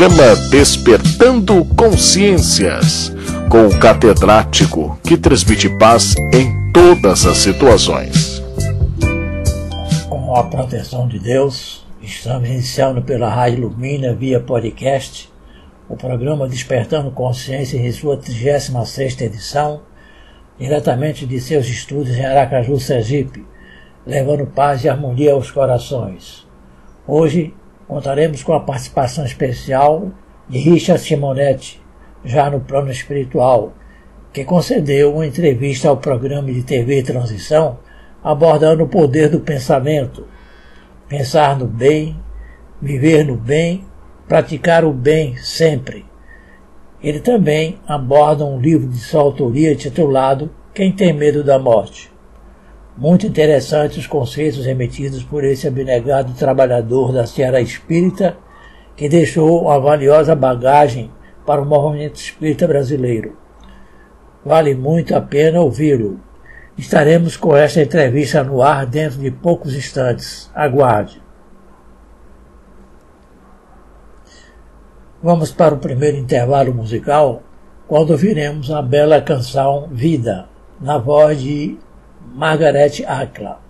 programa 0.00 0.34
Despertando 0.48 1.62
Consciências, 1.76 3.12
com 3.50 3.66
o 3.66 3.78
catedrático 3.78 4.98
que 5.04 5.14
transmite 5.14 5.68
paz 5.78 6.14
em 6.32 6.72
todas 6.72 7.26
as 7.26 7.36
situações. 7.36 8.42
Com 10.08 10.34
a 10.34 10.44
proteção 10.44 11.06
de 11.06 11.18
Deus, 11.18 11.84
estamos 12.00 12.48
iniciando 12.48 13.02
pela 13.02 13.28
Rádio 13.28 13.68
Lumina 13.68 14.14
via 14.14 14.40
podcast 14.40 15.30
o 15.86 15.94
programa 15.98 16.48
Despertando 16.48 17.10
Consciência 17.10 17.76
em 17.76 17.92
sua 17.92 18.16
36 18.16 19.20
edição, 19.20 19.82
diretamente 20.58 21.26
de 21.26 21.38
seus 21.38 21.66
estudos 21.66 22.16
em 22.16 22.24
Aracaju, 22.24 22.80
Sergipe, 22.80 23.44
levando 24.06 24.46
paz 24.46 24.82
e 24.82 24.88
harmonia 24.88 25.34
aos 25.34 25.50
corações. 25.50 26.48
Hoje 27.06 27.52
contaremos 27.90 28.44
com 28.44 28.52
a 28.52 28.60
participação 28.60 29.24
especial 29.24 30.12
de 30.48 30.60
Richard 30.60 31.02
Simonetti, 31.02 31.82
já 32.24 32.48
no 32.48 32.60
plano 32.60 32.88
espiritual, 32.88 33.72
que 34.32 34.44
concedeu 34.44 35.12
uma 35.12 35.26
entrevista 35.26 35.88
ao 35.88 35.96
programa 35.96 36.52
de 36.52 36.62
TV 36.62 37.02
Transição 37.02 37.80
abordando 38.22 38.84
o 38.84 38.88
poder 38.88 39.28
do 39.28 39.40
pensamento, 39.40 40.24
pensar 41.08 41.58
no 41.58 41.66
bem, 41.66 42.16
viver 42.80 43.24
no 43.24 43.34
bem, 43.34 43.84
praticar 44.28 44.84
o 44.84 44.92
bem 44.92 45.36
sempre. 45.38 46.06
Ele 47.02 47.18
também 47.18 47.80
aborda 47.88 48.44
um 48.44 48.60
livro 48.60 48.86
de 48.86 48.98
sua 48.98 49.22
autoria 49.22 49.74
titulado 49.74 50.48
Quem 50.72 50.92
tem 50.92 51.12
medo 51.12 51.42
da 51.42 51.58
morte. 51.58 52.12
Muito 53.00 53.26
interessantes 53.26 53.96
os 53.96 54.06
conceitos 54.06 54.66
emitidos 54.66 55.24
por 55.24 55.42
esse 55.42 55.66
abnegado 55.66 56.34
trabalhador 56.34 57.14
da 57.14 57.26
Seara 57.26 57.58
Espírita, 57.58 58.36
que 58.94 59.08
deixou 59.08 59.62
uma 59.62 59.80
valiosa 59.80 60.36
bagagem 60.36 61.10
para 61.46 61.62
o 61.62 61.64
movimento 61.64 62.16
espírita 62.16 62.68
brasileiro. 62.68 63.38
Vale 64.44 64.74
muito 64.74 65.16
a 65.16 65.20
pena 65.22 65.62
ouvi-lo. 65.62 66.20
Estaremos 66.76 67.38
com 67.38 67.56
esta 67.56 67.80
entrevista 67.80 68.44
no 68.44 68.60
ar 68.60 68.84
dentro 68.84 69.18
de 69.18 69.30
poucos 69.30 69.74
instantes. 69.74 70.50
Aguarde. 70.54 71.22
Vamos 75.22 75.50
para 75.50 75.74
o 75.74 75.78
primeiro 75.78 76.18
intervalo 76.18 76.74
musical, 76.74 77.42
quando 77.88 78.10
ouviremos 78.10 78.70
a 78.70 78.82
bela 78.82 79.22
canção 79.22 79.88
Vida, 79.90 80.50
na 80.78 80.98
voz 80.98 81.40
de 81.40 81.78
Margaret 82.32 83.04
Akla. 83.06 83.60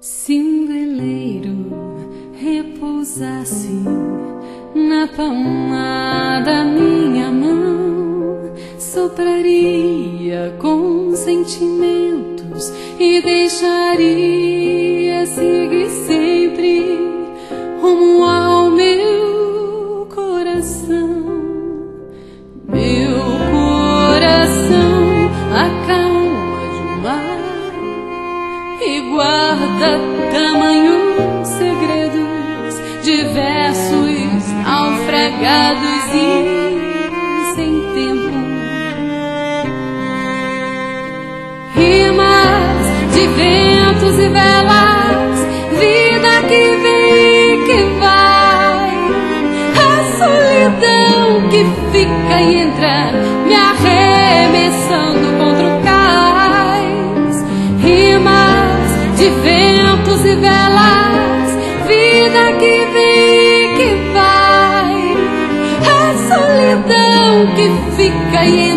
Se 0.00 0.40
um 0.40 0.66
repousasse 2.40 3.68
na 4.74 5.08
palmada 5.08 5.75
sopraria 8.96 10.56
com 10.58 11.14
sentimentos 11.14 12.72
e 12.98 13.20
deixaria 13.20 14.95
fica 52.36 52.42
e 52.42 52.62
entra, 52.62 53.12
me 53.46 53.54
arremessando 53.54 55.32
contra 55.38 55.66
o 55.66 55.82
cais. 55.82 57.44
Rimas 57.82 59.16
de 59.16 59.30
ventos 59.30 60.24
e 60.24 60.34
velas, 60.36 61.56
vida 61.86 62.52
que 62.58 62.86
vem 62.92 63.64
e 63.64 63.76
que 63.76 63.90
vai, 64.12 64.96
a 65.82 66.14
solidão 66.28 67.46
que 67.54 67.66
fica 67.96 68.44
e 68.44 68.68
entra, 68.68 68.75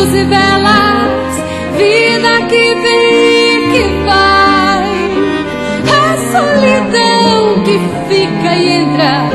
ventos 0.00 0.14
e 0.14 0.24
velas, 0.24 1.36
vida 1.76 2.46
que 2.48 2.74
vem 2.74 3.54
e 3.54 3.70
que 3.70 3.84
vai, 4.04 4.84
a 5.88 6.16
solidão 6.32 7.62
que 7.64 7.78
fica 8.08 8.56
e 8.56 8.68
entra, 8.70 9.29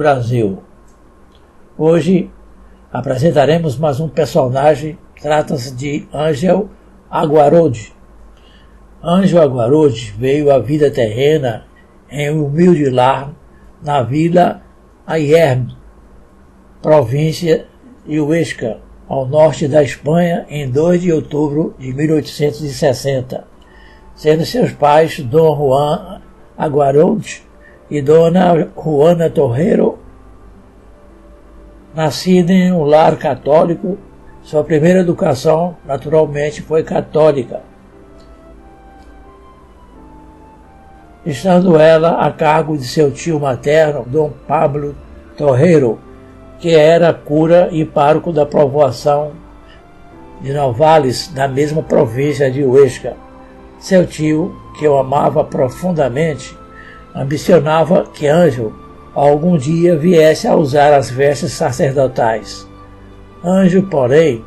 Brasil. 0.00 0.62
Hoje 1.76 2.30
apresentaremos 2.90 3.76
mais 3.76 4.00
um 4.00 4.08
personagem, 4.08 4.98
trata-se 5.20 5.74
de 5.74 6.08
Ângel 6.10 6.70
Aguarode. 7.10 7.92
Ângel 9.04 9.42
Aguarode 9.42 10.14
veio 10.16 10.50
à 10.50 10.58
vida 10.58 10.90
terrena 10.90 11.66
em 12.10 12.30
um 12.30 12.46
humilde 12.46 12.88
lar 12.88 13.30
na 13.82 14.02
vila 14.02 14.62
Ayerbe, 15.06 15.76
província 16.80 17.66
de 18.06 18.18
Huesca, 18.18 18.78
ao 19.06 19.26
norte 19.26 19.68
da 19.68 19.82
Espanha, 19.82 20.46
em 20.48 20.70
2 20.70 21.02
de 21.02 21.12
outubro 21.12 21.74
de 21.78 21.92
1860, 21.92 23.44
sendo 24.14 24.46
seus 24.46 24.72
pais 24.72 25.20
Dom 25.20 25.54
Juan 25.54 26.22
Aguarode 26.56 27.49
e 27.90 28.00
Dona 28.00 28.68
Juana 28.76 29.28
Torreiro. 29.28 29.98
Nascida 31.94 32.52
em 32.52 32.72
um 32.72 32.84
lar 32.84 33.16
católico, 33.16 33.98
sua 34.42 34.62
primeira 34.62 35.00
educação, 35.00 35.76
naturalmente, 35.84 36.62
foi 36.62 36.82
católica. 36.84 37.62
Estando 41.26 41.78
ela 41.78 42.24
a 42.24 42.30
cargo 42.30 42.78
de 42.78 42.84
seu 42.84 43.10
tio 43.10 43.38
materno, 43.38 44.04
Dom 44.06 44.30
Pablo 44.46 44.94
Torreiro, 45.36 45.98
que 46.58 46.74
era 46.74 47.12
cura 47.12 47.68
e 47.72 47.84
pároco 47.84 48.32
da 48.32 48.46
povoação 48.46 49.32
de 50.40 50.52
Novales, 50.52 51.28
da 51.28 51.46
mesma 51.46 51.82
província 51.82 52.50
de 52.50 52.64
Huesca. 52.64 53.16
Seu 53.78 54.06
tio, 54.06 54.54
que 54.78 54.88
o 54.88 54.96
amava 54.96 55.44
profundamente, 55.44 56.56
ambicionava 57.14 58.04
que 58.12 58.26
Ângelo 58.26 58.74
algum 59.14 59.56
dia 59.56 59.96
viesse 59.96 60.46
a 60.46 60.54
usar 60.54 60.92
as 60.94 61.10
vestes 61.10 61.52
sacerdotais. 61.52 62.66
Anjo, 63.44 63.82
porém, 63.82 64.44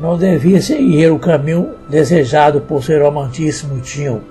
não 0.00 0.16
devia 0.16 0.60
seguir 0.60 1.10
o 1.10 1.18
caminho 1.18 1.70
desejado 1.88 2.60
por 2.60 2.82
seu 2.82 3.02
romantíssimo 3.02 3.80
tio. 3.80 4.22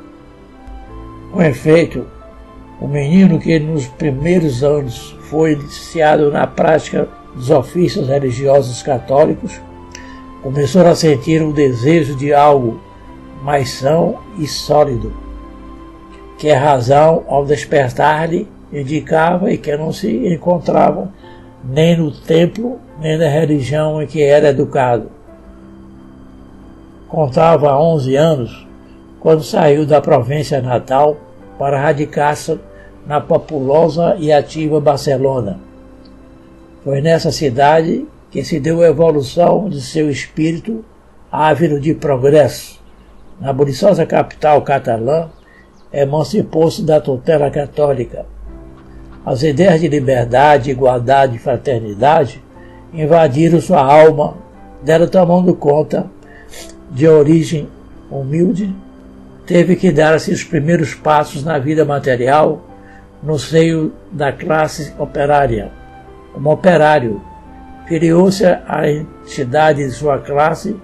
Com 1.31 1.41
efeito, 1.41 2.05
o 2.79 2.87
menino 2.87 3.39
que 3.39 3.59
nos 3.59 3.87
primeiros 3.87 4.63
anos 4.63 5.15
foi 5.29 5.53
iniciado 5.53 6.31
na 6.31 6.45
prática 6.47 7.07
dos 7.35 7.49
ofícios 7.49 8.07
religiosos 8.07 8.83
católicos, 8.83 9.61
começou 10.41 10.85
a 10.85 10.95
sentir 10.95 11.41
um 11.41 11.51
desejo 11.51 12.15
de 12.15 12.33
algo 12.33 12.81
mais 13.43 13.69
são 13.71 14.19
e 14.37 14.47
sólido, 14.47 15.13
que 16.41 16.49
a 16.49 16.59
razão, 16.59 17.23
ao 17.27 17.45
despertar-lhe, 17.45 18.49
indicava 18.73 19.53
e 19.53 19.59
que 19.59 19.77
não 19.77 19.93
se 19.93 20.09
encontrava 20.33 21.07
nem 21.63 21.95
no 21.95 22.09
templo, 22.09 22.79
nem 22.99 23.15
na 23.15 23.27
religião 23.27 24.01
em 24.01 24.07
que 24.07 24.23
era 24.23 24.49
educado. 24.49 25.11
Contava 27.07 27.79
11 27.79 28.15
anos 28.15 28.67
quando 29.19 29.43
saiu 29.43 29.85
da 29.85 30.01
província 30.01 30.59
natal 30.63 31.15
para 31.59 31.79
radicar-se 31.79 32.59
na 33.05 33.21
populosa 33.21 34.15
e 34.17 34.33
ativa 34.33 34.81
Barcelona. 34.81 35.59
Foi 36.83 37.01
nessa 37.01 37.31
cidade 37.31 38.07
que 38.31 38.43
se 38.43 38.59
deu 38.59 38.81
a 38.81 38.87
evolução 38.87 39.69
de 39.69 39.79
seu 39.79 40.09
espírito 40.09 40.83
ávido 41.31 41.79
de 41.79 41.93
progresso. 41.93 42.81
Na 43.39 43.53
buliçosa 43.53 44.07
capital 44.07 44.63
catalã, 44.63 45.29
emancipou-se 45.93 46.83
da 46.83 46.99
tutela 46.99 47.49
católica. 47.49 48.25
As 49.25 49.43
ideias 49.43 49.81
de 49.81 49.87
liberdade, 49.87 50.71
igualdade 50.71 51.35
e 51.35 51.39
fraternidade 51.39 52.43
invadiram 52.93 53.61
sua 53.61 53.81
alma, 53.81 54.35
dela 54.81 55.07
tomando 55.07 55.53
conta 55.53 56.09
de 56.89 57.07
origem 57.07 57.69
humilde, 58.09 58.73
teve 59.45 59.75
que 59.75 59.91
dar-se 59.91 60.31
os 60.31 60.43
primeiros 60.43 60.95
passos 60.95 61.43
na 61.43 61.59
vida 61.59 61.85
material 61.85 62.61
no 63.21 63.37
seio 63.37 63.93
da 64.11 64.31
classe 64.31 64.93
operária. 64.97 65.71
Como 66.33 66.51
operário, 66.51 67.21
filiou-se 67.87 68.45
à 68.45 68.89
entidade 68.89 69.85
de 69.85 69.91
sua 69.91 70.17
classe 70.17 70.75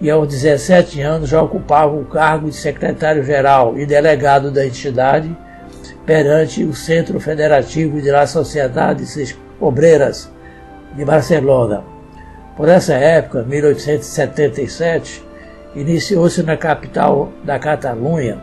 e 0.00 0.10
aos 0.10 0.28
17 0.28 1.00
anos 1.00 1.28
já 1.28 1.42
ocupava 1.42 1.94
o 1.94 2.04
cargo 2.04 2.48
de 2.48 2.56
secretário-geral 2.56 3.78
e 3.78 3.84
delegado 3.84 4.50
da 4.50 4.66
entidade 4.66 5.36
perante 6.06 6.64
o 6.64 6.72
Centro 6.72 7.20
Federativo 7.20 8.00
de 8.00 8.10
las 8.10 8.30
Sociedades 8.30 9.36
Obreiras 9.60 10.30
de 10.96 11.04
Barcelona. 11.04 11.82
Por 12.56 12.68
essa 12.68 12.94
época, 12.94 13.42
1877, 13.42 15.22
iniciou-se 15.74 16.42
na 16.42 16.56
capital 16.56 17.30
da 17.44 17.58
Catalunha, 17.58 18.38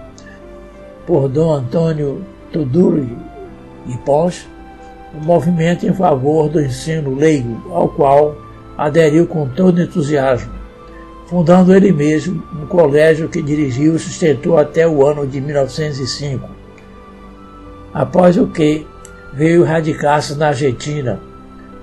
por 1.05 1.27
Dom 1.27 1.51
Antônio 1.53 2.25
Tuduri 2.51 3.17
e 3.87 3.97
Pons, 3.97 4.47
um 5.13 5.23
movimento 5.23 5.85
em 5.85 5.93
favor 5.93 6.49
do 6.49 6.61
ensino 6.61 7.15
leigo, 7.15 7.71
ao 7.73 7.89
qual 7.89 8.35
aderiu 8.77 9.27
com 9.27 9.47
todo 9.47 9.81
entusiasmo, 9.81 10.51
fundando 11.27 11.73
ele 11.73 11.91
mesmo 11.91 12.43
um 12.53 12.65
colégio 12.65 13.27
que 13.27 13.41
dirigiu 13.41 13.95
e 13.95 13.99
sustentou 13.99 14.57
até 14.57 14.87
o 14.87 15.05
ano 15.05 15.25
de 15.25 15.41
1905. 15.41 16.47
Após 17.93 18.37
o 18.37 18.47
que 18.47 18.85
veio 19.33 19.63
radicar-se 19.63 20.35
na 20.35 20.49
Argentina 20.49 21.19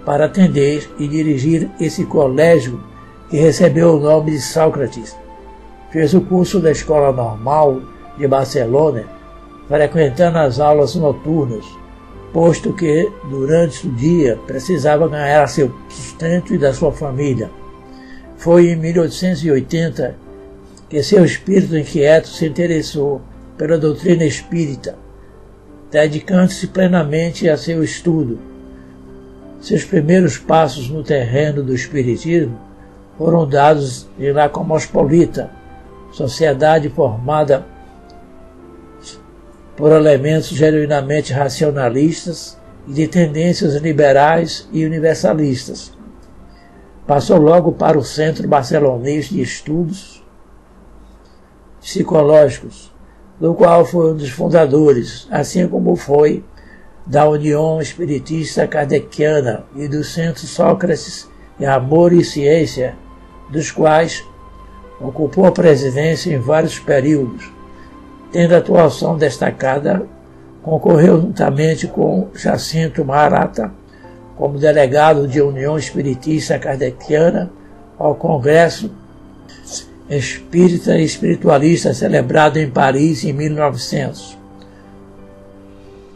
para 0.05 0.27
atender 0.27 0.91
e 0.99 1.07
dirigir 1.07 1.71
esse 1.81 2.05
colégio 2.05 2.81
que 3.29 3.37
recebeu 3.37 3.97
o 3.97 4.01
nome 4.01 4.33
de 4.33 4.41
Sócrates. 4.41 5.17
Fez 5.91 6.15
o 6.15 6.21
curso 6.21 6.61
da 6.61 6.71
Escola 6.71 7.13
Normal 7.13 7.81
de 8.17 8.27
Barcelona, 8.27 9.05
frequentando 9.69 10.39
as 10.39 10.59
aulas 10.59 10.95
noturnas, 10.95 11.65
posto 12.33 12.73
que 12.73 13.11
durante 13.31 13.87
o 13.87 13.93
dia 13.93 14.39
precisava 14.47 15.09
ganhar 15.09 15.47
seu 15.49 15.73
sustento 15.89 16.55
e 16.55 16.59
da 16.59 16.73
sua 16.73 16.93
família. 16.93 17.51
Foi 18.43 18.71
em 18.71 18.77
1880 18.77 20.17
que 20.89 21.01
seu 21.01 21.25
espírito 21.25 21.79
inquieto 21.79 22.27
se 22.27 22.45
interessou 22.45 23.23
pela 23.57 23.79
doutrina 23.79 24.25
espírita, 24.25 24.97
dedicando-se 25.93 26.67
plenamente 26.67 27.49
a 27.49 27.57
seu 27.57 27.85
estudo. 27.85 28.41
Seus 29.61 29.85
primeiros 29.85 30.39
passos 30.39 30.91
no 30.91 31.05
terreno 31.05 31.63
do 31.63 31.73
espiritismo 31.73 32.59
foram 33.17 33.49
dados 33.49 34.09
em 34.19 34.33
La 34.33 34.49
Cosmopolita, 34.49 35.49
sociedade 36.11 36.89
formada 36.89 37.65
por 39.77 39.93
elementos 39.93 40.49
genuinamente 40.49 41.33
racionalistas 41.33 42.59
e 42.89 42.93
de 42.93 43.07
tendências 43.07 43.77
liberais 43.77 44.69
e 44.73 44.85
universalistas. 44.85 46.02
Passou 47.07 47.37
logo 47.39 47.73
para 47.73 47.99
o 47.99 48.05
Centro 48.05 48.47
Barcelonês 48.47 49.29
de 49.29 49.41
Estudos 49.43 50.23
Psicológicos, 51.81 52.93
do 53.41 53.55
qual 53.55 53.85
foi 53.85 54.13
um 54.13 54.17
dos 54.17 54.31
fundadores, 54.31 55.27
assim 55.29 55.67
como 55.67 55.97
foi 55.97 56.45
da 57.05 57.29
União 57.29 57.81
Espiritista 57.81 58.69
Kardeciana 58.69 59.65
e 59.75 59.89
do 59.89 60.05
Centro 60.05 60.47
Sócrates 60.47 61.29
de 61.59 61.67
Amor 61.67 62.13
e 62.13 62.25
Ciência, 62.25 62.95
dos 63.51 63.73
quais 63.73 64.25
ocupou 65.01 65.45
a 65.45 65.51
presidência 65.51 66.33
em 66.33 66.39
vários 66.39 66.79
períodos, 66.79 67.51
tendo 68.31 68.55
atuação 68.55 69.17
destacada, 69.17 70.07
concorreu 70.63 71.21
juntamente 71.21 71.89
com 71.89 72.29
Jacinto 72.33 73.05
Marata 73.05 73.82
como 74.43 74.59
delegado 74.59 75.29
de 75.29 75.41
União 75.41 75.79
Espiritista 75.79 76.59
Kardeciana 76.59 77.49
ao 77.97 78.17
Congresso 78.17 78.91
espírita 80.11 80.99
e 80.99 81.05
espiritualista 81.05 81.95
celebrado 81.95 82.59
em 82.59 82.69
Paris 82.69 83.23
em 83.23 83.33
1900. 83.33 84.37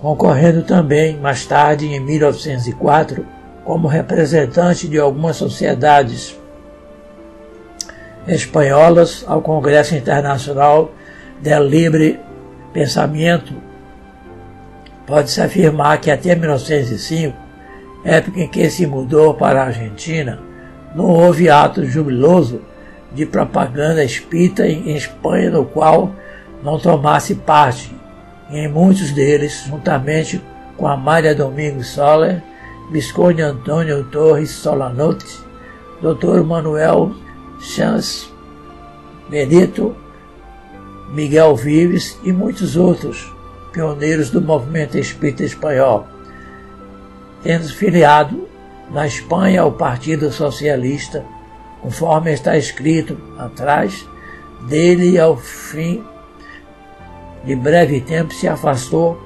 Concorrendo 0.01 0.65
também, 0.65 1.17
mais 1.19 1.47
tarde, 1.47 1.87
em 1.87 2.01
1904, 2.01 3.25
como 3.65 3.87
representante 3.87 4.89
de 4.89 4.99
algumas 4.99 5.37
sociedades 5.37 6.37
espanholas 8.27 9.25
ao 9.29 9.41
Congresso 9.41 9.95
Internacional 9.95 10.91
del 11.41 11.63
Libre 11.63 12.19
Pensamento, 12.73 13.55
pode-se 15.07 15.41
afirmar 15.41 16.01
que 16.01 16.11
até 16.11 16.35
1905, 16.35 17.46
época 18.07 18.41
em 18.41 18.49
que 18.49 18.71
se 18.71 18.87
mudou 18.87 19.35
para 19.35 19.63
a 19.63 19.67
Argentina, 19.67 20.39
não 20.95 21.07
houve 21.07 21.51
ato 21.51 21.85
jubiloso 21.85 22.63
de 23.13 23.27
propaganda 23.27 24.05
espírita 24.05 24.67
em 24.67 24.97
Espanha 24.97 25.51
no 25.51 25.65
qual 25.65 26.13
não 26.63 26.79
tomasse 26.79 27.35
parte, 27.35 27.95
em 28.51 28.69
muitos 28.69 29.11
deles, 29.11 29.65
juntamente 29.67 30.41
com 30.77 30.87
Amália 30.87 31.35
Domingos 31.35 31.89
Soler, 31.89 32.43
Visconde 32.93 33.43
Antônio 33.43 34.05
Torres 34.05 34.51
Solanotti, 34.51 35.41
Dr. 36.01 36.45
Manuel 36.45 37.13
Chance, 37.61 38.29
Benito, 39.29 39.97
Miguel 41.13 41.57
Vives 41.57 42.19
e 42.23 42.33
muitos 42.33 42.77
outros 42.77 43.33
pioneiros 43.73 44.31
do 44.31 44.41
movimento 44.41 44.97
espírita 44.97 45.43
espanhol, 45.43 46.07
tendo 47.47 47.69
filiado 47.69 48.49
na 48.91 49.07
Espanha 49.07 49.61
ao 49.61 49.71
Partido 49.71 50.33
Socialista, 50.33 51.25
conforme 51.81 52.33
está 52.33 52.59
escrito 52.59 53.17
atrás, 53.39 54.05
dele 54.69 55.17
ao 55.17 55.37
fim 55.37 56.03
de 57.45 57.55
breve 57.55 58.01
tempo 58.01 58.35
se 58.35 58.49
afastou 58.49 59.17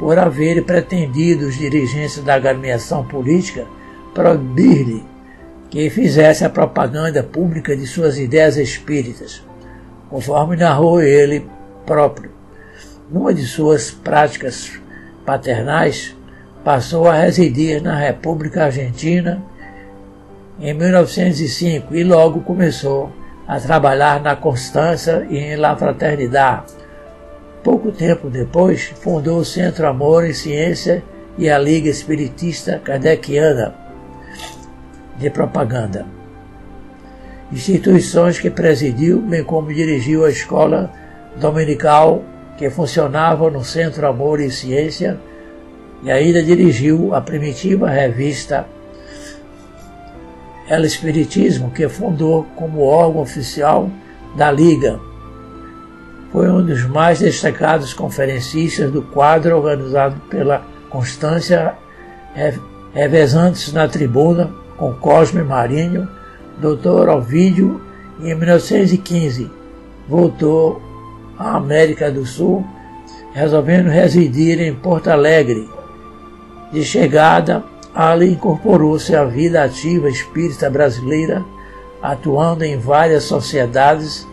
por 0.00 0.18
haver 0.18 0.64
pretendido 0.64 1.46
os 1.46 1.56
dirigentes 1.56 2.18
da 2.24 2.34
agremiação 2.34 3.04
política 3.06 3.64
proibir-lhe 4.12 5.04
que 5.68 5.88
fizesse 5.90 6.44
a 6.44 6.50
propaganda 6.50 7.22
pública 7.22 7.76
de 7.76 7.86
suas 7.86 8.18
ideias 8.18 8.56
espíritas, 8.56 9.44
conforme 10.08 10.56
narrou 10.56 11.00
ele 11.00 11.46
próprio. 11.86 12.32
Numa 13.08 13.32
de 13.32 13.46
suas 13.46 13.92
práticas 13.92 14.72
paternais, 15.24 16.16
passou 16.64 17.08
a 17.08 17.14
residir 17.14 17.82
na 17.82 17.96
República 17.96 18.64
Argentina 18.64 19.42
em 20.60 20.74
1905 20.74 21.94
e 21.94 22.04
logo 22.04 22.40
começou 22.40 23.10
a 23.48 23.58
trabalhar 23.58 24.20
na 24.20 24.36
Constância 24.36 25.26
e 25.30 25.38
em 25.38 25.56
La 25.56 25.74
Fraternidade. 25.76 26.74
Pouco 27.64 27.90
tempo 27.90 28.28
depois, 28.28 28.92
fundou 29.00 29.38
o 29.38 29.44
Centro 29.44 29.86
Amor 29.86 30.26
e 30.26 30.34
Ciência 30.34 31.02
e 31.36 31.48
a 31.48 31.58
Liga 31.58 31.88
Espiritista 31.88 32.78
Kardeciana 32.78 33.74
de 35.18 35.30
Propaganda. 35.30 36.06
Instituições 37.52 38.38
que 38.38 38.50
presidiu, 38.50 39.20
bem 39.20 39.42
como 39.42 39.72
dirigiu 39.72 40.24
a 40.24 40.30
escola 40.30 40.90
dominical 41.36 42.22
que 42.56 42.70
funcionava 42.70 43.50
no 43.50 43.64
Centro 43.64 44.06
Amor 44.06 44.40
e 44.40 44.50
Ciência 44.50 45.18
e 46.02 46.10
ainda 46.10 46.42
dirigiu 46.42 47.14
a 47.14 47.20
primitiva 47.20 47.88
revista 47.88 48.66
El 50.68 50.84
Espiritismo, 50.84 51.70
que 51.70 51.88
fundou 51.88 52.46
como 52.56 52.82
órgão 52.82 53.20
oficial 53.20 53.90
da 54.36 54.50
Liga. 54.50 55.00
Foi 56.32 56.48
um 56.48 56.64
dos 56.64 56.84
mais 56.84 57.18
destacados 57.18 57.92
conferencistas 57.92 58.90
do 58.90 59.02
quadro 59.02 59.56
organizado 59.56 60.16
pela 60.30 60.62
Constância, 60.88 61.74
revezantes 62.94 63.72
na 63.72 63.88
tribuna 63.88 64.50
com 64.76 64.94
Cosme 64.94 65.42
Marinho, 65.42 66.08
Dr. 66.58 67.08
Ovídio, 67.08 67.80
e 68.20 68.30
em 68.30 68.34
1915 68.34 69.50
voltou 70.08 70.80
à 71.38 71.56
América 71.56 72.10
do 72.10 72.24
Sul, 72.24 72.64
resolvendo 73.32 73.88
residir 73.88 74.60
em 74.60 74.74
Porto 74.74 75.08
Alegre, 75.08 75.68
de 76.72 76.84
chegada, 76.84 77.64
ali 77.94 78.32
incorporou-se 78.32 79.14
à 79.14 79.24
vida 79.24 79.62
ativa 79.62 80.08
espírita 80.08 80.70
brasileira, 80.70 81.44
atuando 82.02 82.64
em 82.64 82.78
várias 82.78 83.24
sociedades 83.24 84.26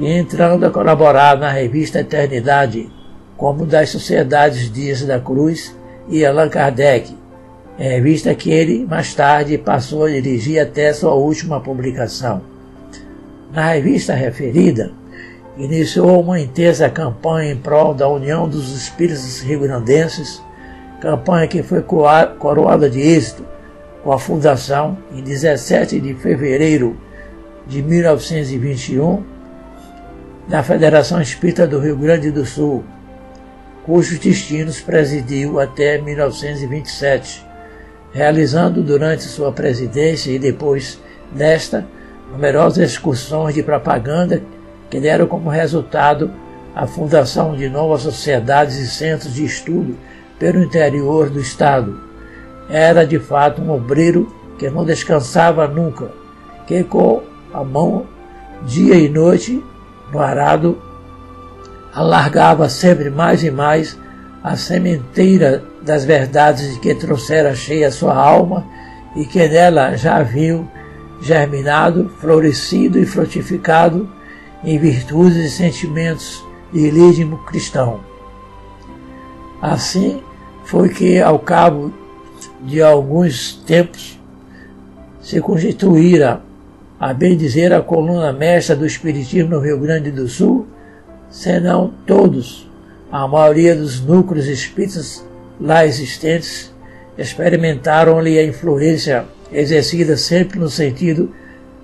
e 0.00 0.06
entrando 0.06 0.64
a 0.64 0.70
colaborar 0.70 1.38
na 1.38 1.50
revista 1.50 2.00
Eternidade, 2.00 2.90
como 3.36 3.66
das 3.66 3.90
Sociedades 3.90 4.72
Dias 4.72 5.04
da 5.04 5.20
Cruz 5.20 5.76
e 6.08 6.24
Allan 6.24 6.48
Kardec, 6.48 7.14
revista 7.76 8.34
que 8.34 8.50
ele 8.50 8.86
mais 8.86 9.14
tarde 9.14 9.58
passou 9.58 10.04
a 10.04 10.10
dirigir 10.10 10.60
até 10.60 10.92
sua 10.92 11.14
última 11.14 11.60
publicação. 11.60 12.42
Na 13.52 13.72
revista 13.72 14.14
referida, 14.14 14.92
iniciou 15.56 16.20
uma 16.20 16.40
intensa 16.40 16.88
campanha 16.88 17.52
em 17.52 17.56
prol 17.56 17.92
da 17.92 18.08
união 18.08 18.48
dos 18.48 18.74
espíritos 18.74 19.40
rio-grandenses 19.42 20.42
campanha 21.02 21.48
que 21.48 21.64
foi 21.64 21.82
coroada 21.82 22.88
de 22.88 23.00
êxito 23.00 23.44
com 24.04 24.12
a 24.12 24.18
fundação, 24.20 24.96
em 25.12 25.20
17 25.20 26.00
de 26.00 26.14
fevereiro 26.14 26.96
de 27.66 27.82
1921, 27.82 29.24
da 30.46 30.62
Federação 30.62 31.20
Espírita 31.20 31.66
do 31.66 31.80
Rio 31.80 31.96
Grande 31.96 32.30
do 32.30 32.46
Sul, 32.46 32.84
cujos 33.84 34.20
destinos 34.20 34.80
presidiu 34.80 35.58
até 35.58 36.00
1927, 36.00 37.44
realizando 38.12 38.80
durante 38.80 39.24
sua 39.24 39.50
presidência 39.50 40.30
e 40.30 40.38
depois 40.38 41.00
desta 41.32 41.84
numerosas 42.30 42.90
excursões 42.90 43.56
de 43.56 43.62
propaganda 43.62 44.40
que 44.88 45.00
deram 45.00 45.26
como 45.26 45.50
resultado 45.50 46.30
a 46.74 46.86
fundação 46.86 47.56
de 47.56 47.68
novas 47.68 48.02
sociedades 48.02 48.76
e 48.76 48.86
centros 48.86 49.34
de 49.34 49.44
estudo 49.44 49.96
pelo 50.42 50.60
interior 50.60 51.30
do 51.30 51.38
estado. 51.38 52.00
Era 52.68 53.06
de 53.06 53.16
fato 53.20 53.62
um 53.62 53.70
obreiro 53.70 54.26
que 54.58 54.68
não 54.68 54.84
descansava 54.84 55.68
nunca, 55.68 56.10
que 56.66 56.82
com 56.82 57.22
a 57.54 57.62
mão 57.62 58.06
dia 58.66 58.96
e 58.96 59.08
noite 59.08 59.64
no 60.12 60.18
arado 60.18 60.82
alargava 61.94 62.68
sempre 62.68 63.08
mais 63.08 63.44
e 63.44 63.52
mais 63.52 63.96
a 64.42 64.56
sementeira 64.56 65.62
das 65.80 66.04
verdades 66.04 66.74
de 66.74 66.80
que 66.80 66.92
trouxera 66.92 67.54
cheia 67.54 67.92
sua 67.92 68.16
alma 68.16 68.66
e 69.14 69.24
que 69.24 69.46
nela 69.46 69.94
já 69.94 70.24
viu 70.24 70.66
germinado, 71.20 72.10
florescido 72.18 72.98
e 72.98 73.06
frutificado 73.06 74.10
em 74.64 74.76
virtudes 74.76 75.36
e 75.36 75.50
sentimentos 75.50 76.44
de 76.72 76.80
ilígimo 76.80 77.38
cristão. 77.44 78.00
Assim, 79.60 80.20
foi 80.64 80.88
que, 80.88 81.20
ao 81.20 81.38
cabo 81.38 81.92
de 82.62 82.80
alguns 82.82 83.54
tempos, 83.66 84.18
se 85.20 85.40
constituíra, 85.40 86.40
a 86.98 87.12
bem 87.12 87.36
dizer, 87.36 87.72
a 87.72 87.80
coluna 87.80 88.32
mestra 88.32 88.74
do 88.74 88.86
Espiritismo 88.86 89.50
no 89.50 89.60
Rio 89.60 89.78
Grande 89.78 90.10
do 90.10 90.28
Sul, 90.28 90.66
senão 91.30 91.92
todos, 92.06 92.68
a 93.10 93.26
maioria 93.26 93.74
dos 93.74 94.00
núcleos 94.00 94.46
espíritas 94.46 95.24
lá 95.60 95.84
existentes, 95.86 96.72
experimentaram-lhe 97.16 98.38
a 98.38 98.44
influência 98.44 99.24
exercida 99.52 100.16
sempre 100.16 100.58
no 100.58 100.68
sentido 100.68 101.32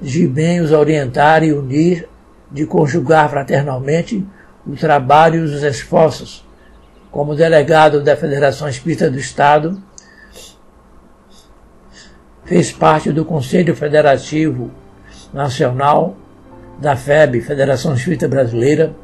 de 0.00 0.26
bem 0.26 0.60
os 0.60 0.72
orientar 0.72 1.42
e 1.42 1.52
unir, 1.52 2.08
de 2.50 2.64
conjugar 2.64 3.28
fraternalmente 3.28 4.24
o 4.66 4.74
trabalho 4.74 5.40
e 5.40 5.44
os 5.44 5.62
esforços, 5.62 6.44
como 7.10 7.34
delegado 7.34 8.02
da 8.02 8.16
Federação 8.16 8.68
Espírita 8.68 9.10
do 9.10 9.18
Estado, 9.18 9.82
fez 12.44 12.72
parte 12.72 13.12
do 13.12 13.24
Conselho 13.24 13.74
Federativo 13.74 14.70
Nacional 15.32 16.16
da 16.78 16.96
FEB, 16.96 17.40
Federação 17.40 17.94
Espírita 17.94 18.28
Brasileira, 18.28 18.94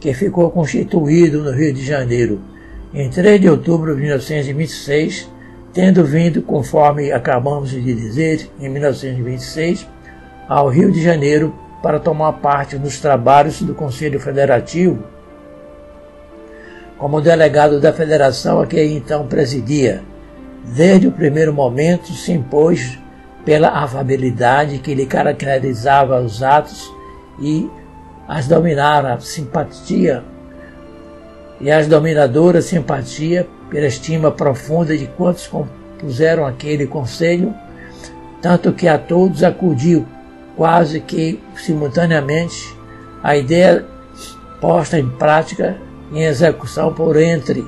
que 0.00 0.14
ficou 0.14 0.50
constituído 0.50 1.42
no 1.42 1.50
Rio 1.50 1.72
de 1.72 1.84
Janeiro 1.84 2.40
em 2.92 3.10
3 3.10 3.40
de 3.40 3.50
outubro 3.50 3.94
de 3.94 4.00
1926, 4.00 5.28
tendo 5.72 6.04
vindo, 6.04 6.40
conforme 6.42 7.12
acabamos 7.12 7.70
de 7.70 7.82
dizer, 7.82 8.50
em 8.58 8.68
1926, 8.68 9.86
ao 10.48 10.68
Rio 10.68 10.90
de 10.90 11.02
Janeiro 11.02 11.54
para 11.82 12.00
tomar 12.00 12.32
parte 12.34 12.76
nos 12.78 12.98
trabalhos 12.98 13.60
do 13.60 13.74
Conselho 13.74 14.18
Federativo 14.18 15.04
como 16.98 17.20
delegado 17.20 17.80
da 17.80 17.92
federação 17.92 18.60
a 18.60 18.66
que 18.66 18.82
então 18.82 19.26
presidia. 19.26 20.02
Desde 20.64 21.06
o 21.06 21.12
primeiro 21.12 21.54
momento 21.54 22.12
se 22.12 22.32
impôs 22.32 22.98
pela 23.44 23.68
afabilidade 23.68 24.78
que 24.78 24.94
lhe 24.94 25.06
caracterizava 25.06 26.20
os 26.20 26.42
atos 26.42 26.92
e 27.40 27.70
as 28.26 28.46
dominaram 28.46 29.14
a 29.14 29.20
simpatia 29.20 30.22
e 31.60 31.70
as 31.70 31.86
dominadoras 31.86 32.66
simpatia 32.66 33.48
pela 33.70 33.86
estima 33.86 34.30
profunda 34.30 34.96
de 34.96 35.06
quantos 35.06 35.46
compuseram 35.46 36.46
aquele 36.46 36.86
conselho, 36.86 37.54
tanto 38.42 38.72
que 38.72 38.86
a 38.86 38.98
todos 38.98 39.42
acudiu 39.42 40.06
quase 40.56 41.00
que 41.00 41.40
simultaneamente 41.56 42.76
a 43.22 43.36
ideia 43.36 43.84
posta 44.60 44.98
em 44.98 45.08
prática 45.08 45.76
em 46.12 46.24
execução 46.24 46.92
por 46.92 47.16
entre 47.16 47.66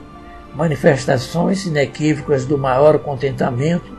manifestações 0.55 1.67
inequívocas 1.67 2.45
do 2.45 2.59
maior 2.59 2.99
contentamento 2.99 3.99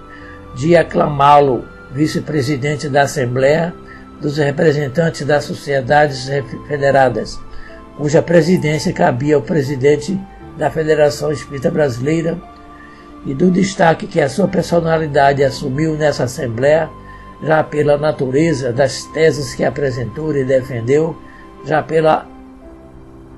de 0.55 0.75
aclamá-lo 0.75 1.63
vice-presidente 1.91 2.89
da 2.89 3.03
Assembleia 3.03 3.73
dos 4.19 4.37
representantes 4.37 5.25
das 5.25 5.45
sociedades 5.45 6.29
federadas, 6.67 7.39
cuja 7.97 8.21
presidência 8.21 8.93
cabia 8.93 9.35
ao 9.35 9.41
presidente 9.41 10.19
da 10.57 10.69
Federação 10.69 11.31
Espírita 11.31 11.71
Brasileira, 11.71 12.37
e 13.25 13.33
do 13.33 13.51
destaque 13.51 14.07
que 14.07 14.19
a 14.19 14.29
sua 14.29 14.47
personalidade 14.47 15.43
assumiu 15.43 15.95
nessa 15.95 16.23
Assembleia, 16.23 16.89
já 17.43 17.63
pela 17.63 17.97
natureza 17.97 18.71
das 18.71 19.05
teses 19.05 19.53
que 19.53 19.63
apresentou 19.63 20.35
e 20.35 20.43
defendeu, 20.43 21.15
já 21.65 21.81
pela 21.81 22.27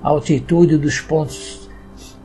altitude 0.03 0.77
dos 0.77 0.99
pontos 0.99 1.69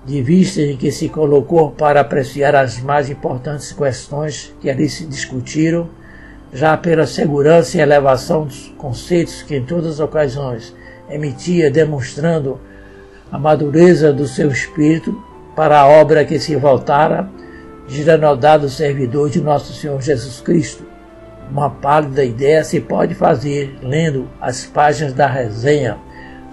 de 0.05 0.21
vista 0.21 0.61
em 0.61 0.77
que 0.77 0.91
se 0.91 1.09
colocou 1.09 1.71
para 1.71 2.01
apreciar 2.01 2.57
as 2.57 2.81
mais 2.81 3.09
importantes 3.09 3.73
questões 3.73 4.53
que 4.61 4.69
ali 4.69 4.89
se 4.89 5.07
discutiram, 5.07 5.89
já 6.53 6.77
pela 6.77 7.07
segurança 7.07 7.77
e 7.77 7.81
elevação 7.81 8.47
dos 8.47 8.75
conceitos 8.77 9.43
que 9.43 9.57
em 9.57 9.65
todas 9.65 9.95
as 9.95 10.01
ocasiões 10.01 10.75
emitia, 11.09 11.71
demonstrando 11.71 12.59
a 13.31 13.39
madureza 13.39 14.13
do 14.13 14.27
seu 14.27 14.51
espírito 14.51 15.23
para 15.55 15.79
a 15.79 15.87
obra 15.87 16.25
que 16.25 16.39
se 16.39 16.57
voltara, 16.57 17.29
giranodado 17.87 18.69
servidor 18.69 19.31
de 19.31 19.41
nosso 19.41 19.73
Senhor 19.75 20.01
Jesus 20.01 20.41
Cristo. 20.41 20.85
Uma 21.51 21.71
pálida 21.71 22.25
ideia 22.25 22.65
se 22.65 22.81
pode 22.81 23.15
fazer 23.15 23.79
lendo 23.83 24.29
as 24.41 24.65
páginas 24.65 25.13
da 25.13 25.27
resenha 25.27 25.99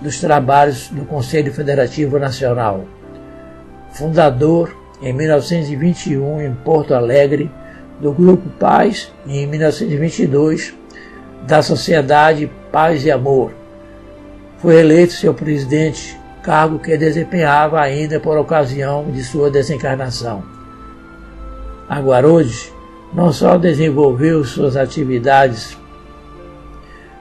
dos 0.05 0.19
trabalhos 0.19 0.88
do 0.89 1.03
Conselho 1.03 1.51
Federativo 1.51 2.19
Nacional. 2.19 2.85
Fundador, 3.91 4.71
em 5.01 5.12
1921, 5.12 6.41
em 6.41 6.53
Porto 6.53 6.93
Alegre, 6.93 7.50
do 8.00 8.13
Grupo 8.13 8.47
Paz 8.59 9.12
e 9.25 9.39
em 9.39 9.47
1922 9.47 10.75
da 11.47 11.63
Sociedade 11.63 12.51
Paz 12.71 13.03
e 13.03 13.09
Amor. 13.09 13.51
Foi 14.59 14.79
eleito 14.79 15.13
seu 15.13 15.33
presidente, 15.33 16.15
cargo 16.43 16.77
que 16.77 16.95
desempenhava 16.95 17.81
ainda 17.81 18.19
por 18.19 18.38
ocasião 18.38 19.09
de 19.12 19.24
sua 19.24 19.50
desencarnação. 19.50 20.43
Aguarode 21.89 22.71
não 23.12 23.33
só 23.33 23.57
desenvolveu 23.57 24.43
suas 24.43 24.75
atividades 24.75 25.75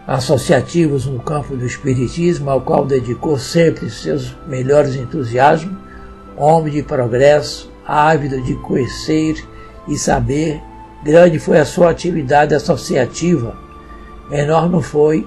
associativas 0.06 1.06
no 1.06 1.18
campo 1.20 1.56
do 1.56 1.66
espiritismo, 1.66 2.50
ao 2.50 2.60
qual 2.60 2.84
dedicou 2.84 3.38
sempre 3.38 3.88
seus 3.88 4.34
melhores 4.47 4.95
entusiasmos, 4.95 5.76
homem 6.36 6.73
de 6.73 6.82
progresso, 6.82 7.73
ávido 7.86 8.40
de 8.43 8.54
conhecer 8.56 9.43
e 9.88 9.97
saber, 9.97 10.60
grande 11.02 11.38
foi 11.38 11.58
a 11.58 11.64
sua 11.64 11.90
atividade 11.90 12.54
associativa, 12.54 13.56
enorme 14.30 14.82
foi 14.82 15.26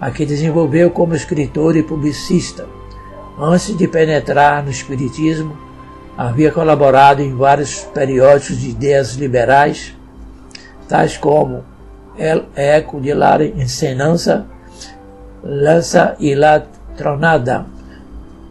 a 0.00 0.10
que 0.10 0.24
desenvolveu 0.24 0.90
como 0.90 1.14
escritor 1.14 1.76
e 1.76 1.82
publicista. 1.82 2.66
Antes 3.38 3.76
de 3.76 3.86
penetrar 3.86 4.64
no 4.64 4.70
Espiritismo, 4.70 5.56
havia 6.16 6.50
colaborado 6.50 7.22
em 7.22 7.34
vários 7.34 7.80
periódicos 7.94 8.58
de 8.58 8.70
ideias 8.70 9.14
liberais, 9.14 9.94
tais 10.88 11.16
como 11.16 11.64
El 12.18 12.46
Eco 12.56 13.00
de 13.00 13.14
la 13.14 13.42
Ensenança, 13.42 14.46
Lança 15.44 16.16
e 16.18 16.34
La 16.34 16.66
Tronada, 16.96 17.66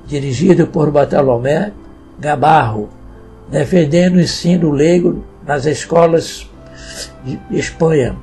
dirigido 0.08 0.68
por 0.68 0.90
Bartolomé 0.90 1.74
Gabarro, 2.18 2.90
defendendo 3.50 4.16
o 4.16 4.22
ensino 4.22 4.72
leigo 4.72 5.24
nas 5.46 5.66
escolas 5.66 6.50
de 7.24 7.40
Espanha. 7.52 8.16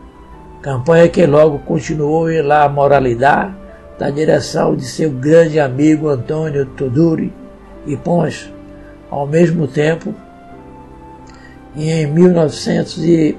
Campanha 0.62 1.08
que 1.08 1.26
logo 1.26 1.58
continuou 1.58 2.30
em 2.30 2.40
La 2.40 2.66
Moralidade, 2.68 3.54
da 3.98 4.10
direção 4.10 4.74
de 4.74 4.84
seu 4.84 5.10
grande 5.10 5.60
amigo 5.60 6.08
Antônio 6.08 6.66
Tuduri 6.66 7.32
e 7.86 7.96
Pons. 7.96 8.52
Ao 9.10 9.26
mesmo 9.26 9.68
tempo, 9.68 10.14
e 11.76 11.90
em 11.90 12.06
1900 12.06 13.04
e, 13.04 13.38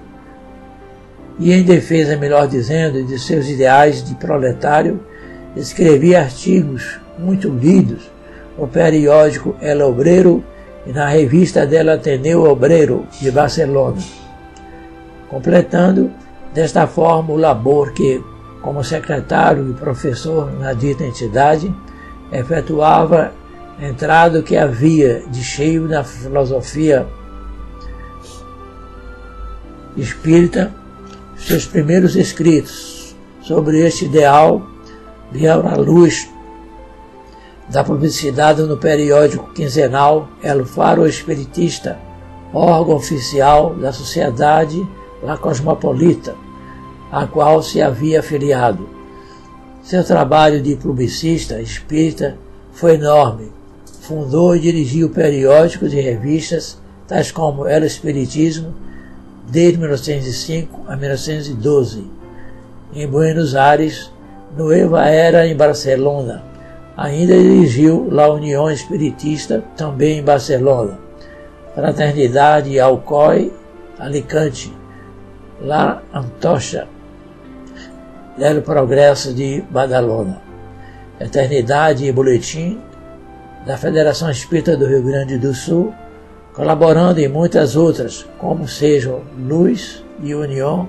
e 1.39 1.51
em 1.51 1.63
defesa, 1.63 2.15
melhor 2.15 2.47
dizendo, 2.47 3.03
de 3.03 3.19
seus 3.19 3.47
ideais 3.49 4.03
de 4.03 4.15
proletário, 4.15 4.99
escrevia 5.55 6.21
artigos 6.21 6.99
muito 7.17 7.49
lidos 7.49 8.09
no 8.57 8.67
periódico 8.67 9.55
El 9.61 9.81
Obreiro 9.81 10.43
e 10.85 10.91
na 10.91 11.09
revista 11.09 11.65
dela 11.65 11.95
Ateneu 11.95 12.43
Obreiro 12.43 13.05
de 13.19 13.31
Barcelona, 13.31 14.01
completando 15.29 16.11
desta 16.53 16.87
forma 16.87 17.33
o 17.33 17.37
labor 17.37 17.91
que, 17.91 18.23
como 18.61 18.83
secretário 18.83 19.69
e 19.69 19.73
professor 19.73 20.51
na 20.57 20.73
dita 20.73 21.03
entidade, 21.03 21.73
efetuava 22.31 23.33
entrado 23.79 24.41
que 24.41 24.55
havia 24.55 25.23
de 25.29 25.43
cheio 25.43 25.87
na 25.87 26.03
filosofia 26.03 27.05
espírita, 29.97 30.71
seus 31.45 31.67
primeiros 31.67 32.15
escritos 32.15 33.15
sobre 33.39 33.85
este 33.85 34.05
ideal 34.05 34.65
vieram 35.31 35.67
à 35.67 35.75
luz 35.75 36.27
da 37.69 37.83
publicidade 37.83 38.63
no 38.63 38.77
periódico 38.77 39.53
quinzenal 39.53 40.27
El 40.41 40.65
Faro 40.65 41.05
Espiritista, 41.05 41.99
órgão 42.51 42.95
oficial 42.95 43.75
da 43.75 43.93
Sociedade 43.93 44.83
La 45.21 45.37
Cosmopolita, 45.37 46.35
a 47.11 47.27
qual 47.27 47.61
se 47.61 47.79
havia 47.79 48.21
afiliado. 48.21 48.89
Seu 49.83 50.03
trabalho 50.03 50.59
de 50.63 50.75
publicista 50.75 51.61
espírita 51.61 52.37
foi 52.71 52.95
enorme. 52.95 53.51
Fundou 54.01 54.55
e 54.55 54.59
dirigiu 54.59 55.11
periódicos 55.11 55.93
e 55.93 56.01
revistas 56.01 56.79
tais 57.07 57.31
como 57.31 57.67
El 57.67 57.83
Espiritismo, 57.83 58.73
desde 59.47 59.77
1905 59.77 60.85
a 60.87 60.95
1912. 60.95 62.11
Em 62.93 63.07
Buenos 63.07 63.55
Aires, 63.55 64.11
Nueva 64.55 65.05
Era 65.05 65.47
em 65.47 65.55
Barcelona, 65.55 66.43
Ainda 66.97 67.33
dirigiu 67.33 68.07
La 68.09 68.31
União 68.31 68.71
Espiritista, 68.71 69.61
também 69.75 70.19
em 70.19 70.23
Barcelona, 70.23 70.97
Fraternidade 71.73 72.79
Alcoy, 72.79 73.51
Alicante, 73.99 74.73
La 75.61 76.01
Antocha, 76.13 76.87
Lelo 78.37 78.61
Progresso 78.61 79.33
de 79.33 79.61
Badalona, 79.69 80.41
Eternidade 81.19 82.05
e 82.05 82.11
Boletim 82.13 82.79
da 83.65 83.75
Federação 83.75 84.31
Espírita 84.31 84.77
do 84.77 84.85
Rio 84.85 85.03
Grande 85.03 85.37
do 85.37 85.53
Sul, 85.53 85.93
colaborando 86.55 87.19
em 87.19 87.27
muitas 87.27 87.75
outras, 87.75 88.25
como 88.39 88.67
sejam 88.67 89.21
Luz 89.37 90.03
e 90.23 90.33
União, 90.33 90.87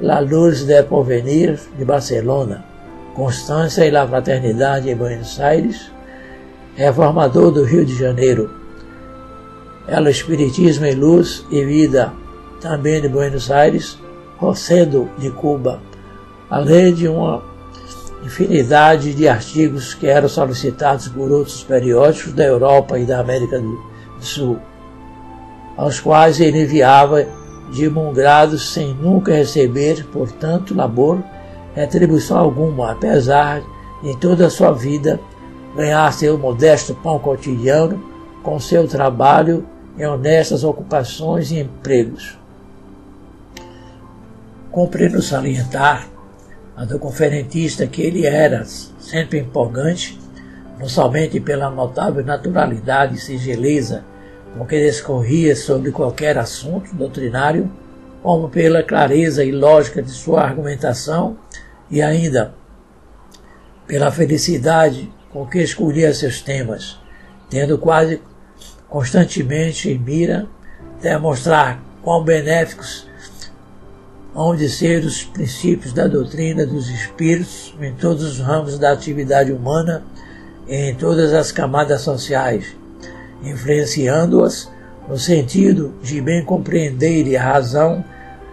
La 0.00 0.18
Luz 0.18 0.64
del 0.64 0.84
Porvenir 0.84 1.58
de 1.78 1.84
Barcelona, 1.84 2.64
Constância 3.14 3.86
e 3.86 3.90
La 3.90 4.06
Fraternidade 4.06 4.90
em 4.90 4.96
Buenos 4.96 5.40
Aires, 5.40 5.90
reformador 6.74 7.52
do 7.52 7.62
Rio 7.62 7.86
de 7.86 7.96
Janeiro. 7.96 8.50
Ela 9.86 10.10
Espiritismo 10.10 10.84
em 10.84 10.96
Luz 10.96 11.46
e 11.48 11.64
Vida, 11.64 12.12
também 12.60 13.00
de 13.00 13.08
Buenos 13.08 13.50
Aires, 13.52 13.96
Rocedo 14.36 15.08
de 15.16 15.30
Cuba, 15.30 15.80
além 16.50 16.92
de 16.92 17.06
uma 17.06 17.40
infinidade 18.24 19.14
de 19.14 19.28
artigos 19.28 19.94
que 19.94 20.08
eram 20.08 20.28
solicitados 20.28 21.06
por 21.06 21.30
outros 21.30 21.62
periódicos 21.62 22.32
da 22.32 22.44
Europa 22.44 22.98
e 22.98 23.04
da 23.04 23.20
América 23.20 23.60
do 23.60 23.68
Sul, 23.68 23.95
aos 25.76 26.00
quais 26.00 26.40
ele 26.40 26.62
enviava 26.62 27.26
de 27.72 27.88
bom 27.88 28.12
grado 28.12 28.58
sem 28.58 28.94
nunca 28.94 29.34
receber, 29.34 30.06
portanto, 30.12 30.74
labor 30.74 31.22
retribuição 31.74 32.38
alguma, 32.38 32.92
apesar 32.92 33.60
de 33.60 33.76
em 34.02 34.16
toda 34.16 34.46
a 34.46 34.50
sua 34.50 34.72
vida 34.72 35.20
ganhar 35.74 36.10
seu 36.12 36.38
modesto 36.38 36.94
pão 36.94 37.18
cotidiano 37.18 38.02
com 38.42 38.58
seu 38.58 38.88
trabalho 38.88 39.66
em 39.98 40.06
honestas 40.06 40.64
ocupações 40.64 41.50
e 41.50 41.58
empregos. 41.58 42.38
Cumpre-nos 44.70 45.28
salientar 45.28 46.08
a 46.76 46.84
do 46.84 46.98
conferentista 46.98 47.86
que 47.86 48.02
ele 48.02 48.26
era, 48.26 48.64
sempre 48.64 49.38
empolgante, 49.38 50.18
não 50.78 50.88
somente 50.88 51.40
pela 51.40 51.70
notável 51.70 52.24
naturalidade 52.24 53.16
e 53.16 53.20
singeleza 53.20 54.04
com 54.56 54.66
que 54.66 54.78
discorria 54.80 55.54
sobre 55.54 55.90
qualquer 55.90 56.38
assunto 56.38 56.94
doutrinário, 56.94 57.70
como 58.22 58.48
pela 58.48 58.82
clareza 58.82 59.44
e 59.44 59.52
lógica 59.52 60.02
de 60.02 60.10
sua 60.10 60.42
argumentação 60.42 61.36
e 61.90 62.02
ainda 62.02 62.54
pela 63.86 64.10
felicidade 64.10 65.12
com 65.30 65.46
que 65.46 65.58
escolhia 65.58 66.12
seus 66.12 66.40
temas, 66.40 66.98
tendo 67.48 67.78
quase 67.78 68.20
constantemente 68.88 69.90
em 69.90 69.98
mira 69.98 70.46
demonstrar 71.00 71.80
quão 72.02 72.24
benéficos 72.24 73.06
hão 74.34 74.56
de 74.56 74.68
ser 74.68 75.04
os 75.04 75.24
princípios 75.24 75.92
da 75.92 76.06
doutrina 76.06 76.66
dos 76.66 76.88
espíritos 76.88 77.74
em 77.80 77.94
todos 77.94 78.22
os 78.24 78.38
ramos 78.38 78.78
da 78.78 78.92
atividade 78.92 79.52
humana 79.52 80.02
em 80.68 80.94
todas 80.94 81.32
as 81.32 81.52
camadas 81.52 82.00
sociais, 82.00 82.76
influenciando-as 83.42 84.70
no 85.08 85.16
sentido 85.16 85.94
de 86.02 86.20
bem 86.20 86.44
compreenderem 86.44 87.36
a 87.36 87.42
razão 87.42 88.04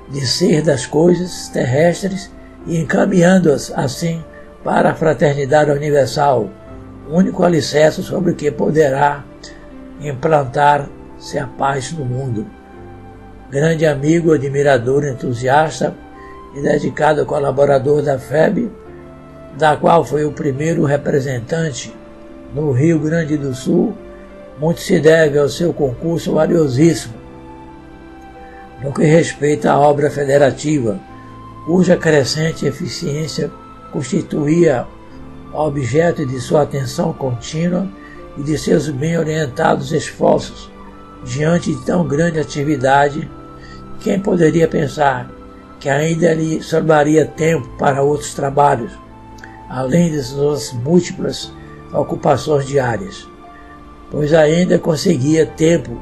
de 0.09 0.25
ser 0.25 0.61
das 0.61 0.85
coisas 0.85 1.47
terrestres 1.49 2.29
e 2.67 2.77
encaminhando-as 2.77 3.71
assim 3.75 4.23
para 4.63 4.91
a 4.91 4.95
fraternidade 4.95 5.71
universal, 5.71 6.49
único 7.09 7.43
alicerce 7.43 8.03
sobre 8.03 8.31
o 8.31 8.35
que 8.35 8.51
poderá 8.51 9.23
implantar-se 9.99 11.39
a 11.39 11.47
paz 11.47 11.91
no 11.91 12.05
mundo. 12.05 12.45
Grande 13.49 13.85
amigo, 13.85 14.33
admirador, 14.33 15.03
entusiasta 15.05 15.95
e 16.55 16.61
dedicado 16.61 17.25
colaborador 17.25 18.01
da 18.01 18.19
FEB, 18.19 18.71
da 19.57 19.75
qual 19.75 20.05
foi 20.05 20.25
o 20.25 20.31
primeiro 20.31 20.83
representante 20.85 21.93
no 22.53 22.71
Rio 22.71 22.99
Grande 22.99 23.37
do 23.37 23.53
Sul, 23.53 23.95
muito 24.59 24.79
se 24.79 24.99
deve 24.99 25.39
ao 25.39 25.49
seu 25.49 25.73
concurso 25.73 26.33
valiosíssimo 26.33 27.23
no 28.83 28.91
que 28.91 29.05
respeita 29.05 29.71
à 29.71 29.79
obra 29.79 30.11
federativa, 30.11 30.99
cuja 31.65 31.95
crescente 31.95 32.65
eficiência 32.65 33.49
constituía 33.91 34.85
objeto 35.53 36.25
de 36.25 36.39
sua 36.41 36.63
atenção 36.63 37.13
contínua 37.13 37.87
e 38.37 38.43
de 38.43 38.57
seus 38.57 38.89
bem 38.89 39.17
orientados 39.17 39.93
esforços 39.93 40.69
diante 41.23 41.73
de 41.73 41.85
tão 41.85 42.05
grande 42.05 42.39
atividade 42.39 43.29
quem 44.01 44.19
poderia 44.19 44.67
pensar 44.67 45.31
que 45.79 45.87
ainda 45.87 46.33
lhe 46.33 46.61
sobraria 46.61 47.25
tempo 47.25 47.67
para 47.77 48.01
outros 48.01 48.33
trabalhos, 48.33 48.91
além 49.69 50.11
de 50.11 50.21
suas 50.21 50.73
múltiplas 50.73 51.51
ocupações 51.93 52.65
diárias, 52.65 53.27
pois 54.09 54.33
ainda 54.33 54.79
conseguia 54.79 55.45
tempo 55.45 55.97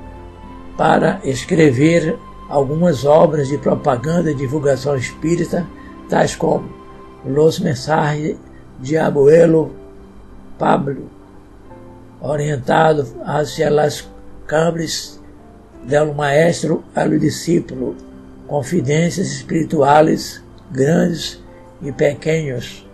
para 0.78 1.20
escrever 1.24 2.18
algumas 2.50 3.06
obras 3.06 3.48
de 3.48 3.58
propaganda 3.58 4.32
e 4.32 4.36
divulgação 4.36 4.96
espírita, 4.96 5.68
tais 6.10 6.36
como 6.36 6.70
Los 7.26 7.60
Mensajes 7.60 8.38
de 8.80 8.98
Abuelo 8.98 9.72
Pablo, 10.58 11.10
orientado 12.20 13.06
hacia 13.26 13.70
las 13.70 14.08
cambres 14.48 15.20
del 15.84 16.14
maestro 16.14 16.84
al 16.94 17.18
discípulo, 17.18 17.96
confidências 18.48 19.28
espirituais 19.28 20.44
grandes 20.72 21.42
e 21.82 21.92
pequenos, 21.92 22.86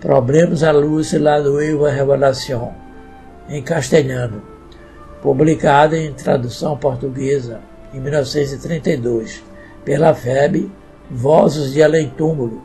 problemas 0.00 0.62
à 0.62 0.72
luz 0.72 1.12
la 1.12 1.40
nueva 1.40 1.90
revelação, 1.90 2.72
em 3.48 3.62
castelhano, 3.62 4.42
publicada 5.22 5.98
em 5.98 6.12
tradução 6.12 6.76
portuguesa 6.76 7.60
em 7.92 8.00
1932 8.00 9.44
pela 9.84 10.14
FEB 10.14 10.70
Vozes 11.10 11.72
de 11.72 11.82
Além 11.82 12.08
Túmulo. 12.08 12.62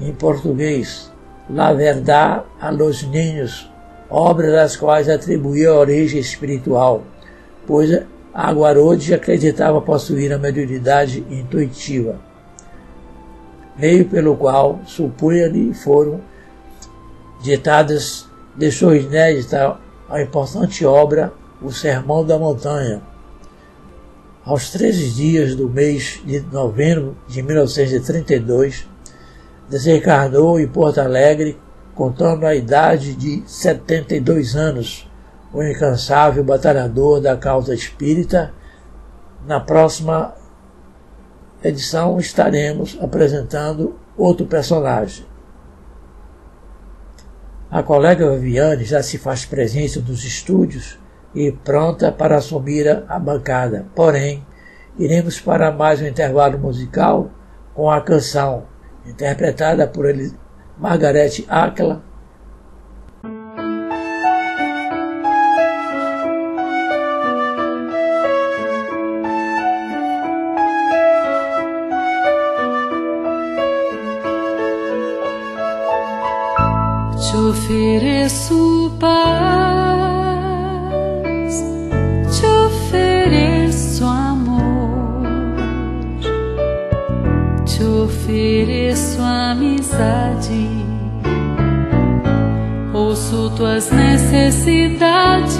Em 0.00 0.12
português, 0.12 1.12
La 1.50 1.72
Verdad 1.72 2.44
a 2.60 2.70
los 2.70 3.02
Niños, 3.02 3.68
obras 4.08 4.52
das 4.52 4.76
quais 4.76 5.08
atribuía 5.08 5.74
origem 5.74 6.20
espiritual, 6.20 7.02
pois 7.66 8.02
Aguarode 8.32 9.12
acreditava 9.12 9.80
possuir 9.80 10.32
a 10.32 10.38
mediunidade 10.38 11.26
intuitiva, 11.28 12.27
meio 13.78 14.08
pelo 14.08 14.36
qual 14.36 14.80
supunha-lhe 14.84 15.72
foram 15.72 16.20
ditadas, 17.40 18.26
deixou 18.56 18.94
inédita 18.94 19.78
a 20.08 20.20
importante 20.20 20.84
obra 20.84 21.32
O 21.62 21.70
Sermão 21.70 22.24
da 22.24 22.38
Montanha. 22.38 23.00
Aos 24.44 24.70
13 24.70 25.10
dias 25.10 25.54
do 25.54 25.68
mês 25.68 26.20
de 26.24 26.40
novembro 26.52 27.16
de 27.28 27.42
1932, 27.42 28.86
desencarnou 29.68 30.58
em 30.58 30.66
Porto 30.66 31.00
Alegre 31.00 31.58
contando 31.94 32.46
a 32.46 32.54
idade 32.54 33.14
de 33.14 33.42
72 33.46 34.56
anos, 34.56 35.10
o 35.52 35.62
incansável 35.62 36.44
batalhador 36.44 37.20
da 37.20 37.36
causa 37.36 37.74
espírita. 37.74 38.52
Na 39.46 39.58
próxima 39.60 40.34
edição 41.62 42.18
estaremos 42.18 42.96
apresentando 43.00 43.98
outro 44.16 44.46
personagem. 44.46 45.26
A 47.70 47.82
colega 47.82 48.34
Viviane 48.36 48.84
já 48.84 49.02
se 49.02 49.18
faz 49.18 49.44
presente 49.44 50.00
nos 50.00 50.24
estúdios 50.24 50.98
e 51.34 51.52
pronta 51.52 52.10
para 52.10 52.38
assumir 52.38 53.04
a 53.06 53.18
bancada. 53.18 53.86
Porém, 53.94 54.46
iremos 54.98 55.40
para 55.40 55.70
mais 55.70 56.00
um 56.00 56.06
intervalo 56.06 56.58
musical 56.58 57.30
com 57.74 57.90
a 57.90 58.00
canção 58.00 58.64
interpretada 59.06 59.86
por 59.86 60.06
Margarete 60.78 61.44
Áquila, 61.48 62.02
ofereço 77.68 78.96
paz, 78.98 79.12
te 82.34 82.46
ofereço 82.46 84.06
amor, 84.06 85.20
te 87.66 87.84
ofereço 87.84 89.20
amizade, 89.20 90.66
ouço 92.94 93.50
tuas 93.54 93.90
necessidades, 93.90 95.58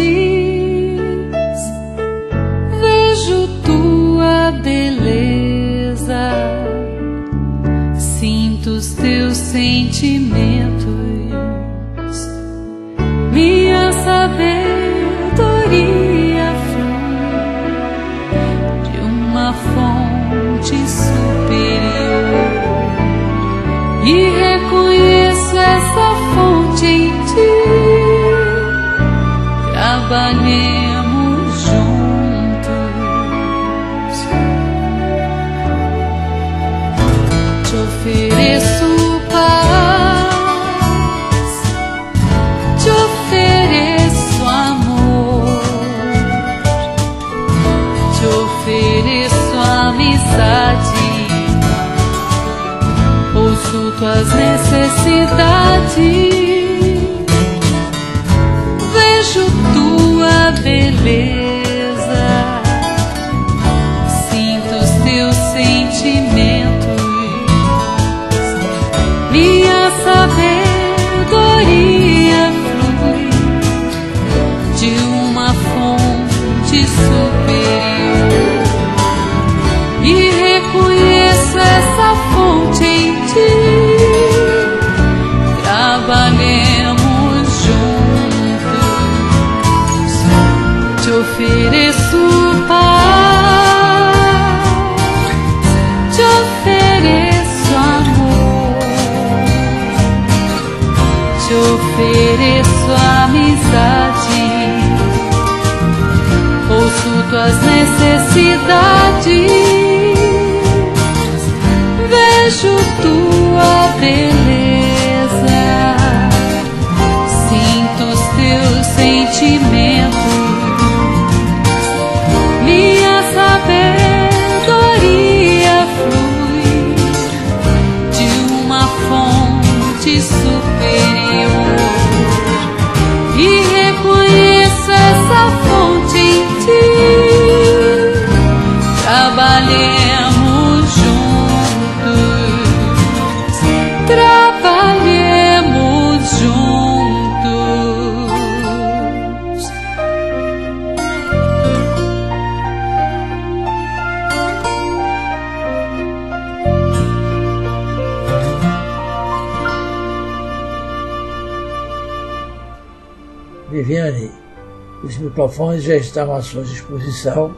microfones 165.38 165.84
já 165.84 165.94
estão 165.94 166.34
à 166.34 166.42
sua 166.42 166.64
disposição 166.64 167.54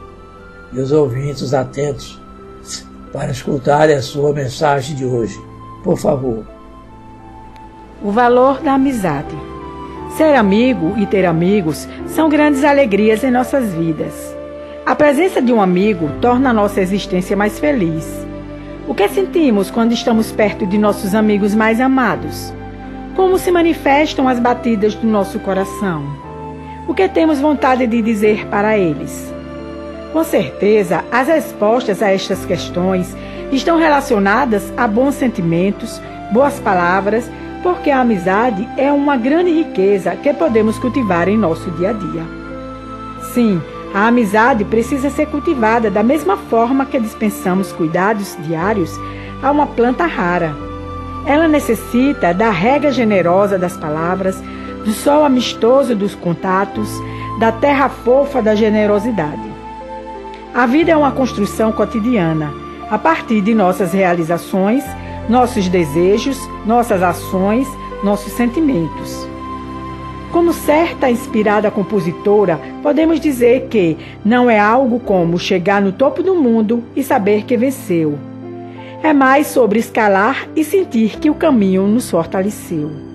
e 0.71 0.79
os 0.79 0.91
ouvintes 0.91 1.51
atentos 1.51 2.21
para 3.11 3.31
escutarem 3.31 3.95
a 3.95 4.01
sua 4.03 4.31
mensagem 4.33 4.95
de 4.95 5.03
hoje. 5.03 5.41
Por 5.83 5.97
favor. 5.97 6.45
O 8.03 8.11
valor 8.11 8.61
da 8.61 8.73
amizade. 8.73 9.35
Ser 10.15 10.35
amigo 10.35 10.93
e 10.99 11.07
ter 11.07 11.25
amigos 11.25 11.87
são 12.05 12.29
grandes 12.29 12.63
alegrias 12.63 13.23
em 13.23 13.31
nossas 13.31 13.73
vidas. 13.73 14.13
A 14.85 14.93
presença 14.93 15.41
de 15.41 15.51
um 15.51 15.59
amigo 15.59 16.07
torna 16.21 16.51
a 16.51 16.53
nossa 16.53 16.81
existência 16.81 17.35
mais 17.35 17.57
feliz. 17.57 18.07
O 18.87 18.93
que 18.93 19.09
sentimos 19.09 19.71
quando 19.71 19.91
estamos 19.91 20.31
perto 20.31 20.67
de 20.67 20.77
nossos 20.77 21.15
amigos 21.15 21.55
mais 21.55 21.81
amados? 21.81 22.53
Como 23.15 23.39
se 23.39 23.49
manifestam 23.49 24.27
as 24.27 24.39
batidas 24.39 24.93
do 24.93 25.07
nosso 25.07 25.39
coração? 25.39 26.30
O 26.87 26.93
que 26.93 27.07
temos 27.07 27.39
vontade 27.39 27.85
de 27.85 28.01
dizer 28.01 28.47
para 28.47 28.77
eles? 28.77 29.31
Com 30.11 30.23
certeza, 30.23 31.05
as 31.11 31.27
respostas 31.27 32.01
a 32.01 32.11
estas 32.11 32.45
questões 32.45 33.15
estão 33.51 33.77
relacionadas 33.77 34.73
a 34.75 34.87
bons 34.87 35.15
sentimentos, 35.15 36.01
boas 36.33 36.59
palavras, 36.59 37.29
porque 37.63 37.91
a 37.91 38.01
amizade 38.01 38.67
é 38.77 38.91
uma 38.91 39.15
grande 39.15 39.51
riqueza 39.51 40.15
que 40.15 40.33
podemos 40.33 40.79
cultivar 40.79 41.29
em 41.29 41.37
nosso 41.37 41.69
dia 41.71 41.91
a 41.91 41.93
dia. 41.93 42.23
Sim, 43.33 43.61
a 43.93 44.07
amizade 44.07 44.65
precisa 44.65 45.09
ser 45.09 45.27
cultivada 45.27 45.91
da 45.91 46.01
mesma 46.01 46.35
forma 46.35 46.85
que 46.85 46.99
dispensamos 46.99 47.71
cuidados 47.71 48.35
diários 48.39 48.99
a 49.43 49.51
uma 49.51 49.67
planta 49.67 50.05
rara. 50.05 50.55
Ela 51.25 51.47
necessita 51.47 52.33
da 52.33 52.49
rega 52.49 52.91
generosa 52.91 53.57
das 53.57 53.77
palavras, 53.77 54.41
do 54.85 54.91
sol 54.91 55.23
amistoso 55.23 55.95
dos 55.95 56.15
contatos, 56.15 56.89
da 57.39 57.51
terra 57.51 57.89
fofa 57.89 58.41
da 58.41 58.55
generosidade. 58.55 59.51
A 60.53 60.65
vida 60.65 60.91
é 60.91 60.97
uma 60.97 61.11
construção 61.11 61.71
cotidiana, 61.71 62.51
a 62.89 62.97
partir 62.97 63.41
de 63.41 63.53
nossas 63.53 63.93
realizações, 63.93 64.83
nossos 65.29 65.69
desejos, 65.69 66.37
nossas 66.65 67.01
ações, 67.01 67.67
nossos 68.03 68.33
sentimentos. 68.33 69.27
Como 70.31 70.53
certa 70.53 71.09
inspirada 71.09 71.69
compositora, 71.69 72.59
podemos 72.81 73.19
dizer 73.19 73.67
que 73.69 73.97
não 74.23 74.49
é 74.49 74.59
algo 74.59 74.99
como 74.99 75.37
chegar 75.37 75.81
no 75.81 75.91
topo 75.91 76.23
do 76.23 76.35
mundo 76.35 76.83
e 76.95 77.03
saber 77.03 77.43
que 77.43 77.57
venceu. 77.57 78.17
É 79.03 79.13
mais 79.13 79.47
sobre 79.47 79.79
escalar 79.79 80.47
e 80.55 80.63
sentir 80.63 81.19
que 81.19 81.29
o 81.29 81.35
caminho 81.35 81.87
nos 81.87 82.09
fortaleceu. 82.09 83.10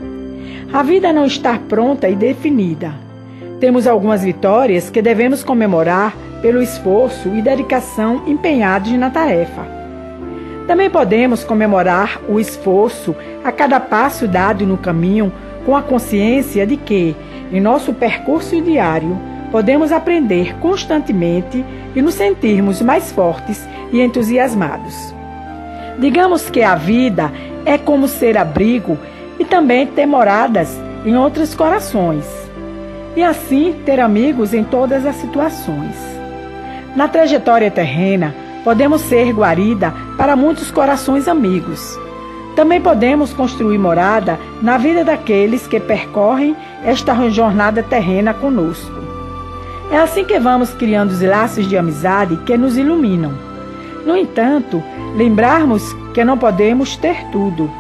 A 0.76 0.82
vida 0.82 1.10
não 1.10 1.24
está 1.24 1.58
pronta 1.58 2.06
e 2.06 2.14
definida. 2.14 2.92
Temos 3.58 3.86
algumas 3.86 4.22
vitórias 4.22 4.90
que 4.90 5.00
devemos 5.00 5.42
comemorar 5.42 6.14
pelo 6.42 6.60
esforço 6.60 7.30
e 7.30 7.40
dedicação 7.40 8.24
empenhados 8.26 8.92
na 8.92 9.08
tarefa. 9.08 9.66
Também 10.66 10.90
podemos 10.90 11.42
comemorar 11.42 12.20
o 12.28 12.38
esforço 12.38 13.16
a 13.42 13.50
cada 13.50 13.80
passo 13.80 14.28
dado 14.28 14.66
no 14.66 14.76
caminho 14.76 15.32
com 15.64 15.74
a 15.74 15.80
consciência 15.80 16.66
de 16.66 16.76
que, 16.76 17.16
em 17.50 17.58
nosso 17.58 17.94
percurso 17.94 18.60
diário, 18.60 19.18
podemos 19.50 19.90
aprender 19.90 20.56
constantemente 20.56 21.64
e 21.94 22.02
nos 22.02 22.12
sentirmos 22.12 22.82
mais 22.82 23.10
fortes 23.10 23.66
e 23.90 24.02
entusiasmados. 24.02 25.14
Digamos 25.98 26.50
que 26.50 26.60
a 26.60 26.74
vida 26.74 27.32
é 27.64 27.78
como 27.78 28.06
ser 28.06 28.36
abrigo 28.36 28.98
e 29.38 29.44
também 29.44 29.86
ter 29.86 30.06
moradas 30.06 30.78
em 31.04 31.16
outros 31.16 31.54
corações, 31.54 32.24
e 33.14 33.22
assim 33.22 33.74
ter 33.84 34.00
amigos 34.00 34.52
em 34.52 34.64
todas 34.64 35.06
as 35.06 35.16
situações. 35.16 35.94
Na 36.94 37.08
trajetória 37.08 37.70
terrena, 37.70 38.34
podemos 38.64 39.02
ser 39.02 39.32
guarida 39.32 39.94
para 40.16 40.34
muitos 40.34 40.70
corações 40.70 41.28
amigos. 41.28 41.98
Também 42.56 42.80
podemos 42.80 43.32
construir 43.32 43.78
morada 43.78 44.40
na 44.62 44.78
vida 44.78 45.04
daqueles 45.04 45.66
que 45.66 45.78
percorrem 45.78 46.56
esta 46.84 47.14
jornada 47.28 47.82
terrena 47.82 48.32
conosco. 48.32 48.96
É 49.90 49.98
assim 49.98 50.24
que 50.24 50.38
vamos 50.38 50.70
criando 50.70 51.10
os 51.10 51.20
laços 51.20 51.68
de 51.68 51.76
amizade 51.76 52.36
que 52.38 52.56
nos 52.56 52.76
iluminam. 52.76 53.32
No 54.04 54.16
entanto, 54.16 54.82
lembrarmos 55.16 55.94
que 56.12 56.24
não 56.24 56.36
podemos 56.36 56.96
ter 56.96 57.24
tudo. 57.30 57.70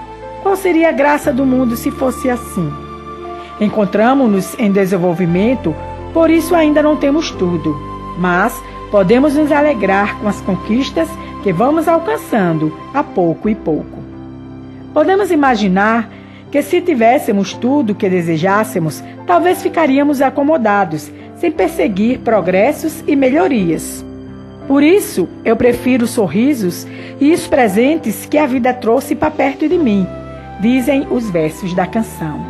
Qual 0.46 0.54
seria 0.54 0.90
a 0.90 0.92
graça 0.92 1.32
do 1.32 1.44
mundo 1.44 1.74
se 1.76 1.90
fosse 1.90 2.30
assim? 2.30 2.72
Encontramos-nos 3.60 4.56
em 4.60 4.70
desenvolvimento, 4.70 5.74
por 6.14 6.30
isso 6.30 6.54
ainda 6.54 6.80
não 6.80 6.96
temos 6.96 7.32
tudo, 7.32 7.76
mas 8.16 8.54
podemos 8.88 9.34
nos 9.34 9.50
alegrar 9.50 10.16
com 10.20 10.28
as 10.28 10.40
conquistas 10.42 11.08
que 11.42 11.52
vamos 11.52 11.88
alcançando 11.88 12.72
a 12.94 13.02
pouco 13.02 13.48
e 13.48 13.56
pouco. 13.56 13.98
Podemos 14.94 15.32
imaginar 15.32 16.08
que 16.48 16.62
se 16.62 16.80
tivéssemos 16.80 17.52
tudo 17.52 17.90
o 17.90 17.94
que 17.96 18.08
desejássemos, 18.08 19.02
talvez 19.26 19.60
ficaríamos 19.60 20.22
acomodados, 20.22 21.10
sem 21.38 21.50
perseguir 21.50 22.20
progressos 22.20 23.02
e 23.04 23.16
melhorias. 23.16 24.04
Por 24.68 24.84
isso, 24.84 25.28
eu 25.44 25.56
prefiro 25.56 26.06
sorrisos 26.06 26.86
e 27.20 27.32
os 27.32 27.48
presentes 27.48 28.26
que 28.26 28.38
a 28.38 28.46
vida 28.46 28.72
trouxe 28.72 29.16
para 29.16 29.28
perto 29.28 29.68
de 29.68 29.76
mim, 29.76 30.06
dizem 30.60 31.06
os 31.10 31.30
versos 31.30 31.74
da 31.74 31.86
canção. 31.86 32.40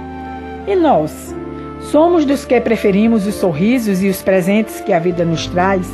E 0.66 0.75
nós? 0.75 1.35
Somos 1.81 2.25
dos 2.25 2.45
que 2.45 2.61
preferimos 2.61 3.27
os 3.27 3.35
sorrisos 3.35 4.03
e 4.03 4.09
os 4.09 4.23
presentes 4.23 4.81
que 4.81 4.92
a 4.92 4.99
vida 4.99 5.25
nos 5.25 5.47
traz? 5.47 5.87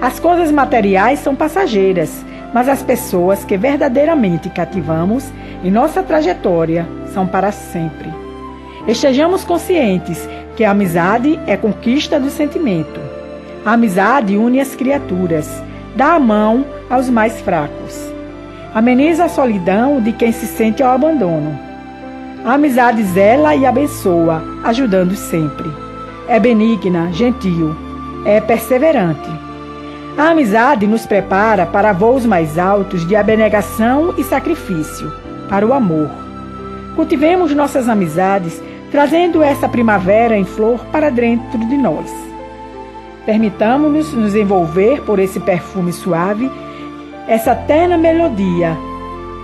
As 0.00 0.20
coisas 0.20 0.52
materiais 0.52 1.20
são 1.20 1.34
passageiras, 1.34 2.24
mas 2.52 2.68
as 2.68 2.82
pessoas 2.82 3.44
que 3.44 3.56
verdadeiramente 3.56 4.50
cativamos 4.50 5.24
em 5.64 5.70
nossa 5.70 6.02
trajetória 6.02 6.86
são 7.14 7.26
para 7.26 7.50
sempre. 7.50 8.12
Estejamos 8.86 9.42
conscientes 9.42 10.28
que 10.54 10.64
a 10.64 10.70
amizade 10.70 11.38
é 11.46 11.56
conquista 11.56 12.20
do 12.20 12.30
sentimento. 12.30 13.00
A 13.64 13.72
amizade 13.72 14.36
une 14.36 14.60
as 14.60 14.76
criaturas, 14.76 15.62
dá 15.96 16.14
a 16.14 16.20
mão 16.20 16.64
aos 16.88 17.08
mais 17.08 17.40
fracos. 17.40 18.15
Ameniza 18.76 19.24
a 19.24 19.28
solidão 19.30 20.02
de 20.02 20.12
quem 20.12 20.30
se 20.30 20.46
sente 20.46 20.82
ao 20.82 20.92
abandono. 20.92 21.58
A 22.44 22.52
amizade 22.52 23.02
zela 23.04 23.56
e 23.56 23.64
abençoa, 23.64 24.44
ajudando 24.62 25.16
sempre. 25.16 25.66
É 26.28 26.38
benigna, 26.38 27.10
gentil, 27.10 27.74
é 28.26 28.38
perseverante. 28.38 29.30
A 30.18 30.28
amizade 30.28 30.86
nos 30.86 31.06
prepara 31.06 31.64
para 31.64 31.94
voos 31.94 32.26
mais 32.26 32.58
altos 32.58 33.08
de 33.08 33.16
abnegação 33.16 34.12
e 34.18 34.22
sacrifício, 34.22 35.10
para 35.48 35.66
o 35.66 35.72
amor. 35.72 36.10
Cultivemos 36.94 37.54
nossas 37.54 37.88
amizades, 37.88 38.62
trazendo 38.90 39.42
essa 39.42 39.66
primavera 39.66 40.36
em 40.36 40.44
flor 40.44 40.84
para 40.92 41.08
dentro 41.08 41.60
de 41.60 41.78
nós. 41.78 42.12
Permitamos-nos 43.24 44.12
nos 44.12 44.34
envolver 44.34 45.00
por 45.00 45.18
esse 45.18 45.40
perfume 45.40 45.94
suave, 45.94 46.50
essa 47.26 47.54
terna 47.54 47.98
melodia, 47.98 48.76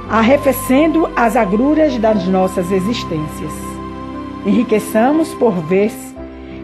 arrefecendo 0.08 1.10
as 1.16 1.36
agruras 1.36 1.96
das 1.98 2.26
nossas 2.26 2.70
existências. 2.70 3.52
Enriqueçamos 4.46 5.32
por 5.34 5.52
vez 5.52 5.92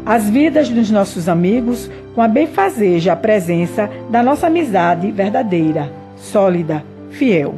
as 0.07 0.29
vidas 0.29 0.69
dos 0.69 0.91
nossos 0.91 1.29
amigos 1.29 1.91
com 2.15 2.23
a 2.23 2.29
benfazeja 2.29 3.15
presença 3.17 3.91
da 4.11 4.23
nossa 4.23 4.47
amizade 4.47 5.11
verdadeira, 5.11 5.93
sólida, 6.17 6.85
fiel. 7.11 7.55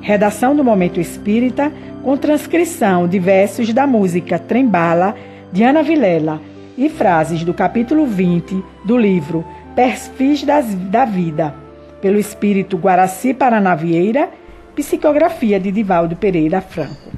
Redação 0.00 0.56
do 0.56 0.64
Momento 0.64 1.00
Espírita 1.00 1.70
com 2.02 2.16
transcrição 2.16 3.06
de 3.06 3.18
versos 3.18 3.72
da 3.72 3.86
música 3.86 4.38
Trembala 4.38 5.14
de 5.52 5.62
Ana 5.62 5.82
Vilela 5.82 6.40
e 6.78 6.88
frases 6.88 7.44
do 7.44 7.52
capítulo 7.52 8.06
20 8.06 8.64
do 8.84 8.96
livro 8.96 9.44
Perfis 9.74 10.42
das, 10.42 10.74
da 10.74 11.04
Vida, 11.04 11.54
pelo 12.00 12.18
espírito 12.18 12.78
Guaraci 12.78 13.34
Paranavieira, 13.34 14.30
psicografia 14.74 15.60
de 15.60 15.70
Divaldo 15.70 16.16
Pereira 16.16 16.60
Franco. 16.60 17.12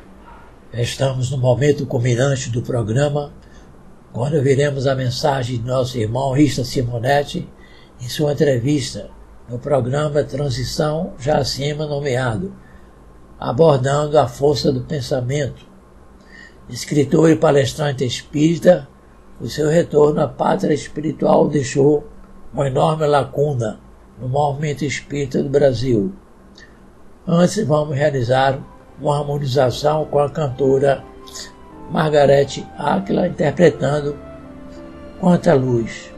Estamos 0.72 1.30
no 1.30 1.38
momento 1.38 1.86
culminante 1.86 2.50
do 2.50 2.62
programa 2.62 3.32
quando 4.12 4.42
veremos 4.42 4.86
a 4.86 4.94
mensagem 4.94 5.58
de 5.58 5.66
nosso 5.66 5.96
irmão 5.98 6.32
Rista 6.32 6.64
Simonetti 6.64 7.48
em 8.00 8.08
sua 8.08 8.32
entrevista 8.32 9.10
no 9.48 9.58
programa 9.58 10.24
Transição 10.24 11.12
já 11.18 11.38
acima 11.38 11.86
nomeado, 11.86 12.54
abordando 13.38 14.18
a 14.18 14.26
força 14.26 14.72
do 14.72 14.80
pensamento. 14.82 15.66
Escritor 16.68 17.30
e 17.30 17.36
palestrante 17.36 18.04
espírita, 18.04 18.88
o 19.40 19.48
seu 19.48 19.68
retorno 19.68 20.20
à 20.20 20.28
pátria 20.28 20.74
espiritual 20.74 21.48
deixou 21.48 22.06
uma 22.52 22.66
enorme 22.66 23.06
lacuna 23.06 23.80
no 24.22 24.28
movimento 24.28 24.84
espírita 24.84 25.42
do 25.42 25.48
Brasil. 25.48 26.12
Antes 27.26 27.66
vamos 27.66 27.96
realizar 27.96 28.58
uma 29.00 29.18
harmonização 29.18 30.04
com 30.04 30.20
a 30.20 30.30
cantora 30.30 31.02
Margarete 31.90 32.64
Áquila 32.78 33.26
interpretando 33.26 34.16
Quanta 35.20 35.54
Luz. 35.54 36.12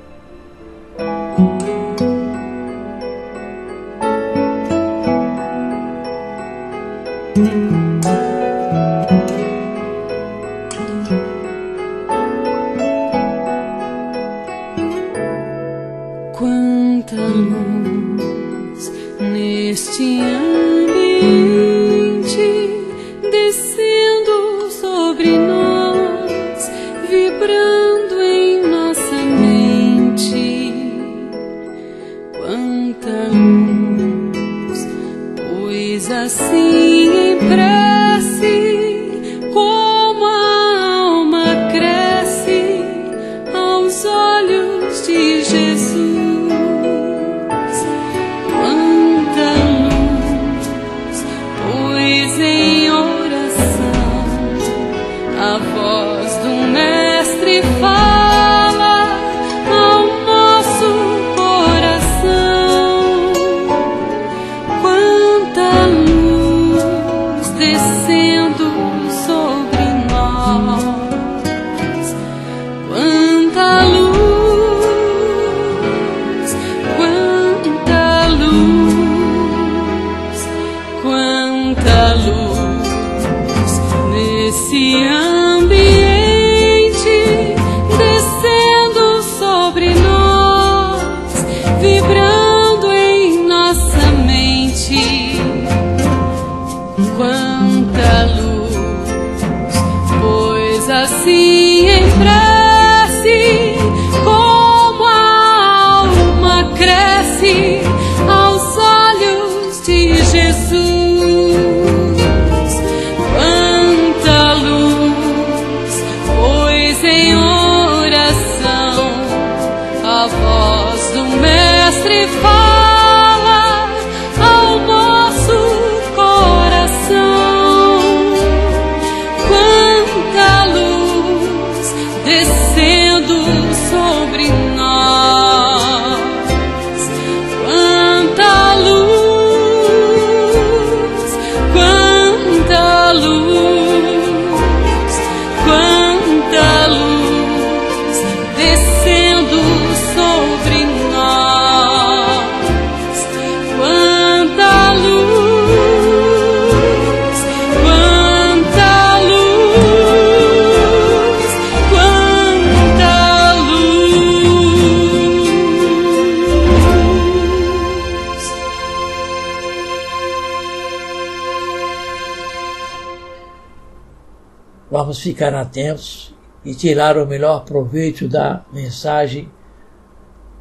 Ficar 175.35 175.53
atentos 175.53 176.33
e 176.65 176.77
tirar 176.77 177.19
o 177.19 177.27
melhor 177.27 177.65
proveito 177.65 178.29
da 178.29 178.61
mensagem 178.73 179.49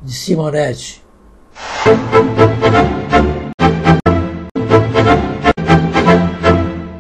de 0.02 0.12
Simonetti. 0.12 1.04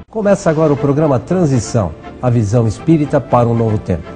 Começa 0.07 0.51
agora 0.51 0.71
o 0.71 0.77
programa 0.77 1.19
Transição, 1.19 1.91
a 2.21 2.29
visão 2.29 2.67
espírita 2.67 3.19
para 3.19 3.49
um 3.49 3.55
novo 3.55 3.79
tempo. 3.79 4.07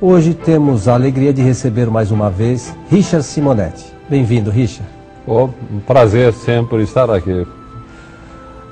Hoje 0.00 0.32
temos 0.32 0.88
a 0.88 0.94
alegria 0.94 1.34
de 1.34 1.42
receber 1.42 1.90
mais 1.90 2.10
uma 2.10 2.30
vez 2.30 2.74
Richard 2.88 3.26
Simonetti. 3.26 3.84
Bem-vindo, 4.08 4.50
Richard. 4.50 4.90
Oh, 5.26 5.50
um 5.70 5.80
prazer 5.86 6.32
sempre 6.32 6.82
estar 6.82 7.10
aqui. 7.10 7.46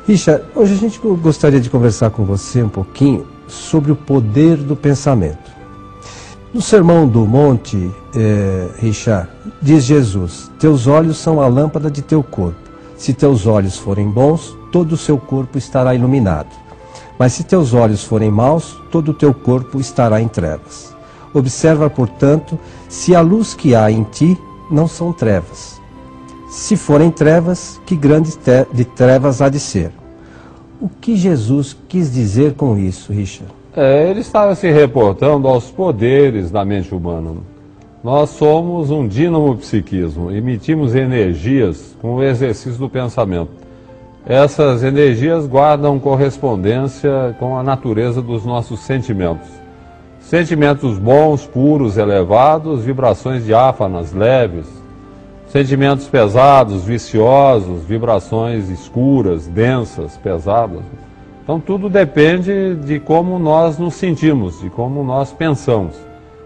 Richard, 0.09 0.45
hoje 0.55 0.72
a 0.72 0.78
gente 0.78 0.99
gostaria 0.99 1.61
de 1.61 1.68
conversar 1.68 2.09
com 2.09 2.24
você 2.24 2.62
um 2.62 2.70
pouquinho 2.70 3.39
sobre 3.53 3.92
o 3.92 3.96
poder 3.96 4.57
do 4.57 4.74
pensamento. 4.76 5.51
No 6.53 6.61
Sermão 6.61 7.07
do 7.07 7.24
Monte, 7.26 7.90
eh, 8.14 8.68
Richard, 8.78 9.28
diz 9.62 9.84
Jesus: 9.84 10.51
Teus 10.59 10.86
olhos 10.86 11.16
são 11.16 11.40
a 11.40 11.46
lâmpada 11.46 11.90
de 11.90 12.03
teu 12.03 12.22
corpo. 12.22 12.59
Se 12.96 13.14
teus 13.14 13.46
olhos 13.46 13.76
forem 13.76 14.11
bons, 14.11 14.57
todo 14.72 14.92
o 14.92 14.96
seu 14.96 15.16
corpo 15.16 15.57
estará 15.57 15.94
iluminado. 15.94 16.48
Mas 17.18 17.34
se 17.34 17.44
teus 17.44 17.72
olhos 17.72 18.03
forem 18.03 18.30
maus, 18.30 18.76
todo 18.90 19.11
o 19.11 19.14
teu 19.14 19.32
corpo 19.32 19.78
estará 19.78 20.20
em 20.20 20.26
trevas. 20.26 20.94
Observa, 21.32 21.88
portanto, 21.88 22.59
se 22.88 23.14
a 23.14 23.20
luz 23.20 23.55
que 23.55 23.74
há 23.74 23.90
em 23.90 24.03
ti 24.03 24.36
não 24.70 24.88
são 24.88 25.12
trevas. 25.12 25.80
Se 26.48 26.76
forem 26.76 27.11
trevas, 27.11 27.80
que 27.86 27.94
grande 27.94 28.36
de 28.72 28.84
trevas 28.84 29.40
há 29.40 29.48
de 29.48 29.61
ser. 29.61 29.99
O 30.81 30.89
que 30.89 31.14
Jesus 31.14 31.76
quis 31.89 32.11
dizer 32.11 32.55
com 32.55 32.78
isso, 32.78 33.12
Richard? 33.12 33.53
É, 33.76 34.09
ele 34.09 34.20
estava 34.20 34.55
se 34.55 34.70
reportando 34.70 35.47
aos 35.47 35.70
poderes 35.70 36.51
da 36.51 36.64
mente 36.64 36.95
humana. 36.95 37.35
Nós 38.03 38.31
somos 38.31 38.91
um 38.91 39.07
dínamo 39.07 39.55
psiquismo, 39.57 40.31
emitimos 40.31 40.95
energias 40.95 41.95
com 42.01 42.14
o 42.14 42.22
exercício 42.22 42.78
do 42.78 42.89
pensamento. 42.89 43.51
Essas 44.24 44.83
energias 44.83 45.47
guardam 45.47 45.99
correspondência 45.99 47.37
com 47.39 47.59
a 47.59 47.62
natureza 47.62 48.22
dos 48.22 48.45
nossos 48.45 48.81
sentimentos. 48.81 49.49
Sentimentos 50.18 50.99
bons, 50.99 51.47
puros, 51.47 51.99
elevados, 51.99 52.85
vibrações 52.85 53.45
diáfanas, 53.45 54.14
leves. 54.14 54.66
Sentimentos 55.51 56.07
pesados, 56.07 56.84
viciosos, 56.84 57.82
vibrações 57.82 58.68
escuras, 58.68 59.48
densas, 59.48 60.16
pesadas. 60.16 60.80
Então 61.42 61.59
tudo 61.59 61.88
depende 61.88 62.76
de 62.76 63.01
como 63.01 63.36
nós 63.36 63.76
nos 63.76 63.94
sentimos, 63.94 64.61
de 64.61 64.70
como 64.70 65.03
nós 65.03 65.32
pensamos. 65.32 65.96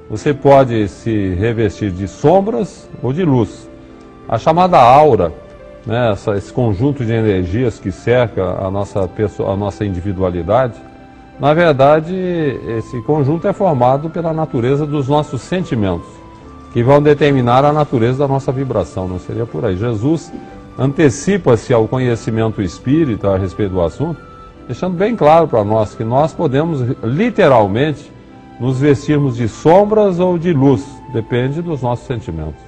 Você 0.09 0.33
pode 0.33 0.89
se 0.89 1.35
revestir 1.35 1.91
de 1.91 2.09
sombras 2.09 2.89
ou 3.03 3.13
de 3.13 3.23
luz. 3.27 3.69
A 4.27 4.39
chamada 4.39 4.79
aura, 4.79 5.35
né, 5.85 6.13
essa, 6.13 6.35
esse 6.35 6.51
conjunto 6.51 7.05
de 7.05 7.13
energias 7.13 7.79
que 7.79 7.93
cerca 7.93 8.43
a 8.59 8.71
nossa, 8.71 9.07
pessoa, 9.07 9.53
a 9.53 9.57
nossa 9.57 9.85
individualidade, 9.85 10.81
na 11.39 11.53
verdade, 11.53 12.15
esse 12.79 13.03
conjunto 13.03 13.47
é 13.47 13.53
formado 13.53 14.09
pela 14.09 14.33
natureza 14.33 14.87
dos 14.87 15.09
nossos 15.09 15.43
sentimentos, 15.43 16.09
que 16.75 16.83
vão 16.83 17.01
determinar 17.01 17.65
a 17.65 17.73
natureza 17.73 18.19
da 18.19 18.27
nossa 18.27 18.51
vibração, 18.51 19.07
não 19.07 19.21
seria 19.21 19.47
por 19.47 19.65
aí. 19.65 19.77
Jesus 19.77 20.33
antecipa-se 20.77 21.73
ao 21.73 21.87
conhecimento 21.87 22.61
espírita 22.61 23.31
a 23.31 23.39
respeito 23.39 23.71
do 23.71 23.81
assunto, 23.81 24.21
deixando 24.67 24.97
bem 24.97 25.15
claro 25.15 25.47
para 25.47 25.63
nós 25.63 25.95
que 25.95 26.03
nós 26.03 26.33
podemos 26.33 26.81
literalmente 27.05 28.11
nos 28.59 28.81
vestirmos 28.81 29.37
de 29.37 29.47
sombras 29.47 30.19
ou 30.19 30.37
de 30.37 30.53
luz, 30.53 30.85
depende 31.13 31.63
dos 31.63 31.81
nossos 31.81 32.09
sentimentos. 32.09 32.61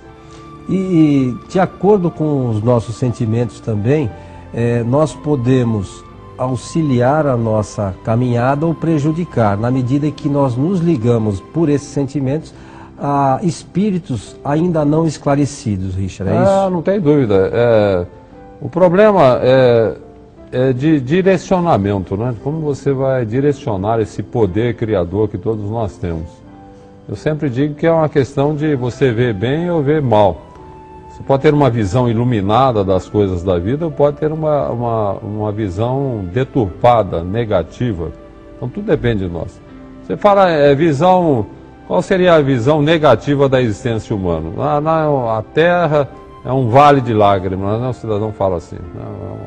E 0.69 1.35
de 1.49 1.59
acordo 1.59 2.09
com 2.09 2.49
os 2.49 2.63
nossos 2.63 2.95
sentimentos 2.95 3.59
também, 3.59 4.09
é, 4.55 4.85
nós 4.85 5.15
podemos 5.15 6.05
auxiliar 6.39 7.27
a 7.27 7.37
nossa 7.37 7.93
caminhada 8.05 8.67
ou 8.67 8.73
prejudicar, 8.73 9.57
na 9.57 9.69
medida 9.69 10.09
que 10.13 10.29
nós 10.29 10.57
nos 10.57 10.79
ligamos 10.79 11.41
por 11.41 11.69
esses 11.69 11.89
sentimentos 11.89 12.55
a 12.99 13.41
espíritos 13.43 14.37
ainda 14.45 14.85
não 14.85 15.07
esclarecidos, 15.07 15.95
Richard, 15.95 16.33
é 16.33 16.37
ah, 16.37 16.69
não 16.71 16.83
tem 16.83 17.01
dúvida. 17.01 17.51
É, 17.53 18.07
o 18.61 18.69
problema 18.69 19.39
é 19.43 19.97
é 20.53 20.73
de 20.73 21.01
direcionamento, 21.01 22.17
né? 22.17 22.35
Como 22.43 22.61
você 22.61 22.93
vai 22.93 23.25
direcionar 23.25 24.01
esse 24.01 24.23
poder 24.23 24.75
criador 24.75 25.29
que 25.29 25.37
todos 25.37 25.69
nós 25.69 25.97
temos. 25.97 26.31
Eu 27.09 27.17
sempre 27.17 27.49
digo 27.49 27.75
que 27.75 27.87
é 27.87 27.93
uma 27.93 28.09
questão 28.09 28.55
de 28.55 28.75
você 28.75 29.13
ver 29.13 29.35
bem 29.35 29.71
ou 29.71 29.83
ver 29.83 30.01
mal. 30.01 30.41
Você 31.11 31.23
pode 31.23 31.43
ter 31.43 31.55
uma 31.55 31.71
visão 31.71 32.09
iluminada 32.09 32.85
das 32.85 33.09
coisas 33.09 33.43
da 33.43 33.59
vida 33.59 33.85
ou 33.85 33.91
pode 33.91 34.19
ter 34.19 34.33
uma, 34.33 34.69
uma, 34.69 35.13
uma 35.15 35.53
visão 35.53 36.27
deturpada, 36.33 37.23
negativa. 37.23 38.11
Então 38.57 38.69
tudo 38.69 38.87
depende 38.87 39.27
de 39.27 39.33
nós. 39.33 39.61
Você 40.05 40.17
fala, 40.17 40.49
é, 40.49 40.75
visão. 40.75 41.47
Qual 41.87 42.03
seria 42.03 42.35
a 42.35 42.41
visão 42.41 42.83
negativa 42.83 43.49
da 43.49 43.63
existência 43.63 44.15
humana? 44.15 44.51
Na, 44.57 44.81
na, 44.81 45.39
a 45.39 45.43
Terra 45.43 46.09
é 46.45 46.53
um 46.53 46.69
vale 46.69 47.01
de 47.01 47.15
lágrimas, 47.15 47.81
né? 47.81 47.89
o 47.89 47.93
cidadão 47.93 48.33
fala 48.33 48.57
assim. 48.57 48.77
Não, 48.95 49.05
não, 49.05 49.47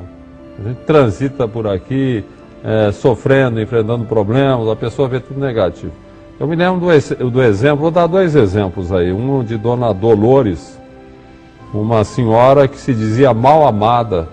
a 0.59 0.69
gente 0.69 0.81
transita 0.85 1.47
por 1.47 1.67
aqui 1.67 2.23
é, 2.63 2.91
sofrendo, 2.91 3.61
enfrentando 3.61 4.05
problemas, 4.05 4.67
a 4.67 4.75
pessoa 4.75 5.07
vê 5.07 5.19
tudo 5.19 5.39
negativo. 5.39 5.91
Eu 6.39 6.47
me 6.47 6.55
lembro 6.55 6.79
do, 6.79 7.29
do 7.29 7.43
exemplo, 7.43 7.79
vou 7.79 7.91
dar 7.91 8.07
dois 8.07 8.35
exemplos 8.35 8.91
aí. 8.91 9.11
Um 9.11 9.43
de 9.43 9.57
Dona 9.57 9.93
Dolores, 9.93 10.79
uma 11.73 12.05
senhora 12.05 12.67
que 12.67 12.77
se 12.77 12.93
dizia 12.93 13.33
mal 13.33 13.67
amada. 13.67 14.27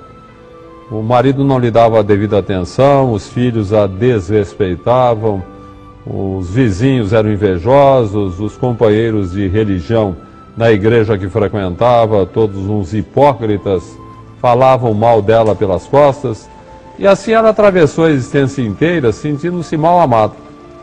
O 0.90 1.02
marido 1.02 1.42
não 1.42 1.58
lhe 1.58 1.70
dava 1.70 1.98
a 1.98 2.02
devida 2.02 2.38
atenção, 2.38 3.12
os 3.12 3.28
filhos 3.28 3.72
a 3.72 3.88
desrespeitavam, 3.88 5.42
os 6.06 6.48
vizinhos 6.50 7.12
eram 7.12 7.32
invejosos, 7.32 8.38
os 8.38 8.56
companheiros 8.56 9.32
de 9.32 9.48
religião 9.48 10.16
na 10.56 10.70
igreja 10.70 11.18
que 11.18 11.28
frequentava, 11.28 12.24
todos 12.24 12.58
uns 12.68 12.94
hipócritas 12.94 13.98
falavam 14.40 14.94
mal 14.94 15.20
dela 15.20 15.56
pelas 15.56 15.86
costas, 15.86 16.48
e 16.98 17.06
assim 17.06 17.32
ela 17.32 17.50
atravessou 17.50 18.04
a 18.04 18.10
existência 18.10 18.62
inteira 18.62 19.12
sentindo-se 19.12 19.76
mal 19.76 20.00
amada, 20.00 20.34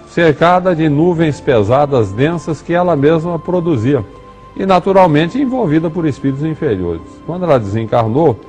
cercada 0.09 0.75
de 0.75 0.89
nuvens 0.89 1.39
pesadas, 1.39 2.11
densas 2.11 2.61
que 2.61 2.73
ela 2.73 2.95
mesma 2.95 3.39
produzia, 3.39 4.03
e 4.55 4.65
naturalmente 4.65 5.41
envolvida 5.41 5.89
por 5.89 6.05
espíritos 6.05 6.43
inferiores. 6.43 7.01
Quando 7.25 7.45
ela 7.45 7.57
desencarnou, 7.57 8.39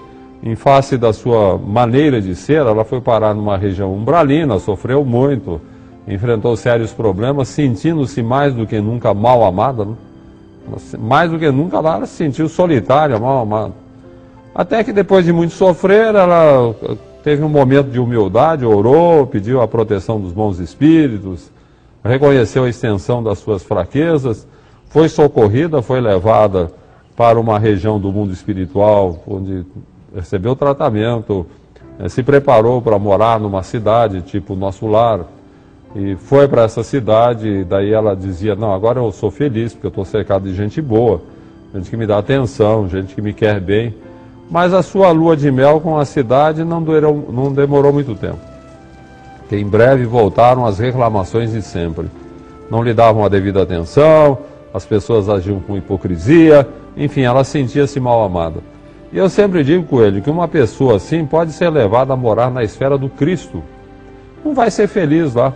em 0.42 0.54
face 0.56 0.98
da 0.98 1.12
sua 1.12 1.56
maneira 1.56 2.20
de 2.20 2.34
ser, 2.34 2.58
ela 2.58 2.84
foi 2.84 3.00
parar 3.00 3.32
numa 3.32 3.56
região 3.56 3.94
umbralina, 3.94 4.58
sofreu 4.58 5.02
muito, 5.02 5.58
enfrentou 6.06 6.56
sérios 6.56 6.92
problemas, 6.92 7.48
sentindo-se 7.48 8.22
mais 8.22 8.54
do 8.54 8.66
que 8.66 8.80
nunca 8.80 9.14
mal 9.14 9.44
amada. 9.44 9.84
Né? 9.84 9.94
Mais 10.98 11.30
do 11.30 11.38
que 11.38 11.50
nunca 11.50 11.78
ela 11.78 12.06
se 12.06 12.14
sentiu 12.14 12.48
solitária, 12.48 13.18
mal 13.18 13.42
amada. 13.42 13.72
Até 14.54 14.84
que 14.84 14.92
depois 14.92 15.24
de 15.24 15.32
muito 15.32 15.54
sofrer, 15.54 16.14
ela 16.14 16.74
teve 17.22 17.42
um 17.42 17.48
momento 17.48 17.90
de 17.90 17.98
humildade, 17.98 18.64
orou, 18.64 19.26
pediu 19.26 19.60
a 19.60 19.66
proteção 19.66 20.20
dos 20.20 20.32
bons 20.32 20.60
espíritos, 20.60 21.50
reconheceu 22.04 22.64
a 22.64 22.68
extensão 22.68 23.22
das 23.22 23.38
suas 23.38 23.62
fraquezas, 23.62 24.46
foi 24.90 25.08
socorrida, 25.08 25.82
foi 25.82 26.00
levada 26.00 26.70
para 27.16 27.40
uma 27.40 27.58
região 27.58 27.98
do 27.98 28.12
mundo 28.12 28.32
espiritual, 28.32 29.22
onde 29.26 29.64
recebeu 30.14 30.54
tratamento, 30.54 31.46
eh, 31.98 32.08
se 32.08 32.22
preparou 32.22 32.80
para 32.82 32.98
morar 32.98 33.40
numa 33.40 33.62
cidade 33.62 34.22
tipo 34.22 34.54
nosso 34.54 34.86
lar, 34.86 35.20
e 35.94 36.16
foi 36.16 36.48
para 36.48 36.62
essa 36.62 36.82
cidade, 36.82 37.62
daí 37.64 37.92
ela 37.92 38.16
dizia, 38.16 38.56
não, 38.56 38.72
agora 38.72 38.98
eu 38.98 39.12
sou 39.12 39.30
feliz, 39.30 39.72
porque 39.72 39.86
eu 39.86 39.90
estou 39.90 40.04
cercado 40.04 40.42
de 40.42 40.54
gente 40.54 40.82
boa, 40.82 41.22
gente 41.72 41.88
que 41.88 41.96
me 41.96 42.04
dá 42.04 42.18
atenção, 42.18 42.88
gente 42.88 43.14
que 43.14 43.22
me 43.22 43.32
quer 43.32 43.60
bem. 43.60 43.94
Mas 44.50 44.74
a 44.74 44.82
sua 44.82 45.10
lua 45.12 45.36
de 45.36 45.50
mel 45.52 45.80
com 45.80 45.96
a 45.96 46.04
cidade 46.04 46.64
não, 46.64 46.82
durou, 46.82 47.28
não 47.32 47.52
demorou 47.52 47.92
muito 47.92 48.14
tempo. 48.16 48.40
Que 49.48 49.56
em 49.56 49.66
breve 49.66 50.04
voltaram 50.04 50.66
as 50.66 50.80
reclamações 50.80 51.52
de 51.52 51.62
sempre. 51.62 52.06
Não 52.68 52.82
lhe 52.82 52.92
davam 52.92 53.24
a 53.24 53.28
devida 53.28 53.62
atenção, 53.62 54.38
as 54.72 54.84
pessoas 54.84 55.28
agiam 55.28 55.60
com 55.60 55.76
hipocrisia, 55.76 56.66
enfim, 56.96 57.22
ela 57.22 57.44
sentia-se 57.44 58.00
mal 58.00 58.24
amada. 58.24 58.60
E 59.12 59.18
eu 59.18 59.28
sempre 59.28 59.62
digo 59.62 59.84
com 59.84 60.02
ele 60.02 60.20
que 60.20 60.28
uma 60.28 60.48
pessoa 60.48 60.96
assim 60.96 61.24
pode 61.24 61.52
ser 61.52 61.70
levada 61.70 62.12
a 62.12 62.16
morar 62.16 62.50
na 62.50 62.64
esfera 62.64 62.98
do 62.98 63.08
Cristo. 63.08 63.62
Não 64.44 64.52
vai 64.54 64.72
ser 64.72 64.88
feliz 64.88 65.34
lá. 65.34 65.52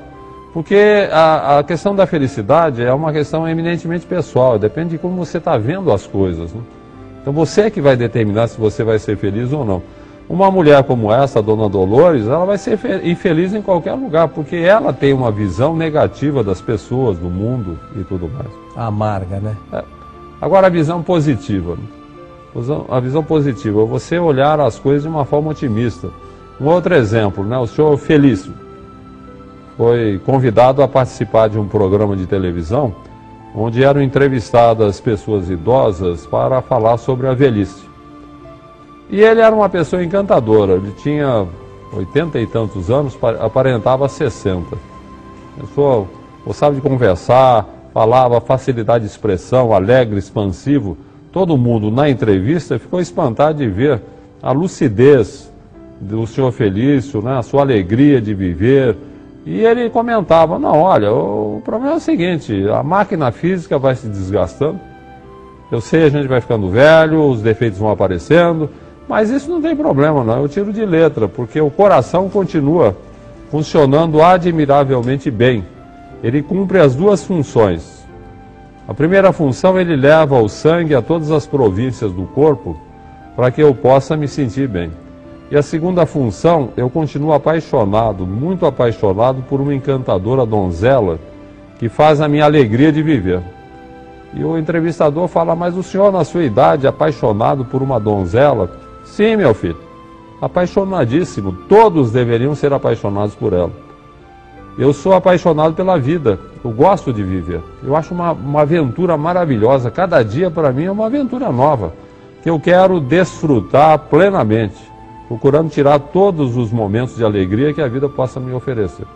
Porque 0.53 1.09
a, 1.13 1.59
a 1.59 1.63
questão 1.63 1.95
da 1.95 2.07
felicidade 2.07 2.83
é 2.83 2.93
uma 2.93 3.13
questão 3.13 3.47
eminentemente 3.47 4.07
pessoal, 4.07 4.59
depende 4.59 4.91
de 4.91 4.99
como 4.99 5.17
você 5.17 5.39
está 5.39 5.59
vendo 5.59 5.93
as 5.93 6.07
coisas. 6.07 6.53
Né? 6.53 6.61
Então 7.21 7.33
você 7.33 7.63
é 7.63 7.71
que 7.71 7.81
vai 7.81 7.97
determinar 7.97 8.49
se 8.49 8.59
você 8.59 8.83
vai 8.83 8.99
ser 8.99 9.17
feliz 9.17 9.53
ou 9.53 9.65
não. 9.65 9.83
Uma 10.29 10.51
mulher 10.51 10.83
como 10.85 11.13
essa, 11.13 11.39
a 11.39 11.43
dona 11.43 11.69
Dolores, 11.69 12.27
ela 12.27 12.45
vai 12.45 12.59
ser 12.59 12.79
infeliz 13.03 13.55
em 13.55 13.63
qualquer 13.63 13.95
lugar, 13.95 14.29
porque 14.29 14.57
ela 14.57 14.93
tem 14.93 15.15
uma 15.15 15.31
visão 15.31 15.75
negativa 15.75 16.45
das 16.45 16.61
pessoas, 16.61 17.17
do 17.17 17.31
mundo 17.31 17.79
e 17.97 18.05
tudo 18.05 18.29
mais. 18.29 18.49
Amarga, 18.77 19.41
né? 19.41 19.57
É. 19.73 19.83
Agora 20.41 20.67
a 20.67 20.71
visão 20.71 21.03
positiva. 21.03 21.77
Né? 21.77 22.85
A 22.91 23.01
visão 23.01 23.23
positiva, 23.23 23.85
você 23.85 24.19
olhar 24.19 24.61
as 24.61 24.79
coisas 24.79 25.03
de 25.03 25.09
uma 25.09 25.25
forma 25.25 25.51
otimista. 25.51 26.09
Um 26.61 26.67
outro 26.67 26.95
exemplo, 26.95 27.45
né? 27.45 27.57
o 27.57 27.67
senhor 27.67 27.97
Felício 27.97 28.53
foi 29.79 30.21
convidado 30.27 30.83
a 30.83 30.89
participar 30.89 31.49
de 31.49 31.59
um 31.59 31.69
programa 31.69 32.17
de 32.17 32.27
televisão 32.27 32.95
onde 33.55 33.83
eram 33.83 34.03
entrevistadas 34.03 35.01
pessoas 35.01 35.49
idosas 35.49 36.27
para 36.27 36.61
falar 36.61 36.99
sobre 36.99 37.27
a 37.27 37.35
velhice. 37.35 37.87
E 39.09 39.21
ele 39.21 39.41
era 39.41 39.55
uma 39.55 39.69
pessoa 39.69 40.05
encantadora, 40.05 40.75
ele 40.75 40.93
tinha 40.99 41.47
oitenta 41.93 42.39
e 42.39 42.47
tantos 42.47 42.91
anos, 42.91 43.17
aparentava 43.41 44.09
60. 44.09 44.77
Pessoa 45.59 46.07
gostava 46.45 46.75
de 46.75 46.81
conversar, 46.81 47.67
falava 47.95 48.41
facilidade 48.41 49.05
de 49.05 49.11
expressão, 49.11 49.73
alegre, 49.73 50.19
expansivo. 50.19 50.97
Todo 51.33 51.57
mundo 51.57 51.91
na 51.91 52.11
entrevista 52.11 52.79
ficou 52.79 53.01
espantado 53.01 53.59
de 53.59 53.69
ver 53.69 54.03
a 54.43 54.53
lucidez 54.53 55.51
do 56.01 56.27
senhor 56.27 56.53
Felício, 56.53 57.23
né, 57.23 57.39
a 57.39 57.43
sua 57.43 57.63
alegria 57.63 58.21
de 58.21 58.35
viver. 58.35 58.97
E 59.49 59.65
ele 59.65 59.89
comentava: 59.89 60.59
não, 60.59 60.83
olha, 60.83 61.11
o 61.11 61.63
problema 61.65 61.95
é 61.95 61.97
o 61.97 62.01
seguinte: 62.01 62.69
a 62.69 62.83
máquina 62.83 63.33
física 63.33 63.79
vai 63.79 63.95
se 63.95 64.07
desgastando. 64.07 64.79
Eu 65.73 65.81
sei, 65.81 66.05
a 66.05 66.11
gente 66.11 66.29
vai 66.29 66.43
ficando 66.43 66.69
velho, 66.69 67.25
os 67.31 67.41
defeitos 67.41 67.79
vão 67.79 67.91
aparecendo, 67.91 68.69
mas 69.09 69.31
isso 69.31 69.51
não 69.51 69.63
tem 69.63 69.75
problema, 69.75 70.23
não. 70.23 70.43
Eu 70.43 70.49
tiro 70.51 70.71
de 70.71 70.85
letra, 70.85 71.27
porque 71.27 71.59
o 71.63 71.71
coração 71.71 72.29
continua 72.29 72.95
funcionando 73.51 74.23
admiravelmente 74.23 75.31
bem. 75.31 75.65
Ele 76.23 76.43
cumpre 76.43 76.79
as 76.79 76.95
duas 76.95 77.25
funções. 77.25 78.07
A 78.87 78.93
primeira 78.93 79.33
função, 79.33 79.81
ele 79.81 79.97
leva 79.97 80.39
o 80.39 80.49
sangue 80.49 80.95
a 80.95 81.01
todas 81.01 81.31
as 81.31 81.47
províncias 81.47 82.13
do 82.13 82.25
corpo 82.25 82.79
para 83.35 83.51
que 83.51 83.63
eu 83.63 83.75
possa 83.75 84.15
me 84.15 84.29
sentir 84.29 84.69
bem. 84.69 84.91
E 85.51 85.57
a 85.57 85.63
segunda 85.63 86.05
função, 86.05 86.71
eu 86.77 86.91
continuo 86.91 87.33
apaixonado, 87.33 88.27
muito 88.27 88.67
apaixonado 88.67 89.43
por 89.49 89.61
uma 89.61 89.75
encantadora 89.75 90.45
donzela 90.45 91.19
que 91.79 91.89
faz 91.89 92.21
a 92.21 92.29
minha 92.29 92.45
alegria 92.45 92.93
de 92.93 93.03
viver. 93.03 93.41
E 94.35 94.45
o 94.45 94.59
entrevistador 94.59 95.27
fala: 95.27 95.57
Mas 95.57 95.77
o 95.77 95.83
senhor, 95.83 96.13
na 96.13 96.25
sua 96.25 96.45
idade, 96.45 96.87
apaixonado 96.87 97.65
por 97.65 97.83
uma 97.83 97.99
donzela? 97.99 98.71
Sim, 99.05 99.37
meu 99.37 99.55
filho, 99.55 99.79
apaixonadíssimo. 100.41 101.53
Todos 101.69 102.11
deveriam 102.11 102.55
ser 102.55 102.73
apaixonados 102.73 103.35
por 103.35 103.55
ela. 103.55 103.73
Eu 104.79 104.93
sou 104.93 105.13
apaixonado 105.13 105.75
pela 105.75 105.99
vida, 105.99 106.39
eu 106.65 106.71
gosto 106.71 107.13
de 107.13 107.23
viver. 107.23 107.61
Eu 107.83 107.97
acho 107.97 108.15
uma, 108.15 108.33
uma 108.33 108.63
aventura 108.63 109.17
maravilhosa. 109.17 109.91
Cada 109.91 110.23
dia, 110.23 110.51
para 110.51 110.71
mim, 110.73 110.85
é 110.85 110.91
uma 110.91 111.07
aventura 111.07 111.51
nova, 111.51 111.93
que 112.43 112.51
eu 112.51 112.61
quero 112.61 113.01
desfrutar 113.01 113.99
plenamente, 113.99 114.88
procurando 115.29 115.71
tirar 115.71 115.99
todos 115.99 116.57
os 116.57 116.73
momentos 116.73 117.17
de 117.17 117.25
alegria 117.25 117.73
que 117.75 117.83
a 117.83 117.87
vida 117.87 118.09
possa 118.09 118.41
me 118.41 118.53
oferecer. 118.53 119.07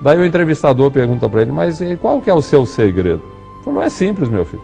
Daí 0.00 0.18
o 0.18 0.24
entrevistador 0.24 0.90
pergunta 0.90 1.28
para 1.28 1.42
ele: 1.42 1.50
Mas 1.50 1.80
qual 2.00 2.20
que 2.20 2.30
é 2.30 2.34
o 2.34 2.42
seu 2.42 2.66
segredo? 2.66 3.22
Falou, 3.64 3.82
é 3.82 3.88
simples, 3.88 4.28
meu 4.28 4.44
filho. 4.44 4.62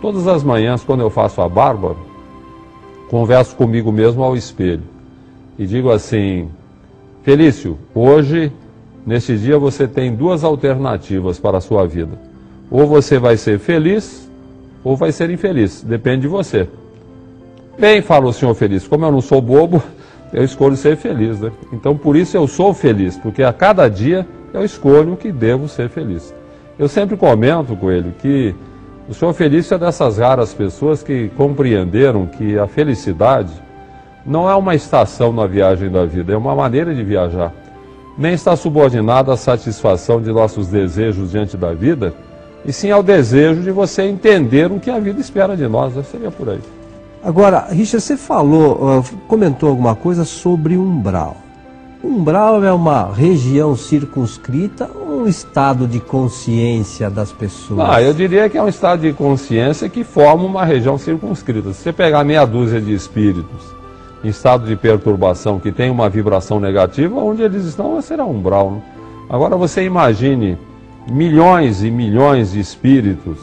Todas 0.00 0.26
as 0.26 0.42
manhãs, 0.42 0.82
quando 0.82 1.00
eu 1.02 1.10
faço 1.10 1.40
a 1.40 1.48
barba, 1.48 1.94
converso 3.08 3.54
comigo 3.54 3.92
mesmo 3.92 4.22
ao 4.24 4.34
espelho 4.34 4.82
e 5.58 5.66
digo 5.66 5.90
assim: 5.90 6.48
Felício, 7.22 7.78
hoje, 7.94 8.52
neste 9.06 9.36
dia, 9.36 9.58
você 9.58 9.86
tem 9.86 10.14
duas 10.14 10.44
alternativas 10.44 11.38
para 11.38 11.58
a 11.58 11.60
sua 11.60 11.86
vida. 11.86 12.18
Ou 12.70 12.86
você 12.86 13.18
vai 13.18 13.36
ser 13.36 13.58
feliz, 13.58 14.28
ou 14.82 14.96
vai 14.96 15.12
ser 15.12 15.30
infeliz. 15.30 15.82
Depende 15.82 16.22
de 16.22 16.28
você. 16.28 16.68
Bem, 17.78 18.00
fala 18.00 18.26
o 18.26 18.32
senhor 18.32 18.54
feliz, 18.54 18.88
como 18.88 19.04
eu 19.04 19.12
não 19.12 19.20
sou 19.20 19.40
bobo, 19.40 19.82
eu 20.32 20.44
escolho 20.44 20.76
ser 20.76 20.96
feliz. 20.96 21.40
Né? 21.40 21.50
Então, 21.72 21.96
por 21.96 22.16
isso 22.16 22.36
eu 22.36 22.46
sou 22.46 22.74
feliz, 22.74 23.16
porque 23.16 23.42
a 23.42 23.52
cada 23.52 23.88
dia 23.88 24.26
eu 24.52 24.64
escolho 24.64 25.16
que 25.16 25.30
devo 25.30 25.68
ser 25.68 25.88
feliz. 25.88 26.34
Eu 26.78 26.88
sempre 26.88 27.16
comento 27.16 27.74
com 27.76 27.90
ele 27.90 28.12
que 28.18 28.54
o 29.08 29.14
senhor 29.14 29.32
Felício 29.32 29.74
é 29.74 29.78
dessas 29.78 30.18
raras 30.18 30.52
pessoas 30.52 31.02
que 31.02 31.30
compreenderam 31.36 32.26
que 32.26 32.58
a 32.58 32.66
felicidade 32.66 33.52
não 34.26 34.50
é 34.50 34.54
uma 34.54 34.74
estação 34.74 35.32
na 35.32 35.46
viagem 35.46 35.88
da 35.88 36.04
vida, 36.04 36.32
é 36.32 36.36
uma 36.36 36.54
maneira 36.54 36.92
de 36.94 37.04
viajar. 37.04 37.52
Nem 38.18 38.34
está 38.34 38.56
subordinada 38.56 39.32
à 39.32 39.36
satisfação 39.36 40.20
de 40.20 40.32
nossos 40.32 40.68
desejos 40.68 41.30
diante 41.30 41.56
da 41.56 41.72
vida, 41.72 42.12
e 42.64 42.72
sim 42.72 42.90
ao 42.90 43.02
desejo 43.02 43.62
de 43.62 43.70
você 43.70 44.02
entender 44.02 44.72
o 44.72 44.80
que 44.80 44.90
a 44.90 44.98
vida 44.98 45.20
espera 45.20 45.56
de 45.56 45.68
nós. 45.68 45.94
Seria 46.06 46.30
por 46.30 46.48
aí. 46.48 46.75
Agora, 47.26 47.66
Richard, 47.70 48.00
você 48.04 48.16
falou, 48.16 49.02
comentou 49.26 49.68
alguma 49.68 49.96
coisa 49.96 50.24
sobre 50.24 50.76
umbral. 50.76 51.36
Umbral 52.02 52.62
é 52.62 52.72
uma 52.72 53.12
região 53.12 53.74
circunscrita 53.74 54.88
ou 54.94 55.22
um 55.22 55.26
estado 55.26 55.88
de 55.88 55.98
consciência 55.98 57.10
das 57.10 57.32
pessoas? 57.32 57.80
Ah, 57.90 58.00
eu 58.00 58.14
diria 58.14 58.48
que 58.48 58.56
é 58.56 58.62
um 58.62 58.68
estado 58.68 59.00
de 59.00 59.12
consciência 59.12 59.88
que 59.88 60.04
forma 60.04 60.44
uma 60.44 60.64
região 60.64 60.96
circunscrita. 60.96 61.72
Se 61.72 61.82
você 61.82 61.92
pegar 61.92 62.22
meia 62.22 62.46
dúzia 62.46 62.80
de 62.80 62.94
espíritos 62.94 63.74
em 64.22 64.28
estado 64.28 64.64
de 64.64 64.76
perturbação 64.76 65.58
que 65.58 65.72
tem 65.72 65.90
uma 65.90 66.08
vibração 66.08 66.60
negativa, 66.60 67.18
onde 67.18 67.42
eles 67.42 67.64
estão 67.64 68.00
será 68.00 68.24
umbral. 68.24 68.70
Né? 68.70 68.82
Agora 69.28 69.56
você 69.56 69.82
imagine 69.82 70.56
milhões 71.10 71.82
e 71.82 71.90
milhões 71.90 72.52
de 72.52 72.60
espíritos 72.60 73.38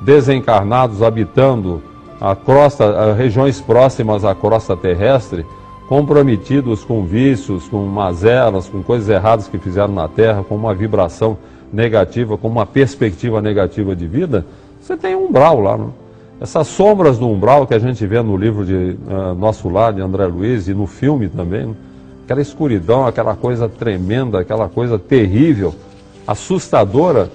desencarnados 0.00 1.02
habitando 1.02 1.82
a 2.20 2.34
crosta, 2.34 3.14
regiões 3.14 3.60
próximas 3.60 4.24
à 4.24 4.34
crosta 4.34 4.76
terrestre 4.76 5.46
comprometidos 5.88 6.84
com 6.84 7.02
vícios, 7.04 7.66
com 7.66 7.78
mazelas, 7.86 8.68
com 8.68 8.82
coisas 8.82 9.08
erradas 9.08 9.48
que 9.48 9.56
fizeram 9.58 9.94
na 9.94 10.06
Terra, 10.06 10.44
com 10.46 10.54
uma 10.54 10.74
vibração 10.74 11.38
negativa, 11.72 12.36
com 12.36 12.46
uma 12.46 12.66
perspectiva 12.66 13.40
negativa 13.40 13.96
de 13.96 14.06
vida, 14.06 14.44
você 14.80 14.96
tem 14.96 15.16
um 15.16 15.26
umbral 15.26 15.60
lá. 15.60 15.78
Não? 15.78 15.86
Né? 15.86 15.92
Essas 16.40 16.68
sombras 16.68 17.18
do 17.18 17.26
umbral 17.26 17.66
que 17.66 17.74
a 17.74 17.78
gente 17.78 18.06
vê 18.06 18.22
no 18.22 18.36
livro 18.36 18.64
de 18.64 18.74
uh, 18.74 19.34
Nosso 19.34 19.68
Lar, 19.68 19.92
de 19.92 20.00
André 20.00 20.26
Luiz, 20.26 20.68
e 20.68 20.74
no 20.74 20.86
filme 20.86 21.28
também, 21.28 21.66
né? 21.66 21.74
aquela 22.24 22.40
escuridão, 22.42 23.06
aquela 23.06 23.34
coisa 23.34 23.68
tremenda, 23.68 24.40
aquela 24.40 24.68
coisa 24.68 24.98
terrível, 24.98 25.74
assustadora, 26.26 27.30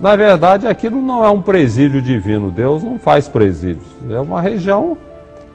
na 0.00 0.14
verdade 0.16 0.66
aquilo 0.66 1.00
não 1.00 1.24
é 1.24 1.30
um 1.30 1.40
presídio 1.40 2.02
divino, 2.02 2.50
Deus 2.50 2.82
não 2.82 2.98
faz 2.98 3.28
presídios, 3.28 3.86
é 4.10 4.20
uma 4.20 4.40
região 4.40 4.96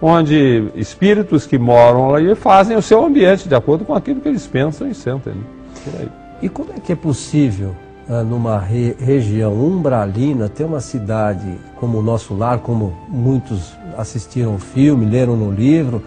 onde 0.02 0.70
espíritos 0.76 1.46
que 1.46 1.58
moram 1.58 2.16
ali 2.16 2.34
fazem 2.34 2.76
o 2.76 2.82
seu 2.82 3.06
ambiente 3.06 3.48
de 3.48 3.54
acordo 3.54 3.86
com 3.86 3.94
aquilo 3.94 4.20
que 4.20 4.28
eles 4.28 4.48
pensam 4.48 4.90
e 4.90 4.96
sentem. 4.96 5.34
Né? 5.34 6.08
E 6.42 6.50
como 6.50 6.72
é 6.76 6.80
que 6.80 6.92
é 6.92 6.96
possível, 6.96 7.76
ah, 8.10 8.24
numa 8.24 8.58
re 8.58 8.96
região 9.00 9.54
umbralina, 9.54 10.50
ter 10.50 10.64
uma 10.64 10.80
cidade 10.80 11.56
como 11.80 12.00
o 12.00 12.02
nosso 12.02 12.34
lar, 12.34 12.58
como 12.60 12.94
muitos 13.08 13.74
assistiram 13.96 14.56
o 14.56 14.60
filme, 14.60 15.06
leram 15.06 15.36
no 15.36 15.52
livro, 15.52 16.04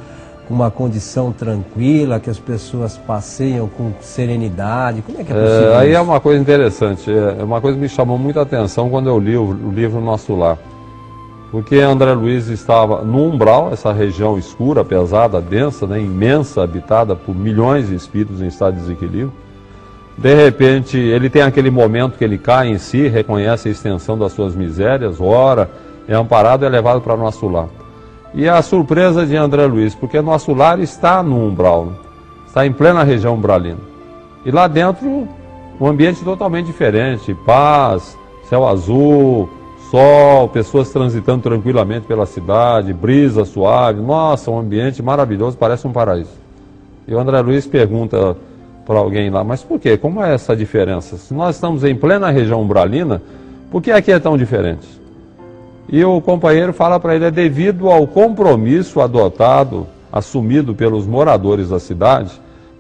com 0.47 0.55
uma 0.55 0.71
condição 0.71 1.33
tranquila, 1.33 2.21
que 2.21 2.31
as 2.31 2.39
pessoas 2.39 2.97
passeiam 2.97 3.69
com 3.69 3.93
serenidade? 4.01 5.03
Como 5.03 5.21
é 5.21 5.25
que 5.25 5.33
é 5.33 5.35
possível? 5.35 5.73
É, 5.73 5.77
aí 5.77 5.93
é 5.93 6.01
uma 6.01 6.21
coisa 6.21 6.41
interessante, 6.41 7.11
é, 7.11 7.37
é 7.41 7.45
uma 7.45 7.61
coisa 7.61 7.77
que 7.77 7.83
me 7.83 7.89
chamou 7.89 8.19
muita 8.19 8.43
atenção 8.43 8.89
quando 8.91 9.09
eu 9.09 9.19
li 9.19 9.37
o, 9.37 9.45
o 9.45 9.71
livro 9.71 10.01
Nosso 10.01 10.35
Lar 10.35 10.59
porque 11.55 11.77
André 11.77 12.13
Luiz 12.15 12.49
estava 12.49 13.03
no 13.03 13.29
umbral, 13.29 13.73
essa 13.73 13.93
região 13.93 14.37
escura, 14.37 14.85
pesada, 14.85 15.41
densa, 15.41 15.87
né, 15.87 16.01
imensa, 16.01 16.65
habitada 16.65 17.15
por 17.15 17.33
milhões 17.33 17.87
de 17.87 17.95
espíritos 17.95 18.43
em 18.43 18.49
estado 18.49 18.75
de 18.75 18.81
desequilíbrio. 18.81 19.33
De 20.19 20.35
repente, 20.35 20.99
ele 20.99 21.31
tem 21.31 21.43
aquele 21.43 21.71
momento 21.71 22.19
que 22.19 22.25
ele 22.25 22.39
cai 22.39 22.71
em 22.71 22.79
si, 22.79 23.07
reconhece 23.07 23.69
a 23.69 23.71
extensão 23.71 24.19
das 24.19 24.33
suas 24.33 24.57
misérias, 24.57 25.21
ora, 25.21 25.71
é 26.09 26.15
amparado 26.17 26.65
e 26.65 26.67
é 26.67 26.69
levado 26.69 27.01
para 27.01 27.17
nosso 27.17 27.47
lar. 27.47 27.69
E 28.35 28.49
a 28.49 28.61
surpresa 28.63 29.25
de 29.25 29.37
André 29.37 29.65
Luiz, 29.67 29.95
porque 29.95 30.21
nosso 30.21 30.53
lar 30.53 30.81
está 30.81 31.23
no 31.23 31.47
umbral, 31.47 31.87
né? 31.87 31.93
está 32.47 32.67
em 32.67 32.73
plena 32.73 33.05
região 33.05 33.35
umbralina. 33.35 33.79
E 34.45 34.51
lá 34.51 34.67
dentro, 34.67 35.29
um 35.81 35.87
ambiente 35.87 36.25
totalmente 36.25 36.67
diferente, 36.67 37.33
paz, 37.47 38.19
céu 38.49 38.67
azul, 38.67 39.49
sol, 39.89 40.49
pessoas 40.49 40.91
transitando 40.91 41.43
tranquilamente 41.43 42.07
pela 42.07 42.27
cidade, 42.27 42.93
brisa 42.93 43.45
suave. 43.45 44.01
Nossa, 44.01 44.51
um 44.51 44.59
ambiente 44.59 45.01
maravilhoso, 45.01 45.57
parece 45.57 45.87
um 45.87 45.93
paraíso. 45.93 46.31
E 47.07 47.15
o 47.15 47.19
André 47.19 47.41
Luiz 47.41 47.67
pergunta 47.67 48.37
para 48.85 48.99
alguém 48.99 49.31
lá, 49.31 49.45
mas 49.45 49.63
por 49.63 49.79
quê? 49.79 49.97
Como 49.97 50.23
é 50.23 50.35
essa 50.35 50.57
diferença? 50.57 51.17
Se 51.17 51.33
nós 51.33 51.55
estamos 51.55 51.85
em 51.85 51.95
plena 51.95 52.31
região 52.31 52.61
umbralina, 52.61 53.23
por 53.71 53.81
que 53.81 53.93
aqui 53.93 54.11
é 54.11 54.19
tão 54.19 54.37
diferente? 54.37 54.87
E 55.89 56.05
o 56.05 56.21
companheiro 56.21 56.73
fala 56.73 56.99
para 56.99 57.15
ele, 57.15 57.27
é 57.27 57.31
devido 57.31 57.91
ao 57.91 58.07
compromisso 58.07 59.01
adotado, 59.01 59.87
assumido 60.13 60.75
pelos 60.75 61.07
moradores 61.07 61.69
da 61.69 61.79
cidade, 61.79 62.33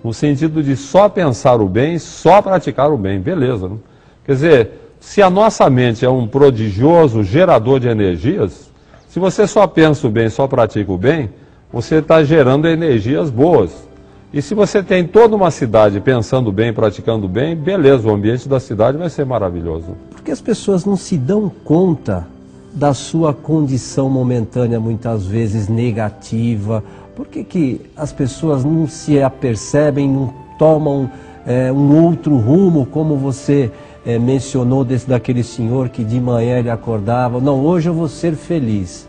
no 0.03 0.13
sentido 0.13 0.63
de 0.63 0.77
só 0.77 1.09
pensar 1.09 1.61
o 1.61 1.69
bem, 1.69 1.99
só 1.99 2.41
praticar 2.41 2.91
o 2.93 2.97
bem. 2.97 3.21
Beleza. 3.21 3.69
Né? 3.69 3.77
Quer 4.25 4.33
dizer, 4.33 4.71
se 5.01 5.21
a 5.21 5.29
nossa 5.29 5.69
mente 5.69 6.05
é 6.05 6.09
um 6.09 6.27
prodigioso 6.27 7.23
gerador 7.23 7.79
de 7.81 7.89
energias, 7.89 8.71
se 9.09 9.19
você 9.19 9.47
só 9.47 9.67
pensa 9.67 10.07
o 10.07 10.11
bem, 10.11 10.29
só 10.29 10.47
pratica 10.47 10.91
o 10.91 10.99
bem, 10.99 11.31
você 11.73 11.97
está 11.97 12.23
gerando 12.25 12.67
energias 12.67 13.31
boas. 13.31 13.87
E 14.33 14.43
se 14.43 14.55
você 14.55 14.83
tem 14.83 15.07
toda 15.07 15.37
uma 15.37 15.51
cidade 15.51 16.01
pensando 16.01 16.51
bem, 16.51 16.73
praticando 16.73 17.29
bem, 17.29 17.55
beleza, 17.55 18.09
o 18.09 18.13
ambiente 18.13 18.49
da 18.49 18.59
cidade 18.59 18.99
vai 18.99 19.09
ser 19.09 19.25
maravilhoso. 19.25 19.97
Porque 20.11 20.31
as 20.31 20.41
pessoas 20.41 20.85
não 20.85 20.97
se 20.97 21.17
dão 21.17 21.51
conta 21.65 22.27
da 22.75 22.93
sua 22.93 23.33
condição 23.33 24.11
momentânea, 24.11 24.81
muitas 24.81 25.25
vezes 25.25 25.68
negativa. 25.68 26.83
Por 27.14 27.29
que, 27.29 27.45
que 27.45 27.81
as 27.97 28.12
pessoas 28.12 28.64
não 28.64 28.89
se 28.89 29.22
apercebem, 29.22 30.09
não 30.09 30.35
tomam 30.59 31.09
é, 31.47 31.70
um 31.70 32.05
outro 32.05 32.37
rumo, 32.37 32.85
como 32.87 33.16
você 33.16 33.70
é, 34.05 34.18
mencionou 34.18 34.85
desse, 34.85 35.09
daquele 35.09 35.45
senhor 35.45 35.89
que 35.89 36.03
de 36.03 36.20
manhã 36.20 36.59
ele 36.59 36.70
acordava, 36.70 37.41
não, 37.41 37.64
hoje 37.64 37.89
eu 37.89 37.95
vou 37.95 38.09
ser 38.09 38.35
feliz. 38.35 39.09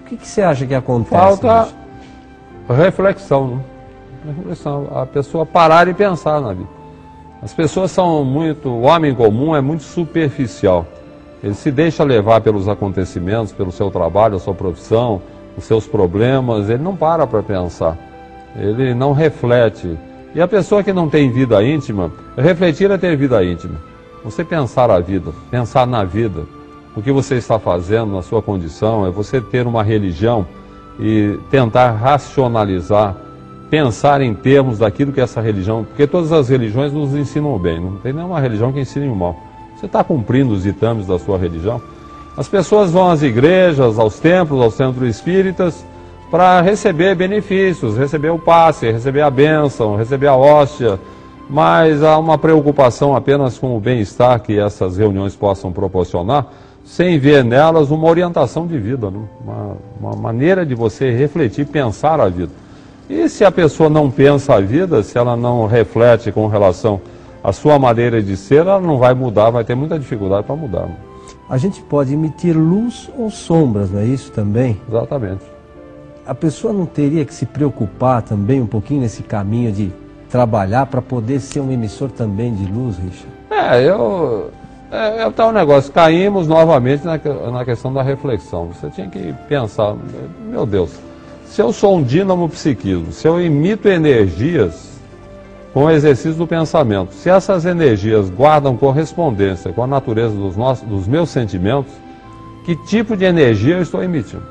O 0.00 0.08
que, 0.08 0.16
que 0.16 0.28
você 0.28 0.42
acha 0.42 0.66
que 0.66 0.74
acontece? 0.74 1.10
Falta 1.10 1.68
reflexão, 2.74 3.48
né? 3.48 3.62
reflexão, 4.36 4.88
a 4.94 5.06
pessoa 5.06 5.46
parar 5.46 5.88
e 5.88 5.94
pensar 5.94 6.40
na 6.40 6.52
vida. 6.52 6.68
As 7.40 7.54
pessoas 7.54 7.90
são 7.90 8.24
muito, 8.24 8.68
o 8.68 8.82
homem 8.82 9.14
comum 9.14 9.54
é 9.54 9.60
muito 9.60 9.84
superficial. 9.84 10.86
Ele 11.42 11.54
se 11.54 11.70
deixa 11.70 12.02
levar 12.02 12.40
pelos 12.40 12.68
acontecimentos, 12.68 13.52
pelo 13.52 13.70
seu 13.70 13.90
trabalho, 13.90 14.36
a 14.36 14.40
sua 14.40 14.54
profissão, 14.54 15.22
os 15.56 15.64
seus 15.64 15.86
problemas, 15.86 16.68
ele 16.68 16.82
não 16.82 16.96
para 16.96 17.26
para 17.26 17.42
pensar. 17.42 17.96
Ele 18.56 18.94
não 18.94 19.12
reflete. 19.12 19.96
E 20.34 20.40
a 20.40 20.48
pessoa 20.48 20.82
que 20.82 20.92
não 20.92 21.08
tem 21.08 21.30
vida 21.30 21.62
íntima, 21.62 22.10
refletir 22.36 22.90
é 22.90 22.98
ter 22.98 23.16
vida 23.16 23.42
íntima. 23.44 23.76
Você 24.24 24.44
pensar 24.44 24.90
a 24.90 24.98
vida, 24.98 25.32
pensar 25.50 25.86
na 25.86 26.04
vida, 26.04 26.42
o 26.96 27.02
que 27.02 27.12
você 27.12 27.36
está 27.36 27.58
fazendo, 27.58 28.12
na 28.12 28.22
sua 28.22 28.42
condição, 28.42 29.06
é 29.06 29.10
você 29.10 29.40
ter 29.40 29.66
uma 29.66 29.82
religião 29.82 30.46
e 30.98 31.38
tentar 31.50 31.92
racionalizar, 31.92 33.16
pensar 33.70 34.20
em 34.20 34.34
termos 34.34 34.78
daquilo 34.78 35.12
que 35.12 35.20
essa 35.20 35.40
religião, 35.40 35.84
porque 35.84 36.06
todas 36.06 36.32
as 36.32 36.48
religiões 36.48 36.92
nos 36.92 37.14
ensinam 37.14 37.56
bem, 37.58 37.80
não 37.80 37.96
tem 37.96 38.12
nenhuma 38.12 38.40
religião 38.40 38.72
que 38.72 38.80
ensine 38.80 39.08
o 39.08 39.14
mal. 39.14 39.47
Você 39.78 39.86
está 39.86 40.02
cumprindo 40.02 40.52
os 40.52 40.64
ditames 40.64 41.06
da 41.06 41.20
sua 41.20 41.38
religião? 41.38 41.80
As 42.36 42.48
pessoas 42.48 42.90
vão 42.90 43.10
às 43.10 43.22
igrejas, 43.22 43.96
aos 43.96 44.18
templos, 44.18 44.60
aos 44.60 44.74
centros 44.74 45.08
espíritas, 45.08 45.86
para 46.32 46.60
receber 46.60 47.14
benefícios, 47.14 47.96
receber 47.96 48.30
o 48.30 48.40
passe, 48.40 48.90
receber 48.90 49.20
a 49.20 49.30
bênção, 49.30 49.94
receber 49.94 50.26
a 50.26 50.34
hóstia, 50.34 50.98
mas 51.48 52.02
há 52.02 52.18
uma 52.18 52.36
preocupação 52.36 53.14
apenas 53.14 53.56
com 53.56 53.76
o 53.76 53.80
bem-estar 53.80 54.40
que 54.40 54.58
essas 54.58 54.96
reuniões 54.96 55.36
possam 55.36 55.70
proporcionar, 55.70 56.46
sem 56.84 57.16
ver 57.16 57.44
nelas 57.44 57.92
uma 57.92 58.08
orientação 58.08 58.66
de 58.66 58.78
vida, 58.78 59.12
né? 59.12 59.20
uma, 59.40 59.76
uma 60.00 60.16
maneira 60.16 60.66
de 60.66 60.74
você 60.74 61.12
refletir, 61.12 61.66
pensar 61.66 62.20
a 62.20 62.28
vida. 62.28 62.52
E 63.08 63.28
se 63.28 63.44
a 63.44 63.52
pessoa 63.52 63.88
não 63.88 64.10
pensa 64.10 64.56
a 64.56 64.60
vida, 64.60 65.04
se 65.04 65.16
ela 65.16 65.36
não 65.36 65.66
reflete 65.66 66.32
com 66.32 66.48
relação 66.48 67.00
à 67.42 67.52
sua 67.52 67.78
maneira 67.78 68.22
de 68.22 68.36
ser, 68.36 68.66
ela 68.66 68.80
não 68.80 68.98
vai 68.98 69.14
mudar, 69.14 69.50
vai 69.50 69.64
ter 69.64 69.74
muita 69.74 69.98
dificuldade 69.98 70.46
para 70.46 70.56
mudar. 70.56 70.86
Né? 70.86 70.96
A 71.48 71.56
gente 71.56 71.80
pode 71.82 72.12
emitir 72.12 72.56
luz 72.56 73.10
ou 73.16 73.30
sombras, 73.30 73.90
não 73.90 74.00
é 74.00 74.04
isso 74.04 74.30
também? 74.32 74.80
Exatamente. 74.88 75.44
A 76.26 76.34
pessoa 76.34 76.72
não 76.72 76.84
teria 76.84 77.24
que 77.24 77.32
se 77.32 77.46
preocupar 77.46 78.20
também 78.22 78.60
um 78.60 78.66
pouquinho 78.66 79.00
nesse 79.00 79.22
caminho 79.22 79.72
de 79.72 79.90
trabalhar 80.28 80.86
para 80.86 81.00
poder 81.00 81.40
ser 81.40 81.60
um 81.60 81.72
emissor 81.72 82.10
também 82.10 82.54
de 82.54 82.70
luz, 82.70 82.96
Richard? 82.98 83.32
É, 83.50 83.88
eu. 83.88 84.50
É, 84.90 85.22
é 85.22 85.30
tal 85.30 85.52
negócio, 85.52 85.92
caímos 85.92 86.46
novamente 86.48 87.04
na, 87.04 87.18
na 87.50 87.64
questão 87.64 87.92
da 87.92 88.02
reflexão. 88.02 88.68
Você 88.68 88.88
tinha 88.90 89.08
que 89.08 89.34
pensar, 89.48 89.94
meu 90.50 90.64
Deus, 90.64 90.90
se 91.46 91.60
eu 91.60 91.72
sou 91.72 91.96
um 91.96 92.02
dínamo 92.02 92.48
psiquismo, 92.48 93.12
se 93.12 93.26
eu 93.26 93.40
emito 93.40 93.88
energias 93.88 94.87
com 95.78 95.84
o 95.84 95.90
exercício 95.92 96.34
do 96.34 96.44
pensamento, 96.44 97.14
se 97.14 97.30
essas 97.30 97.64
energias 97.64 98.28
guardam 98.28 98.76
correspondência 98.76 99.72
com 99.72 99.84
a 99.84 99.86
natureza 99.86 100.34
dos, 100.34 100.56
nossos, 100.56 100.84
dos 100.88 101.06
meus 101.06 101.30
sentimentos, 101.30 101.92
que 102.64 102.74
tipo 102.74 103.16
de 103.16 103.24
energia 103.24 103.76
eu 103.76 103.82
estou 103.82 104.02
emitindo? 104.02 104.42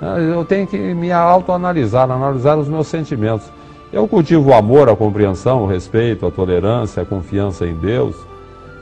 Eu 0.00 0.44
tenho 0.44 0.68
que 0.68 0.78
me 0.78 1.10
autoanalisar, 1.10 2.08
analisar 2.08 2.56
os 2.56 2.68
meus 2.68 2.86
sentimentos. 2.86 3.50
Eu 3.92 4.06
cultivo 4.06 4.50
o 4.50 4.54
amor, 4.54 4.88
a 4.88 4.94
compreensão, 4.94 5.64
o 5.64 5.66
respeito, 5.66 6.24
a 6.24 6.30
tolerância, 6.30 7.02
a 7.02 7.04
confiança 7.04 7.66
em 7.66 7.74
Deus. 7.74 8.14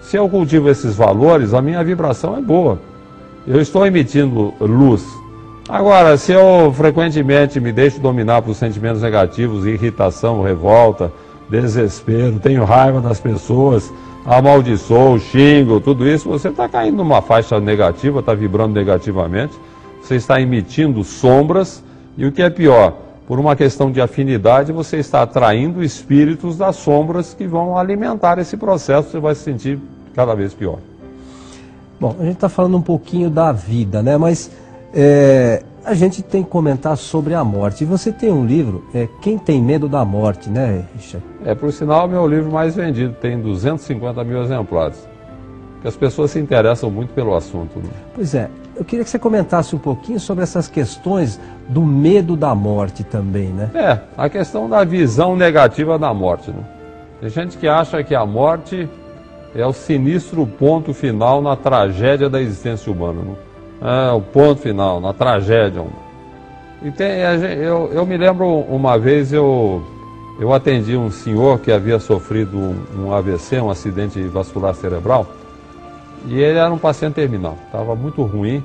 Se 0.02 0.18
eu 0.18 0.28
cultivo 0.28 0.68
esses 0.68 0.94
valores, 0.94 1.54
a 1.54 1.62
minha 1.62 1.82
vibração 1.82 2.36
é 2.36 2.42
boa. 2.42 2.78
Eu 3.46 3.62
estou 3.62 3.86
emitindo 3.86 4.52
luz. 4.60 5.06
Agora, 5.66 6.18
se 6.18 6.32
eu 6.32 6.70
frequentemente 6.76 7.58
me 7.58 7.72
deixo 7.72 7.98
dominar 7.98 8.42
por 8.42 8.54
sentimentos 8.54 9.00
negativos, 9.00 9.64
irritação, 9.64 10.42
revolta, 10.42 11.10
desespero, 11.50 12.38
tenho 12.38 12.64
raiva 12.64 13.00
das 13.00 13.18
pessoas, 13.20 13.92
amaldiçoo, 14.24 15.18
xingo, 15.18 15.80
tudo 15.80 16.06
isso, 16.06 16.28
você 16.28 16.48
está 16.48 16.68
caindo 16.68 16.96
numa 16.98 17.22
faixa 17.22 17.58
negativa, 17.58 18.20
está 18.20 18.34
vibrando 18.34 18.74
negativamente, 18.74 19.58
você 20.02 20.16
está 20.16 20.40
emitindo 20.40 21.02
sombras 21.02 21.82
e 22.16 22.26
o 22.26 22.32
que 22.32 22.42
é 22.42 22.50
pior, 22.50 22.94
por 23.26 23.38
uma 23.38 23.54
questão 23.54 23.90
de 23.90 24.00
afinidade, 24.00 24.72
você 24.72 24.96
está 24.98 25.22
atraindo 25.22 25.82
espíritos 25.82 26.56
das 26.56 26.76
sombras 26.76 27.34
que 27.34 27.46
vão 27.46 27.76
alimentar 27.76 28.38
esse 28.38 28.56
processo, 28.56 29.10
você 29.10 29.20
vai 29.20 29.34
se 29.34 29.42
sentir 29.42 29.78
cada 30.14 30.34
vez 30.34 30.54
pior. 30.54 30.78
Bom, 32.00 32.14
a 32.18 32.22
gente 32.22 32.34
está 32.34 32.48
falando 32.48 32.76
um 32.76 32.82
pouquinho 32.82 33.28
da 33.28 33.50
vida, 33.50 34.02
né? 34.02 34.16
Mas 34.16 34.50
é, 34.94 35.62
a 35.88 35.94
gente 35.94 36.22
tem 36.22 36.42
que 36.42 36.50
comentar 36.50 36.96
sobre 36.98 37.32
a 37.32 37.42
morte. 37.42 37.82
E 37.82 37.86
você 37.86 38.12
tem 38.12 38.30
um 38.30 38.44
livro, 38.44 38.84
é, 38.94 39.08
Quem 39.22 39.38
Tem 39.38 39.62
Medo 39.62 39.88
da 39.88 40.04
Morte, 40.04 40.50
né, 40.50 40.84
Richard? 40.94 41.24
É, 41.44 41.54
por 41.54 41.72
sinal, 41.72 42.06
meu 42.06 42.26
livro 42.26 42.52
mais 42.52 42.76
vendido, 42.76 43.14
tem 43.14 43.40
250 43.40 44.22
mil 44.22 44.42
exemplares. 44.42 45.08
Porque 45.74 45.88
as 45.88 45.96
pessoas 45.96 46.30
se 46.30 46.38
interessam 46.38 46.90
muito 46.90 47.14
pelo 47.14 47.34
assunto. 47.34 47.78
Né? 47.78 47.88
Pois 48.14 48.34
é, 48.34 48.50
eu 48.76 48.84
queria 48.84 49.02
que 49.02 49.10
você 49.10 49.18
comentasse 49.18 49.74
um 49.74 49.78
pouquinho 49.78 50.20
sobre 50.20 50.44
essas 50.44 50.68
questões 50.68 51.40
do 51.68 51.82
medo 51.82 52.36
da 52.36 52.54
morte 52.54 53.02
também, 53.02 53.48
né? 53.48 53.70
É, 53.74 53.98
a 54.16 54.28
questão 54.28 54.68
da 54.68 54.84
visão 54.84 55.36
negativa 55.36 55.98
da 55.98 56.12
morte. 56.12 56.50
Né? 56.50 56.62
Tem 57.20 57.30
gente 57.30 57.56
que 57.56 57.66
acha 57.66 58.04
que 58.04 58.14
a 58.14 58.26
morte 58.26 58.88
é 59.54 59.64
o 59.64 59.72
sinistro 59.72 60.46
ponto 60.46 60.92
final 60.92 61.40
na 61.40 61.56
tragédia 61.56 62.28
da 62.28 62.42
existência 62.42 62.92
humana. 62.92 63.22
Né? 63.22 63.34
É 63.80 64.12
o 64.12 64.20
ponto 64.20 64.60
final, 64.60 65.00
na 65.00 65.12
tragédia. 65.12 65.84
E 66.82 66.90
tem, 66.90 67.20
eu, 67.60 67.90
eu 67.92 68.06
me 68.06 68.16
lembro 68.16 68.46
uma 68.46 68.98
vez 68.98 69.32
eu, 69.32 69.82
eu 70.38 70.52
atendi 70.52 70.96
um 70.96 71.10
senhor 71.10 71.58
que 71.60 71.70
havia 71.70 71.98
sofrido 71.98 72.56
um, 72.56 72.76
um 72.96 73.14
AVC, 73.14 73.60
um 73.60 73.70
acidente 73.70 74.20
vascular 74.22 74.74
cerebral. 74.74 75.26
E 76.26 76.40
ele 76.40 76.58
era 76.58 76.72
um 76.72 76.78
paciente 76.78 77.14
terminal, 77.14 77.56
estava 77.66 77.94
muito 77.94 78.22
ruim, 78.22 78.62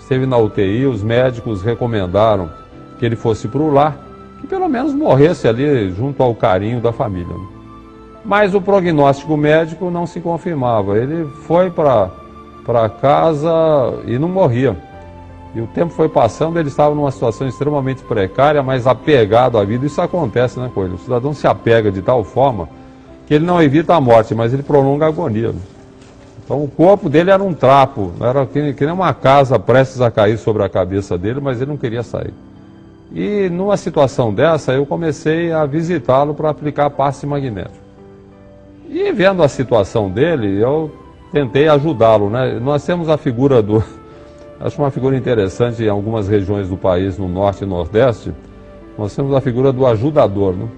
esteve 0.00 0.26
na 0.26 0.36
UTI, 0.36 0.86
os 0.86 1.02
médicos 1.02 1.62
recomendaram 1.62 2.50
que 2.98 3.04
ele 3.06 3.16
fosse 3.16 3.48
para 3.48 3.60
o 3.60 3.72
lar, 3.72 3.96
que 4.40 4.46
pelo 4.46 4.68
menos 4.68 4.94
morresse 4.94 5.48
ali 5.48 5.90
junto 5.90 6.22
ao 6.22 6.34
carinho 6.34 6.80
da 6.80 6.92
família. 6.92 7.34
Mas 8.24 8.54
o 8.54 8.60
prognóstico 8.60 9.36
médico 9.36 9.90
não 9.90 10.06
se 10.06 10.20
confirmava. 10.20 10.96
Ele 10.96 11.26
foi 11.46 11.70
para 11.70 12.08
casa 12.88 13.50
e 14.06 14.18
não 14.18 14.28
morria. 14.28 14.76
E 15.54 15.60
o 15.60 15.66
tempo 15.66 15.92
foi 15.92 16.08
passando, 16.08 16.58
ele 16.58 16.68
estava 16.68 16.94
numa 16.94 17.10
situação 17.10 17.46
extremamente 17.46 18.02
precária, 18.02 18.62
mas 18.62 18.86
apegado 18.86 19.58
à 19.58 19.64
vida. 19.64 19.84
Isso 19.84 20.00
acontece, 20.00 20.58
né, 20.58 20.70
Coelho? 20.72 20.94
O 20.94 20.98
cidadão 20.98 21.34
se 21.34 21.46
apega 21.46 21.90
de 21.92 22.00
tal 22.00 22.24
forma 22.24 22.68
que 23.26 23.34
ele 23.34 23.44
não 23.44 23.62
evita 23.62 23.94
a 23.94 24.00
morte, 24.00 24.34
mas 24.34 24.54
ele 24.54 24.62
prolonga 24.62 25.04
a 25.04 25.08
agonia. 25.08 25.48
Né? 25.48 25.60
Então 26.44 26.62
o 26.62 26.68
corpo 26.68 27.08
dele 27.08 27.30
era 27.30 27.42
um 27.42 27.52
trapo, 27.52 28.12
era 28.20 28.46
que, 28.46 28.72
que 28.72 28.84
nem 28.84 28.94
uma 28.94 29.12
casa 29.12 29.58
prestes 29.58 30.00
a 30.00 30.10
cair 30.10 30.38
sobre 30.38 30.62
a 30.62 30.68
cabeça 30.68 31.18
dele, 31.18 31.40
mas 31.40 31.60
ele 31.60 31.70
não 31.70 31.76
queria 31.76 32.02
sair. 32.02 32.32
E 33.14 33.50
numa 33.50 33.76
situação 33.76 34.32
dessa, 34.32 34.72
eu 34.72 34.86
comecei 34.86 35.52
a 35.52 35.66
visitá-lo 35.66 36.34
para 36.34 36.48
aplicar 36.48 36.88
passe 36.90 37.26
magnético. 37.26 37.76
E 38.88 39.12
vendo 39.12 39.42
a 39.42 39.48
situação 39.48 40.10
dele, 40.10 40.58
eu 40.60 40.90
tentei 41.32 41.66
ajudá-lo. 41.68 42.28
Né? 42.30 42.60
Nós 42.60 42.84
temos 42.84 43.08
a 43.08 43.16
figura 43.16 43.62
do. 43.62 43.82
Acho 44.60 44.80
uma 44.80 44.90
figura 44.90 45.16
interessante 45.16 45.82
em 45.82 45.88
algumas 45.88 46.28
regiões 46.28 46.68
do 46.68 46.76
país, 46.76 47.18
no 47.18 47.26
norte 47.26 47.64
e 47.64 47.66
nordeste. 47.66 48.32
Nós 48.96 49.16
temos 49.16 49.34
a 49.34 49.40
figura 49.40 49.72
do 49.72 49.84
ajudador. 49.86 50.54
Né? 50.54 50.68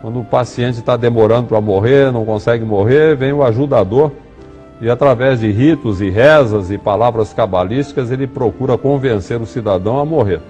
Quando 0.00 0.20
o 0.20 0.24
paciente 0.24 0.78
está 0.78 0.96
demorando 0.96 1.48
para 1.48 1.60
morrer, 1.60 2.12
não 2.12 2.24
consegue 2.24 2.64
morrer, 2.64 3.16
vem 3.16 3.32
o 3.32 3.42
ajudador 3.42 4.12
e 4.80 4.90
através 4.90 5.40
de 5.40 5.50
ritos 5.50 6.00
e 6.00 6.10
rezas 6.10 6.70
e 6.70 6.76
palavras 6.76 7.32
cabalísticas 7.32 8.10
ele 8.10 8.26
procura 8.26 8.76
convencer 8.76 9.40
o 9.40 9.46
cidadão 9.46 9.98
a 9.98 10.04
morrer. 10.04 10.40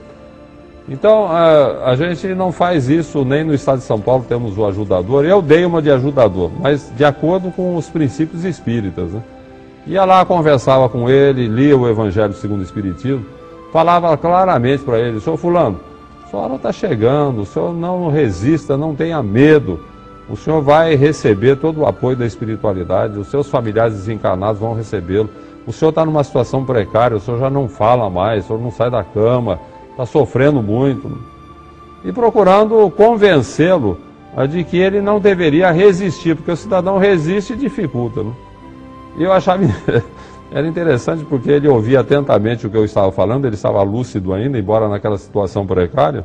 Então 0.89 1.27
a, 1.27 1.91
a, 1.91 1.97
gente 1.97 2.29
não 2.29 2.53
faz 2.53 2.89
isso 2.89 3.25
nem 3.25 3.43
no 3.43 3.55
estado 3.55 3.79
de 3.79 3.85
São 3.85 4.01
Paulo 4.01 4.25
temos 4.29 4.57
o 4.57 4.65
ajudador. 4.67 5.25
Eu 5.25 5.43
dei 5.43 5.65
uma 5.65 5.83
de 5.83 5.91
ajudador, 5.91 6.51
mas 6.61 6.93
de 6.97 7.05
acordo 7.05 7.51
com 7.51 7.77
os 7.77 7.89
princípios 7.89 8.45
espíritas. 8.45 9.11
Né? 9.11 9.23
Ia 9.87 10.05
lá, 10.05 10.25
conversava 10.25 10.89
com 10.89 11.09
ele, 11.09 11.47
lia 11.47 11.77
o 11.77 11.89
Evangelho 11.89 12.33
segundo 12.33 12.61
o 12.61 12.65
Espiritismo, 12.65 13.25
falava 13.73 14.17
claramente 14.17 14.83
para 14.83 14.99
ele, 14.99 15.21
senhor 15.21 15.37
fulano, 15.37 15.81
a 16.25 16.29
senhora 16.29 16.55
está 16.57 16.73
chegando, 16.73 17.43
o 17.43 17.47
senhor 17.47 17.73
não 17.75 18.09
resista, 18.09 18.77
não 18.77 18.95
tenha 18.95 19.23
medo 19.23 19.81
o 20.29 20.37
senhor 20.37 20.61
vai 20.61 20.97
receber 20.97 21.57
todo 21.57 21.83
o 21.83 21.87
apoio 21.87 22.17
da 22.17 22.27
espiritualidade, 22.27 23.19
os 23.19 23.29
seus 23.29 23.49
familiares 23.49 23.95
desencarnados 23.95 24.61
vão 24.61 24.75
recebê-lo. 24.75 25.31
O 25.67 25.73
senhor 25.73 25.91
está 25.91 26.05
numa 26.05 26.25
situação 26.25 26.65
precária, 26.65 27.17
o 27.17 27.21
senhor 27.21 27.39
já 27.39 27.49
não 27.49 27.69
fala 27.69 28.11
mais, 28.11 28.45
o 28.45 28.47
senhor 28.49 28.61
não 28.61 28.73
sai 28.73 28.91
da 28.91 29.05
cama, 29.05 29.61
está 29.91 30.05
sofrendo 30.05 30.61
muito. 30.61 31.17
E 32.05 32.13
procurando 32.13 32.91
convencê-lo 32.91 33.99
de 34.51 34.65
que 34.65 34.77
ele 34.77 35.01
não 35.01 35.21
deveria 35.21 35.71
resistir, 35.71 36.35
porque 36.35 36.51
o 36.51 36.57
cidadão 36.57 36.99
resiste 36.99 37.53
e 37.53 37.57
dificulta. 37.57 38.23
Né? 38.23 38.33
E 39.19 39.23
eu 39.23 39.33
achava 39.33 39.63
era 40.53 40.67
interessante 40.67 41.25
porque 41.25 41.51
ele 41.51 41.69
ouvia 41.69 42.01
atentamente 42.01 42.67
o 42.67 42.71
que 42.71 42.77
eu 42.77 42.85
estava 42.85 43.11
falando, 43.11 43.47
ele 43.47 43.55
estava 43.55 43.83
lúcido 43.83 44.33
ainda, 44.33 44.59
embora 44.59 44.89
naquela 44.89 45.19
situação 45.19 45.67
precária. 45.67 46.25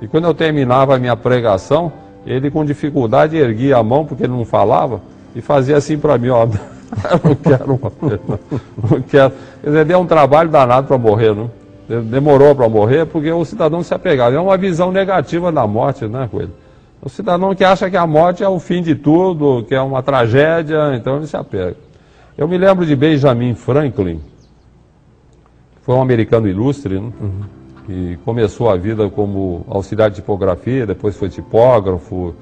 E 0.00 0.06
quando 0.06 0.24
eu 0.24 0.34
terminava 0.34 0.94
a 0.94 0.98
minha 0.98 1.16
pregação, 1.16 1.92
ele 2.26 2.50
com 2.50 2.64
dificuldade 2.64 3.36
erguia 3.36 3.76
a 3.76 3.82
mão 3.82 4.04
porque 4.04 4.24
ele 4.24 4.32
não 4.32 4.44
falava 4.44 5.00
e 5.34 5.40
fazia 5.40 5.76
assim 5.76 5.98
para 5.98 6.18
mim, 6.18 6.28
ó, 6.28 6.46
não 7.24 7.34
quero 7.34 7.80
morrer, 7.80 8.20
não, 8.28 8.38
não 8.90 9.00
quero. 9.02 9.32
Quer 9.62 9.68
dizer, 9.68 9.84
deu 9.84 9.98
um 10.00 10.06
trabalho 10.06 10.50
danado 10.50 10.86
para 10.86 10.98
morrer, 10.98 11.34
não? 11.34 11.50
Demorou 11.88 12.54
para 12.54 12.68
morrer 12.68 13.06
porque 13.06 13.30
o 13.30 13.44
cidadão 13.44 13.82
se 13.82 13.94
apegava. 13.94 14.34
É 14.34 14.40
uma 14.40 14.56
visão 14.56 14.90
negativa 14.90 15.52
da 15.52 15.66
morte, 15.66 16.06
né, 16.06 16.28
Coelho? 16.30 16.52
O 17.00 17.08
cidadão 17.08 17.54
que 17.54 17.62
acha 17.62 17.88
que 17.88 17.96
a 17.96 18.06
morte 18.06 18.42
é 18.42 18.48
o 18.48 18.58
fim 18.58 18.82
de 18.82 18.96
tudo, 18.96 19.64
que 19.68 19.74
é 19.74 19.80
uma 19.80 20.02
tragédia, 20.02 20.94
então 20.96 21.16
ele 21.16 21.26
se 21.26 21.36
apega. 21.36 21.85
Eu 22.38 22.46
me 22.46 22.58
lembro 22.58 22.84
de 22.84 22.94
Benjamin 22.94 23.54
Franklin, 23.54 24.18
que 24.18 25.80
foi 25.80 25.94
um 25.94 26.02
americano 26.02 26.46
ilustre, 26.46 27.00
né? 27.00 27.10
uhum. 27.18 27.40
que 27.86 28.18
começou 28.26 28.68
a 28.68 28.76
vida 28.76 29.08
como 29.08 29.64
auxiliar 29.66 30.10
de 30.10 30.16
tipografia, 30.16 30.86
depois 30.86 31.16
foi 31.16 31.30
tipógrafo, 31.30 32.34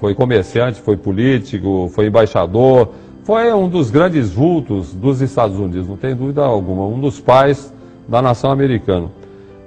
foi 0.00 0.14
comerciante, 0.14 0.80
foi 0.80 0.96
político, 0.96 1.90
foi 1.94 2.06
embaixador, 2.06 2.88
foi 3.24 3.52
um 3.52 3.68
dos 3.68 3.90
grandes 3.90 4.30
vultos 4.30 4.94
dos 4.94 5.20
Estados 5.20 5.58
Unidos, 5.58 5.86
não 5.86 5.98
tem 5.98 6.16
dúvida 6.16 6.42
alguma, 6.42 6.86
um 6.86 6.98
dos 6.98 7.20
pais 7.20 7.74
da 8.08 8.22
nação 8.22 8.50
americana. 8.50 9.10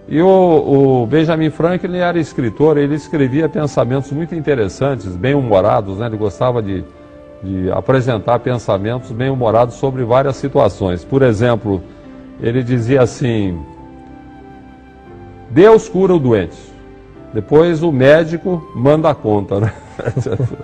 E 0.10 0.20
o, 0.20 1.04
o, 1.04 1.06
Benjamin 1.06 1.52
Franklin 1.52 1.98
era 1.98 2.18
escritor, 2.18 2.76
ele 2.80 2.96
escrevia 2.96 3.48
pensamentos 3.48 4.12
muito 4.12 4.34
interessantes, 4.34 5.16
bem-humorados, 5.16 6.00
né? 6.00 6.08
ele 6.08 6.18
gostava 6.18 6.60
de, 6.60 6.84
de 7.46 7.72
apresentar 7.72 8.40
pensamentos 8.40 9.12
bem-humorados 9.12 9.76
sobre 9.76 10.04
várias 10.04 10.36
situações. 10.36 11.04
Por 11.04 11.22
exemplo, 11.22 11.82
ele 12.42 12.64
dizia 12.64 13.04
assim: 13.04 13.58
Deus 15.50 15.88
cura 15.88 16.14
o 16.14 16.20
doente, 16.20 16.58
depois 17.34 17.84
o 17.84 17.92
médico 17.92 18.68
manda 18.76 19.10
a 19.10 19.16
conta. 19.16 19.60
Né? 19.60 19.74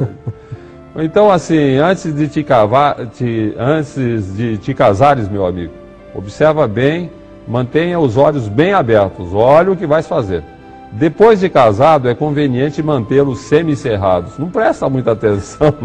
então, 0.98 1.32
assim, 1.32 1.78
antes 1.78 2.14
de 2.14 2.28
te, 2.28 2.44
cavar, 2.44 3.08
te, 3.08 3.54
antes 3.58 4.36
de 4.36 4.58
te 4.58 4.74
casares, 4.74 5.30
meu 5.30 5.46
amigo, 5.46 5.74
observa 6.16 6.68
bem 6.68 7.12
mantenha 7.48 8.00
os 8.00 8.18
olhos 8.18 8.48
bem 8.48 8.74
abertos, 8.74 9.34
olha 9.34 9.72
o 9.72 9.76
que 9.76 9.86
vais 9.86 10.08
fazer. 10.08 10.44
Depois 10.92 11.40
de 11.40 11.50
casado, 11.50 12.10
é 12.10 12.14
conveniente 12.14 12.84
mantê-los 12.84 13.40
semicerrados. 13.40 14.38
Não 14.38 14.50
presta 14.50 14.90
muita 14.90 15.14
atenção, 15.14 15.74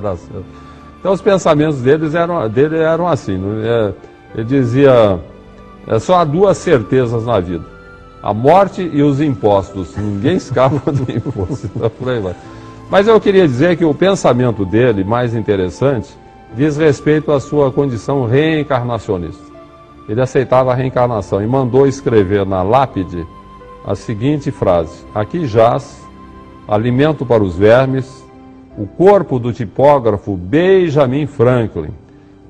dar 0.00 0.16
certo. 0.16 0.44
Então, 0.98 1.12
os 1.12 1.20
pensamentos 1.20 1.80
deles 1.80 2.14
eram, 2.14 2.48
dele 2.48 2.78
eram 2.78 3.08
assim. 3.08 3.40
É, 3.64 3.92
ele 4.34 4.44
dizia: 4.44 5.18
é, 5.86 5.98
só 5.98 6.16
há 6.16 6.24
duas 6.24 6.58
certezas 6.58 7.26
na 7.26 7.40
vida: 7.40 7.64
a 8.22 8.32
morte 8.32 8.88
e 8.92 9.02
os 9.02 9.20
impostos. 9.20 9.96
Ninguém 9.96 10.36
escapa 10.36 10.92
do 10.92 11.10
imposto. 11.10 11.68
Então, 11.74 11.90
por 11.90 12.08
aí 12.10 12.20
vai. 12.20 12.34
Mas 12.88 13.08
eu 13.08 13.20
queria 13.20 13.46
dizer 13.46 13.76
que 13.76 13.84
o 13.84 13.94
pensamento 13.94 14.64
dele, 14.64 15.04
mais 15.04 15.34
interessante, 15.34 16.16
diz 16.54 16.76
respeito 16.76 17.32
à 17.32 17.40
sua 17.40 17.70
condição 17.70 18.26
reencarnacionista 18.26 19.50
ele 20.10 20.20
aceitava 20.20 20.72
a 20.72 20.74
reencarnação 20.74 21.40
e 21.40 21.46
mandou 21.46 21.86
escrever 21.86 22.44
na 22.44 22.64
lápide 22.64 23.24
a 23.84 23.94
seguinte 23.94 24.50
frase: 24.50 25.04
Aqui 25.14 25.46
jaz 25.46 26.00
alimento 26.68 27.26
para 27.26 27.42
os 27.42 27.56
vermes, 27.56 28.24
o 28.78 28.86
corpo 28.86 29.38
do 29.38 29.52
tipógrafo 29.52 30.36
Benjamin 30.36 31.26
Franklin, 31.26 31.90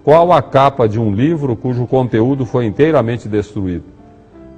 qual 0.04 0.32
a 0.32 0.42
capa 0.42 0.88
de 0.88 0.98
um 0.98 1.12
livro 1.12 1.56
cujo 1.56 1.86
conteúdo 1.86 2.44
foi 2.44 2.66
inteiramente 2.66 3.28
destruído. 3.28 3.84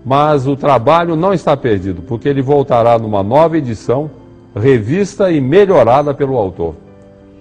Mas 0.04 0.48
o 0.48 0.56
trabalho 0.56 1.14
não 1.14 1.32
está 1.32 1.56
perdido, 1.56 2.02
porque 2.02 2.28
ele 2.28 2.42
voltará 2.42 2.98
numa 2.98 3.22
nova 3.22 3.56
edição, 3.56 4.10
revista 4.54 5.30
e 5.30 5.40
melhorada 5.40 6.12
pelo 6.12 6.36
autor. 6.36 6.74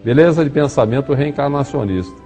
Beleza 0.03 0.43
de 0.43 0.49
pensamento 0.51 1.13
reencarnacionista. 1.13 2.20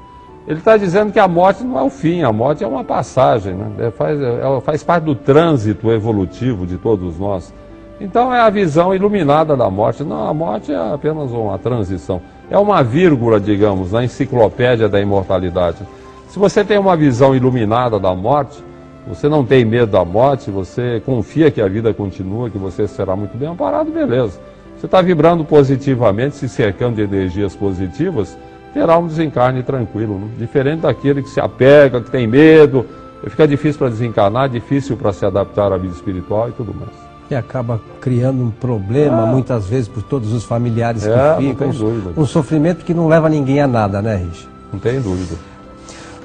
Ele 0.47 0.59
está 0.59 0.77
dizendo 0.77 1.11
que 1.11 1.19
a 1.19 1.27
morte 1.27 1.63
não 1.63 1.79
é 1.79 1.81
o 1.81 1.89
fim, 1.89 2.21
a 2.21 2.31
morte 2.31 2.63
é 2.63 2.67
uma 2.67 2.83
passagem, 2.83 3.55
né? 3.55 3.87
é, 3.87 3.91
faz, 3.91 4.21
é, 4.21 4.61
faz 4.61 4.83
parte 4.83 5.03
do 5.03 5.15
trânsito 5.15 5.91
evolutivo 5.91 6.67
de 6.67 6.77
todos 6.77 7.17
nós. 7.17 7.51
Então 7.99 8.33
é 8.33 8.41
a 8.41 8.49
visão 8.49 8.93
iluminada 8.93 9.55
da 9.55 9.69
morte. 9.69 10.03
Não, 10.03 10.27
a 10.27 10.33
morte 10.33 10.71
é 10.71 10.93
apenas 10.93 11.31
uma 11.31 11.57
transição. 11.57 12.21
É 12.49 12.57
uma 12.57 12.83
vírgula, 12.83 13.39
digamos, 13.39 13.91
na 13.91 14.03
enciclopédia 14.03 14.87
da 14.87 14.99
imortalidade. 14.99 15.79
Se 16.27 16.37
você 16.37 16.63
tem 16.63 16.77
uma 16.77 16.95
visão 16.95 17.35
iluminada 17.35 17.99
da 17.99 18.13
morte, 18.13 18.63
você 19.07 19.29
não 19.29 19.45
tem 19.45 19.63
medo 19.63 19.91
da 19.91 20.03
morte, 20.03 20.51
você 20.51 21.01
confia 21.05 21.49
que 21.49 21.61
a 21.61 21.67
vida 21.67 21.93
continua, 21.93 22.49
que 22.49 22.57
você 22.57 22.87
será 22.87 23.15
muito 23.15 23.37
bem 23.37 23.47
amparado, 23.47 23.89
beleza. 23.89 24.39
Você 24.77 24.87
está 24.87 25.01
vibrando 25.01 25.45
positivamente, 25.45 26.35
se 26.35 26.49
cercando 26.49 26.95
de 26.95 27.03
energias 27.03 27.55
positivas, 27.55 28.37
terá 28.75 28.97
um 28.97 29.07
desencarne 29.07 29.63
tranquilo, 29.63 30.19
né? 30.19 30.27
diferente 30.37 30.81
daquele 30.81 31.23
que 31.23 31.29
se 31.29 31.39
apega, 31.39 32.01
que 32.01 32.11
tem 32.11 32.27
medo, 32.27 32.85
fica 33.23 33.47
difícil 33.47 33.79
para 33.79 33.87
desencarnar, 33.87 34.49
difícil 34.49 34.97
para 34.97 35.13
se 35.13 35.25
adaptar 35.25 35.71
à 35.71 35.77
vida 35.77 35.93
espiritual 35.93 36.49
e 36.49 36.51
tudo 36.51 36.73
mais. 36.73 36.91
E 37.31 37.33
acaba 37.33 37.79
criando 38.01 38.43
um 38.43 38.51
problema, 38.51 39.23
ah. 39.23 39.25
muitas 39.27 39.65
vezes, 39.65 39.87
por 39.87 40.03
todos 40.03 40.33
os 40.33 40.43
familiares 40.43 41.07
é, 41.07 41.35
que 41.37 41.47
ficam. 41.47 41.69
Um, 41.69 42.21
um 42.21 42.25
sofrimento 42.25 42.83
que 42.83 42.93
não 42.93 43.07
leva 43.07 43.29
ninguém 43.29 43.61
a 43.61 43.67
nada, 43.67 44.01
né, 44.01 44.17
Rich? 44.17 44.47
Não 44.73 44.79
tem 44.79 44.99
dúvida. 44.99 45.35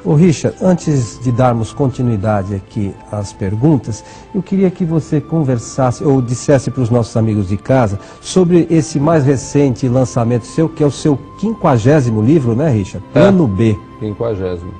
Ô 0.03 0.15
Richard, 0.15 0.57
antes 0.63 1.21
de 1.23 1.31
darmos 1.31 1.75
continuidade 1.75 2.55
aqui 2.55 2.95
às 3.13 3.35
perguntas, 3.35 4.03
eu 4.35 4.43
queria 4.43 4.71
que 4.71 4.83
você 4.83 5.21
conversasse 5.21 6.03
ou 6.03 6.23
dissesse 6.23 6.71
para 6.71 6.83
os 6.83 6.89
nossos 6.89 7.15
amigos 7.17 7.49
de 7.49 7.59
casa 7.59 7.99
sobre 8.21 8.67
esse 8.71 8.99
mais 8.99 9.25
recente 9.25 9.87
lançamento 9.89 10.47
seu, 10.47 10.71
que 10.71 10.83
é 10.83 10.87
o 10.87 10.91
seu 10.91 11.19
quinquagésimo 11.39 12.23
livro, 12.23 12.55
né, 12.55 12.71
Richard? 12.71 13.07
É. 13.11 13.21
Plano 13.21 13.45
é, 13.45 13.57
B. 13.57 13.79
Quinquagésimo. 13.99 14.73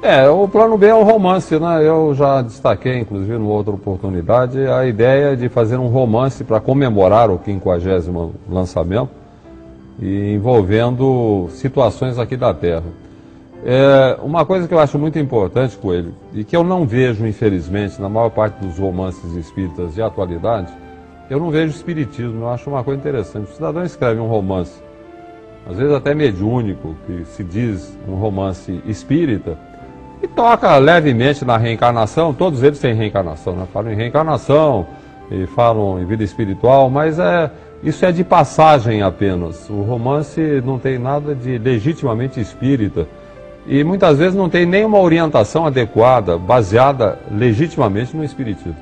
É, 0.00 0.28
o 0.28 0.48
Plano 0.48 0.78
B 0.78 0.86
é 0.86 0.94
um 0.94 1.02
romance, 1.02 1.58
né? 1.58 1.86
Eu 1.86 2.14
já 2.14 2.40
destaquei, 2.40 3.00
inclusive, 3.00 3.38
numa 3.38 3.52
outra 3.52 3.74
oportunidade, 3.74 4.58
a 4.66 4.86
ideia 4.86 5.36
de 5.36 5.48
fazer 5.50 5.78
um 5.78 5.88
romance 5.88 6.44
para 6.44 6.60
comemorar 6.60 7.30
o 7.30 7.38
quinquagésimo 7.38 8.34
lançamento 8.48 9.10
e 10.00 10.34
envolvendo 10.34 11.48
situações 11.50 12.18
aqui 12.18 12.36
da 12.36 12.52
Terra. 12.52 13.03
É, 13.66 14.18
uma 14.22 14.44
coisa 14.44 14.68
que 14.68 14.74
eu 14.74 14.78
acho 14.78 14.98
muito 14.98 15.18
importante, 15.18 15.74
Coelho, 15.78 16.14
e 16.34 16.44
que 16.44 16.54
eu 16.54 16.62
não 16.62 16.86
vejo, 16.86 17.26
infelizmente, 17.26 18.00
na 18.00 18.10
maior 18.10 18.28
parte 18.28 18.62
dos 18.62 18.78
romances 18.78 19.32
espíritas 19.32 19.94
de 19.94 20.02
atualidade, 20.02 20.70
eu 21.30 21.40
não 21.40 21.50
vejo 21.50 21.74
espiritismo, 21.74 22.42
eu 22.42 22.50
acho 22.50 22.68
uma 22.68 22.84
coisa 22.84 23.00
interessante. 23.00 23.50
O 23.50 23.54
cidadão 23.54 23.82
escreve 23.82 24.20
um 24.20 24.26
romance, 24.26 24.82
às 25.66 25.78
vezes 25.78 25.94
até 25.94 26.14
mediúnico, 26.14 26.94
que 27.06 27.24
se 27.24 27.42
diz 27.42 27.98
um 28.06 28.16
romance 28.16 28.82
espírita, 28.84 29.56
e 30.22 30.28
toca 30.28 30.76
levemente 30.76 31.42
na 31.42 31.56
reencarnação, 31.56 32.34
todos 32.34 32.62
eles 32.62 32.78
têm 32.78 32.92
reencarnação, 32.92 33.56
né? 33.56 33.66
falam 33.72 33.92
em 33.92 33.96
reencarnação, 33.96 34.86
e 35.30 35.46
falam 35.46 35.98
em 36.02 36.04
vida 36.04 36.22
espiritual, 36.22 36.90
mas 36.90 37.18
é, 37.18 37.50
isso 37.82 38.04
é 38.04 38.12
de 38.12 38.22
passagem 38.22 39.00
apenas. 39.00 39.70
O 39.70 39.80
romance 39.80 40.62
não 40.66 40.78
tem 40.78 40.98
nada 40.98 41.34
de 41.34 41.56
legitimamente 41.56 42.38
espírita 42.38 43.08
e 43.66 43.82
muitas 43.82 44.18
vezes 44.18 44.34
não 44.34 44.48
tem 44.48 44.66
nenhuma 44.66 44.98
orientação 44.98 45.66
adequada, 45.66 46.36
baseada 46.36 47.18
legitimamente 47.30 48.16
no 48.16 48.24
Espiritismo. 48.24 48.76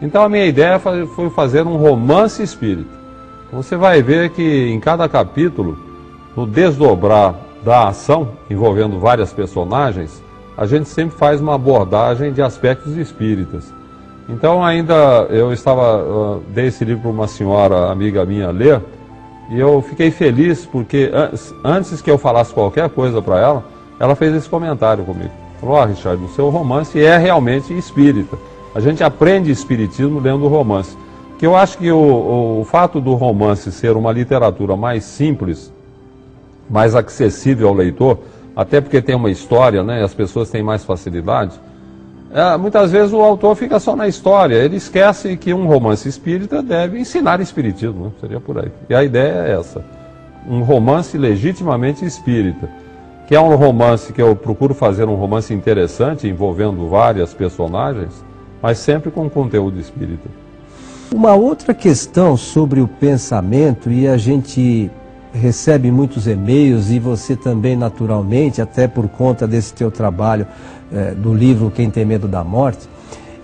Então 0.00 0.22
a 0.22 0.28
minha 0.28 0.46
ideia 0.46 0.78
foi 0.78 1.30
fazer 1.30 1.66
um 1.66 1.76
romance 1.76 2.42
espírita. 2.42 2.90
Você 3.52 3.76
vai 3.76 4.02
ver 4.02 4.30
que 4.30 4.68
em 4.68 4.78
cada 4.78 5.08
capítulo, 5.08 5.78
no 6.36 6.46
desdobrar 6.46 7.34
da 7.64 7.88
ação, 7.88 8.32
envolvendo 8.48 9.00
várias 9.00 9.32
personagens, 9.32 10.22
a 10.56 10.66
gente 10.66 10.88
sempre 10.88 11.16
faz 11.16 11.40
uma 11.40 11.54
abordagem 11.54 12.32
de 12.32 12.42
aspectos 12.42 12.96
espíritas. 12.96 13.72
Então 14.28 14.62
ainda 14.62 15.26
eu 15.30 15.52
estava, 15.52 16.02
uh, 16.02 16.42
dei 16.50 16.66
esse 16.66 16.84
livro 16.84 17.02
para 17.02 17.10
uma 17.10 17.26
senhora 17.26 17.90
amiga 17.90 18.24
minha 18.26 18.50
ler, 18.50 18.80
e 19.50 19.58
eu 19.58 19.80
fiquei 19.80 20.10
feliz 20.10 20.66
porque 20.66 21.10
antes 21.64 22.02
que 22.02 22.10
eu 22.10 22.18
falasse 22.18 22.52
qualquer 22.52 22.90
coisa 22.90 23.22
para 23.22 23.40
ela, 23.40 23.64
ela 23.98 24.14
fez 24.14 24.34
esse 24.34 24.48
comentário 24.48 25.04
comigo. 25.04 25.30
Falou, 25.60 25.76
ó, 25.76 25.84
Richard, 25.84 26.22
o 26.22 26.28
seu 26.28 26.48
romance 26.50 27.02
é 27.02 27.16
realmente 27.18 27.76
espírita. 27.76 28.36
A 28.74 28.80
gente 28.80 29.02
aprende 29.02 29.50
espiritismo 29.50 30.20
lendo 30.20 30.44
o 30.44 30.48
romance. 30.48 30.96
Que 31.38 31.46
eu 31.46 31.56
acho 31.56 31.78
que 31.78 31.90
o, 31.90 32.60
o 32.60 32.64
fato 32.64 33.00
do 33.00 33.14
romance 33.14 33.70
ser 33.72 33.96
uma 33.96 34.12
literatura 34.12 34.76
mais 34.76 35.04
simples, 35.04 35.72
mais 36.68 36.94
acessível 36.94 37.68
ao 37.68 37.74
leitor, 37.74 38.18
até 38.54 38.80
porque 38.80 39.00
tem 39.00 39.14
uma 39.14 39.30
história, 39.30 39.82
né, 39.82 40.02
as 40.02 40.14
pessoas 40.14 40.50
têm 40.50 40.62
mais 40.62 40.84
facilidade, 40.84 41.58
é, 42.32 42.56
muitas 42.56 42.92
vezes 42.92 43.12
o 43.12 43.20
autor 43.20 43.54
fica 43.54 43.80
só 43.80 43.96
na 43.96 44.06
história, 44.06 44.56
ele 44.56 44.76
esquece 44.76 45.36
que 45.36 45.54
um 45.54 45.66
romance 45.66 46.08
espírita 46.08 46.62
deve 46.62 46.98
ensinar 46.98 47.40
espiritismo, 47.40 48.06
né? 48.06 48.12
seria 48.20 48.40
por 48.40 48.58
aí. 48.58 48.70
E 48.88 48.94
a 48.94 49.02
ideia 49.02 49.46
é 49.46 49.58
essa, 49.58 49.82
um 50.46 50.62
romance 50.62 51.16
legitimamente 51.16 52.04
espírita 52.04 52.68
que 53.28 53.36
é 53.36 53.40
um 53.40 53.54
romance 53.56 54.10
que 54.10 54.22
eu 54.22 54.34
procuro 54.34 54.72
fazer 54.72 55.06
um 55.06 55.14
romance 55.14 55.52
interessante, 55.52 56.26
envolvendo 56.26 56.88
várias 56.88 57.34
personagens, 57.34 58.24
mas 58.62 58.78
sempre 58.78 59.10
com 59.10 59.28
conteúdo 59.28 59.78
espírita. 59.78 60.30
Uma 61.14 61.34
outra 61.34 61.74
questão 61.74 62.38
sobre 62.38 62.80
o 62.80 62.88
pensamento, 62.88 63.90
e 63.90 64.08
a 64.08 64.16
gente 64.16 64.90
recebe 65.30 65.90
muitos 65.90 66.26
e-mails, 66.26 66.90
e 66.90 66.98
você 66.98 67.36
também 67.36 67.76
naturalmente, 67.76 68.62
até 68.62 68.88
por 68.88 69.06
conta 69.08 69.46
desse 69.46 69.74
teu 69.74 69.90
trabalho 69.90 70.46
é, 70.90 71.10
do 71.10 71.34
livro 71.34 71.70
Quem 71.70 71.90
Tem 71.90 72.06
Medo 72.06 72.26
da 72.26 72.42
Morte, 72.42 72.88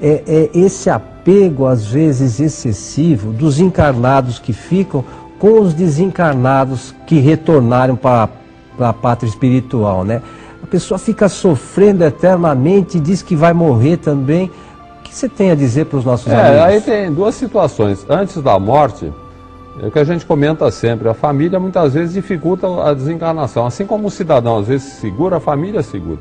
é, 0.00 0.22
é 0.26 0.50
esse 0.54 0.88
apego, 0.88 1.66
às 1.66 1.84
vezes 1.84 2.40
excessivo, 2.40 3.34
dos 3.34 3.60
encarnados 3.60 4.38
que 4.38 4.54
ficam 4.54 5.04
com 5.38 5.60
os 5.60 5.74
desencarnados 5.74 6.94
que 7.06 7.18
retornaram 7.18 7.96
para 7.96 8.30
a 8.78 8.92
pátria 8.92 9.28
espiritual, 9.28 10.04
né? 10.04 10.22
A 10.62 10.66
pessoa 10.66 10.98
fica 10.98 11.28
sofrendo 11.28 12.04
eternamente 12.04 12.98
diz 12.98 13.22
que 13.22 13.36
vai 13.36 13.52
morrer 13.52 13.98
também. 13.98 14.50
O 15.00 15.02
que 15.02 15.14
você 15.14 15.28
tem 15.28 15.50
a 15.50 15.54
dizer 15.54 15.86
para 15.86 15.98
os 15.98 16.04
nossos 16.04 16.32
é, 16.32 16.40
amigos? 16.40 16.60
Aí 16.62 16.80
tem 16.80 17.12
duas 17.12 17.34
situações. 17.34 18.06
Antes 18.08 18.40
da 18.42 18.58
morte, 18.58 19.12
é 19.82 19.86
o 19.86 19.90
que 19.90 19.98
a 19.98 20.04
gente 20.04 20.24
comenta 20.24 20.70
sempre, 20.70 21.08
a 21.08 21.14
família 21.14 21.58
muitas 21.58 21.94
vezes 21.94 22.14
dificulta 22.14 22.66
a 22.82 22.94
desencarnação. 22.94 23.66
Assim 23.66 23.84
como 23.84 24.06
o 24.08 24.10
cidadão 24.10 24.58
às 24.58 24.68
vezes 24.68 24.94
segura, 24.94 25.36
a 25.36 25.40
família 25.40 25.82
segura. 25.82 26.18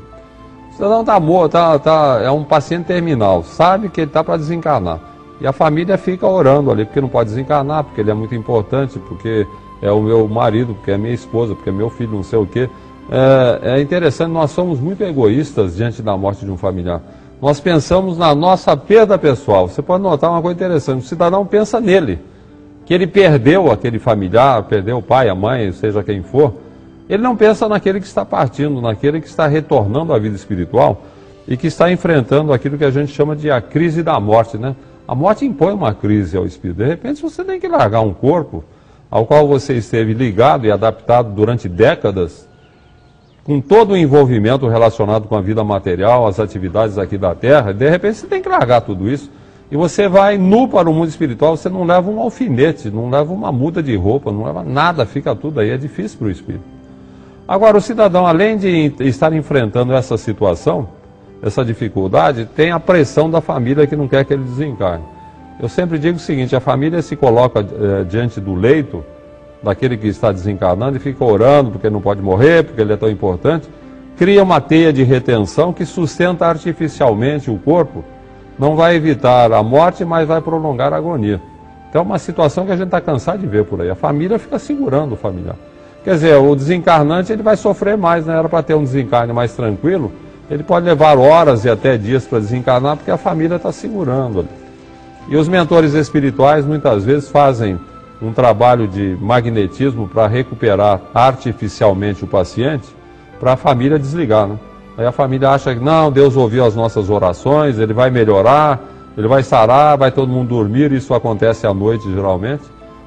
O 0.70 0.74
cidadão 0.74 1.00
está 1.00 1.20
morto, 1.20 1.52
tá, 1.52 1.78
tá, 1.78 2.20
é 2.22 2.30
um 2.30 2.42
paciente 2.42 2.86
terminal, 2.86 3.44
sabe 3.44 3.88
que 3.88 4.00
ele 4.00 4.10
está 4.10 4.24
para 4.24 4.36
desencarnar. 4.36 4.98
E 5.40 5.46
a 5.46 5.52
família 5.52 5.96
fica 5.96 6.26
orando 6.26 6.70
ali, 6.70 6.84
porque 6.84 7.00
não 7.00 7.08
pode 7.08 7.30
desencarnar, 7.30 7.84
porque 7.84 8.00
ele 8.00 8.10
é 8.10 8.14
muito 8.14 8.34
importante, 8.34 8.98
porque 8.98 9.46
é 9.84 9.92
o 9.92 10.00
meu 10.00 10.26
marido, 10.26 10.74
porque 10.74 10.90
é 10.90 10.96
minha 10.96 11.12
esposa, 11.12 11.54
porque 11.54 11.68
é 11.68 11.72
meu 11.72 11.90
filho, 11.90 12.12
não 12.12 12.22
sei 12.22 12.38
o 12.38 12.46
quê. 12.46 12.70
É, 13.10 13.74
é 13.76 13.80
interessante, 13.82 14.30
nós 14.30 14.50
somos 14.50 14.80
muito 14.80 15.04
egoístas 15.04 15.76
diante 15.76 16.00
da 16.00 16.16
morte 16.16 16.42
de 16.42 16.50
um 16.50 16.56
familiar. 16.56 17.02
Nós 17.40 17.60
pensamos 17.60 18.16
na 18.16 18.34
nossa 18.34 18.74
perda 18.74 19.18
pessoal. 19.18 19.68
Você 19.68 19.82
pode 19.82 20.02
notar 20.02 20.30
uma 20.30 20.40
coisa 20.40 20.56
interessante: 20.56 21.04
o 21.04 21.06
cidadão 21.06 21.44
pensa 21.44 21.82
nele, 21.82 22.18
que 22.86 22.94
ele 22.94 23.06
perdeu 23.06 23.70
aquele 23.70 23.98
familiar, 23.98 24.62
perdeu 24.62 24.96
o 24.96 25.02
pai, 25.02 25.28
a 25.28 25.34
mãe, 25.34 25.70
seja 25.72 26.02
quem 26.02 26.22
for. 26.22 26.54
Ele 27.06 27.22
não 27.22 27.36
pensa 27.36 27.68
naquele 27.68 28.00
que 28.00 28.06
está 28.06 28.24
partindo, 28.24 28.80
naquele 28.80 29.20
que 29.20 29.26
está 29.26 29.46
retornando 29.46 30.14
à 30.14 30.18
vida 30.18 30.34
espiritual 30.34 31.02
e 31.46 31.58
que 31.58 31.66
está 31.66 31.92
enfrentando 31.92 32.54
aquilo 32.54 32.78
que 32.78 32.84
a 32.86 32.90
gente 32.90 33.12
chama 33.12 33.36
de 33.36 33.50
a 33.50 33.60
crise 33.60 34.02
da 34.02 34.18
morte, 34.18 34.56
né? 34.56 34.74
A 35.06 35.14
morte 35.14 35.44
impõe 35.44 35.74
uma 35.74 35.92
crise 35.92 36.38
ao 36.38 36.46
espírito. 36.46 36.78
De 36.78 36.86
repente 36.86 37.20
você 37.20 37.44
tem 37.44 37.60
que 37.60 37.68
largar 37.68 38.00
um 38.00 38.14
corpo 38.14 38.64
ao 39.10 39.26
qual 39.26 39.46
você 39.46 39.74
esteve 39.74 40.12
ligado 40.12 40.66
e 40.66 40.70
adaptado 40.70 41.30
durante 41.32 41.68
décadas, 41.68 42.48
com 43.44 43.60
todo 43.60 43.92
o 43.92 43.96
envolvimento 43.96 44.66
relacionado 44.66 45.28
com 45.28 45.36
a 45.36 45.40
vida 45.40 45.62
material, 45.62 46.26
as 46.26 46.40
atividades 46.40 46.98
aqui 46.98 47.18
da 47.18 47.34
Terra, 47.34 47.72
de 47.72 47.88
repente 47.88 48.16
você 48.16 48.26
tem 48.26 48.40
que 48.40 48.48
largar 48.48 48.80
tudo 48.80 49.08
isso. 49.08 49.30
E 49.70 49.76
você 49.76 50.08
vai 50.08 50.38
nu 50.38 50.68
para 50.68 50.88
o 50.88 50.94
mundo 50.94 51.08
espiritual, 51.08 51.56
você 51.56 51.68
não 51.68 51.84
leva 51.84 52.10
um 52.10 52.20
alfinete, 52.20 52.90
não 52.90 53.10
leva 53.10 53.32
uma 53.32 53.50
muda 53.50 53.82
de 53.82 53.96
roupa, 53.96 54.30
não 54.30 54.44
leva 54.44 54.62
nada, 54.62 55.04
fica 55.04 55.34
tudo 55.34 55.60
aí, 55.60 55.70
é 55.70 55.76
difícil 55.76 56.18
para 56.18 56.28
o 56.28 56.30
espírito. 56.30 56.64
Agora, 57.46 57.76
o 57.76 57.80
cidadão, 57.80 58.26
além 58.26 58.56
de 58.56 58.94
estar 59.00 59.32
enfrentando 59.32 59.92
essa 59.92 60.16
situação, 60.16 60.88
essa 61.42 61.64
dificuldade, 61.64 62.46
tem 62.46 62.70
a 62.70 62.80
pressão 62.80 63.30
da 63.30 63.40
família 63.40 63.86
que 63.86 63.96
não 63.96 64.08
quer 64.08 64.24
que 64.24 64.32
ele 64.32 64.44
desencarne. 64.44 65.04
Eu 65.60 65.68
sempre 65.68 65.98
digo 65.98 66.16
o 66.16 66.20
seguinte: 66.20 66.54
a 66.54 66.60
família 66.60 67.00
se 67.02 67.16
coloca 67.16 67.60
eh, 67.60 68.04
diante 68.04 68.40
do 68.40 68.54
leito 68.54 69.04
daquele 69.62 69.96
que 69.96 70.06
está 70.06 70.30
desencarnando 70.30 70.96
e 70.96 71.00
fica 71.00 71.24
orando 71.24 71.70
porque 71.70 71.88
não 71.88 72.00
pode 72.00 72.20
morrer, 72.20 72.64
porque 72.64 72.80
ele 72.80 72.92
é 72.92 72.96
tão 72.96 73.08
importante, 73.08 73.68
cria 74.16 74.42
uma 74.42 74.60
teia 74.60 74.92
de 74.92 75.02
retenção 75.02 75.72
que 75.72 75.86
sustenta 75.86 76.46
artificialmente 76.46 77.50
o 77.50 77.58
corpo, 77.58 78.04
não 78.58 78.76
vai 78.76 78.94
evitar 78.94 79.50
a 79.52 79.62
morte, 79.62 80.04
mas 80.04 80.28
vai 80.28 80.40
prolongar 80.40 80.92
a 80.92 80.96
agonia. 80.96 81.40
Então 81.88 82.02
é 82.02 82.04
uma 82.04 82.18
situação 82.18 82.66
que 82.66 82.72
a 82.72 82.76
gente 82.76 82.86
está 82.86 83.00
cansado 83.00 83.38
de 83.38 83.46
ver 83.46 83.64
por 83.64 83.80
aí. 83.80 83.88
A 83.88 83.94
família 83.94 84.38
fica 84.38 84.58
segurando 84.58 85.12
o 85.12 85.16
familiar. 85.16 85.56
Quer 86.02 86.14
dizer, 86.14 86.36
o 86.36 86.54
desencarnante 86.54 87.32
ele 87.32 87.42
vai 87.42 87.56
sofrer 87.56 87.96
mais, 87.96 88.26
né? 88.26 88.36
Era 88.38 88.48
para 88.48 88.62
ter 88.62 88.74
um 88.74 88.84
desencarne 88.84 89.32
mais 89.32 89.54
tranquilo, 89.54 90.12
ele 90.50 90.62
pode 90.62 90.84
levar 90.84 91.16
horas 91.16 91.64
e 91.64 91.70
até 91.70 91.96
dias 91.96 92.26
para 92.26 92.40
desencarnar, 92.40 92.96
porque 92.96 93.10
a 93.10 93.16
família 93.16 93.56
está 93.56 93.72
segurando 93.72 94.40
ali. 94.40 94.63
E 95.28 95.36
os 95.36 95.48
mentores 95.48 95.94
espirituais 95.94 96.66
muitas 96.66 97.04
vezes 97.04 97.30
fazem 97.30 97.78
um 98.20 98.32
trabalho 98.32 98.86
de 98.86 99.16
magnetismo 99.20 100.08
para 100.08 100.26
recuperar 100.26 101.00
artificialmente 101.14 102.24
o 102.24 102.26
paciente, 102.26 102.88
para 103.40 103.52
a 103.52 103.56
família 103.56 103.98
desligar. 103.98 104.46
Né? 104.46 104.58
Aí 104.96 105.06
a 105.06 105.12
família 105.12 105.50
acha 105.50 105.74
que 105.74 105.82
não, 105.82 106.10
Deus 106.12 106.36
ouviu 106.36 106.64
as 106.64 106.76
nossas 106.76 107.10
orações, 107.10 107.78
ele 107.78 107.92
vai 107.92 108.10
melhorar, 108.10 108.80
ele 109.16 109.26
vai 109.26 109.42
sarar, 109.42 109.96
vai 109.96 110.10
todo 110.10 110.28
mundo 110.28 110.48
dormir, 110.48 110.92
isso 110.92 111.14
acontece 111.14 111.66
à 111.66 111.74
noite 111.74 112.10
geralmente. 112.12 112.62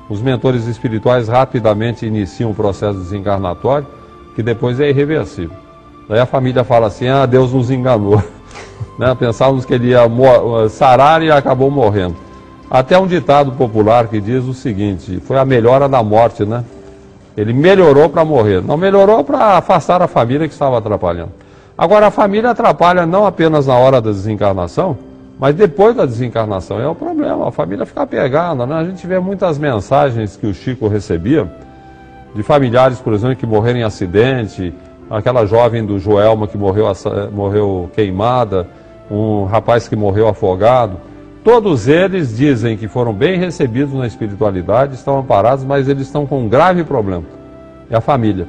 Os 0.10 0.22
mentores 0.22 0.66
espirituais 0.68 1.28
rapidamente 1.28 2.06
iniciam 2.06 2.52
o 2.52 2.56
processo 2.56 2.98
desencarnatório, 2.98 3.88
que 4.36 4.42
depois 4.42 4.80
é 4.80 4.90
irreversível. 4.90 5.56
Daí 6.08 6.20
a 6.20 6.26
família 6.26 6.64
fala 6.64 6.88
assim: 6.88 7.08
ah, 7.08 7.26
Deus 7.26 7.52
nos 7.54 7.70
enganou. 7.70 8.24
né? 8.98 9.16
Pensávamos 9.16 9.66
que 9.66 9.74
ele 9.74 9.90
ia 9.90 10.02
sarar 10.70 11.22
e 11.22 11.32
acabou 11.32 11.70
morrendo. 11.70 12.16
Até 12.70 12.98
um 12.98 13.08
ditado 13.08 13.52
popular 13.54 14.08
que 14.08 14.20
diz 14.20 14.44
o 14.44 14.54
seguinte: 14.54 15.22
foi 15.26 15.38
a 15.38 15.46
melhora 15.46 15.88
da 15.88 16.04
morte, 16.04 16.46
né? 16.46 16.64
Ele 17.36 17.54
melhorou 17.54 18.10
para 18.10 18.26
morrer. 18.26 18.62
Não 18.64 18.76
melhorou 18.76 19.24
para 19.24 19.58
afastar 19.58 20.02
a 20.02 20.08
família 20.08 20.48
que 20.48 20.54
estava 20.54 20.78
atrapalhando. 20.78 21.32
Agora, 21.78 22.08
a 22.08 22.12
família 22.12 22.50
atrapalha 22.50 23.06
não 23.06 23.26
apenas 23.26 23.68
na 23.68 23.76
hora 23.76 24.02
da 24.02 24.10
desencarnação, 24.10 24.98
mas 25.40 25.54
depois 25.54 25.96
da 25.96 26.06
desencarnação. 26.06 26.82
É 26.82 26.88
o 26.88 26.96
problema, 26.96 27.48
a 27.48 27.52
família 27.52 27.86
fica 27.86 28.02
apegada. 28.02 28.66
Né? 28.66 28.76
A 28.76 28.84
gente 28.84 29.06
vê 29.06 29.20
muitas 29.20 29.60
mensagens 29.60 30.36
que 30.36 30.48
o 30.48 30.54
Chico 30.54 30.88
recebia 30.88 31.48
de 32.34 32.42
familiares, 32.42 33.00
por 33.00 33.14
exemplo, 33.14 33.36
que 33.36 33.46
morreram 33.46 33.80
em 33.80 33.84
acidente, 33.84 34.74
aquela 35.10 35.46
jovem 35.46 35.86
do 35.86 36.00
Joelma 36.00 36.48
que 36.48 36.58
morreu, 36.58 36.86
morreu 37.32 37.90
queimada, 37.94 38.68
um 39.10 39.46
rapaz 39.46 39.88
que 39.88 39.96
morreu 39.96 40.28
afogado. 40.28 40.98
Todos 41.44 41.88
eles 41.88 42.36
dizem 42.36 42.76
que 42.76 42.88
foram 42.88 43.14
bem 43.14 43.40
recebidos 43.40 43.94
na 43.94 44.06
espiritualidade, 44.06 44.96
estão 44.96 45.18
amparados, 45.18 45.64
mas 45.64 45.88
eles 45.88 46.08
estão 46.08 46.26
com 46.26 46.42
um 46.42 46.50
grave 46.50 46.84
problema. 46.84 47.24
É 47.90 47.96
a 47.96 48.02
família. 48.02 48.48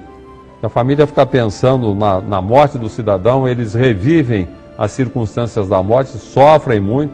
A 0.60 0.68
família 0.68 1.06
fica 1.06 1.24
pensando 1.24 1.94
na, 1.94 2.20
na 2.20 2.42
morte 2.42 2.76
do 2.76 2.88
cidadão, 2.88 3.46
eles 3.46 3.74
revivem 3.74 4.48
as 4.76 4.90
circunstâncias 4.90 5.68
da 5.68 5.80
morte, 5.80 6.18
sofrem 6.18 6.80
muito. 6.80 7.12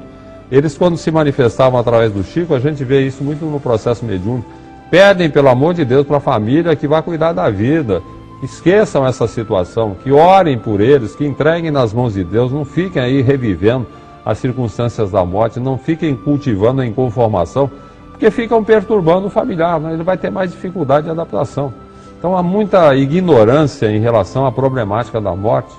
Eles, 0.50 0.78
quando 0.78 0.96
se 0.96 1.10
manifestavam 1.10 1.78
através 1.78 2.12
do 2.12 2.22
Chico, 2.22 2.54
a 2.54 2.60
gente 2.60 2.82
vê 2.84 3.06
isso 3.06 3.22
muito 3.22 3.44
no 3.44 3.60
processo 3.60 4.04
mediúnico, 4.04 4.48
pedem, 4.90 5.28
pelo 5.28 5.48
amor 5.48 5.74
de 5.74 5.84
Deus, 5.84 6.06
para 6.06 6.16
a 6.16 6.20
família 6.20 6.74
que 6.74 6.86
vá 6.88 7.02
cuidar 7.02 7.32
da 7.32 7.50
vida, 7.50 8.02
esqueçam 8.44 9.06
essa 9.06 9.26
situação, 9.26 9.96
que 10.02 10.12
orem 10.12 10.58
por 10.58 10.80
eles, 10.80 11.14
que 11.14 11.24
entreguem 11.24 11.70
nas 11.70 11.92
mãos 11.92 12.14
de 12.14 12.22
Deus, 12.22 12.52
não 12.52 12.64
fiquem 12.64 13.02
aí 13.02 13.22
revivendo 13.22 13.86
as 14.24 14.38
circunstâncias 14.38 15.10
da 15.10 15.24
morte, 15.24 15.60
não 15.60 15.76
fiquem 15.76 16.16
cultivando 16.16 16.80
a 16.80 16.86
inconformação, 16.86 17.70
porque 18.10 18.30
ficam 18.30 18.62
perturbando 18.62 19.26
o 19.26 19.30
familiar, 19.30 19.80
né? 19.80 19.92
ele 19.92 20.02
vai 20.02 20.16
ter 20.16 20.30
mais 20.30 20.50
dificuldade 20.50 21.06
de 21.06 21.10
adaptação. 21.10 21.72
Então 22.18 22.36
há 22.36 22.42
muita 22.42 22.94
ignorância 22.94 23.90
em 23.90 23.98
relação 23.98 24.46
à 24.46 24.52
problemática 24.52 25.20
da 25.20 25.34
morte, 25.34 25.74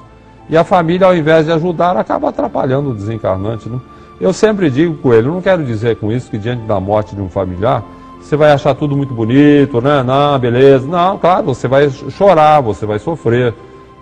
e 0.48 0.56
a 0.56 0.64
família, 0.64 1.08
ao 1.08 1.16
invés 1.16 1.46
de 1.46 1.52
ajudar, 1.52 1.98
acaba 1.98 2.30
atrapalhando 2.30 2.92
o 2.92 2.94
desencarnante. 2.94 3.68
Né? 3.68 3.80
Eu 4.22 4.32
sempre 4.32 4.70
digo 4.70 4.96
com 4.98 5.14
ele, 5.14 5.28
não 5.28 5.42
quero 5.42 5.64
dizer 5.64 5.96
com 5.96 6.12
isso 6.12 6.30
que 6.30 6.38
diante 6.38 6.64
da 6.64 6.80
morte 6.80 7.16
de 7.16 7.22
um 7.22 7.30
familiar, 7.30 7.84
você 8.26 8.36
vai 8.36 8.52
achar 8.52 8.74
tudo 8.74 8.98
muito 8.98 9.14
bonito, 9.14 9.80
né? 9.80 10.02
Não, 10.02 10.40
beleza. 10.40 10.88
Não, 10.88 11.16
claro, 11.20 11.46
você 11.46 11.68
vai 11.68 11.88
chorar, 11.92 12.60
você 12.60 12.84
vai 12.84 12.98
sofrer. 12.98 13.54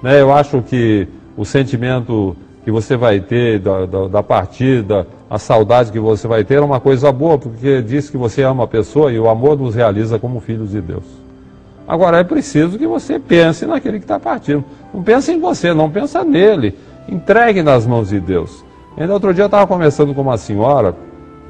Né? 0.01 0.21
Eu 0.21 0.31
acho 0.31 0.61
que 0.61 1.05
o 1.35 1.43
sentimento 1.43 2.33
que 2.63 2.71
você 2.71 2.95
vai 2.95 3.19
ter 3.19 3.59
da, 3.59 3.85
da, 3.85 4.07
da, 4.07 4.23
partida, 4.23 5.05
a 5.29 5.37
saudade 5.37 5.91
que 5.91 5.99
você 5.99 6.25
vai 6.25 6.45
ter 6.45 6.55
é 6.55 6.61
uma 6.61 6.79
coisa 6.79 7.11
boa, 7.11 7.37
porque 7.37 7.81
diz 7.81 8.09
que 8.09 8.15
você 8.15 8.43
ama 8.43 8.63
a 8.63 8.67
pessoa 8.67 9.11
e 9.11 9.19
o 9.19 9.27
amor 9.27 9.59
nos 9.59 9.75
realiza 9.75 10.17
como 10.17 10.39
filhos 10.39 10.71
de 10.71 10.79
Deus. 10.79 11.03
Agora 11.85 12.19
é 12.19 12.23
preciso 12.23 12.79
que 12.79 12.87
você 12.87 13.19
pense 13.19 13.65
naquele 13.65 13.99
que 13.99 14.05
está 14.05 14.21
partindo. 14.21 14.63
Não 14.93 15.03
pense 15.03 15.33
em 15.33 15.39
você, 15.39 15.73
não 15.73 15.89
pensa 15.89 16.23
nele. 16.23 16.79
Entregue 17.09 17.61
nas 17.61 17.85
mãos 17.85 18.07
de 18.07 18.21
Deus. 18.21 18.63
Ainda 18.95 19.11
outro 19.11 19.33
dia 19.33 19.43
eu 19.43 19.47
estava 19.47 19.67
conversando 19.67 20.13
com 20.13 20.21
uma 20.21 20.37
senhora 20.37 20.95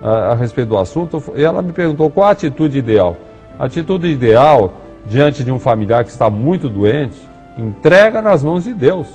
a, 0.04 0.32
a 0.32 0.36
respeito 0.36 0.68
do 0.68 0.78
assunto, 0.78 1.24
e 1.36 1.44
ela 1.44 1.62
me 1.62 1.72
perguntou 1.72 2.10
qual 2.10 2.28
a 2.28 2.32
atitude 2.32 2.78
ideal. 2.78 3.16
A 3.58 3.66
atitude 3.66 4.08
ideal, 4.08 4.74
diante 5.06 5.44
de 5.44 5.52
um 5.52 5.60
familiar 5.60 6.04
que 6.04 6.10
está 6.10 6.30
muito 6.30 6.68
doente, 6.68 7.18
entrega 7.58 8.22
nas 8.22 8.44
mãos 8.44 8.66
de 8.66 8.74
Deus. 8.74 9.08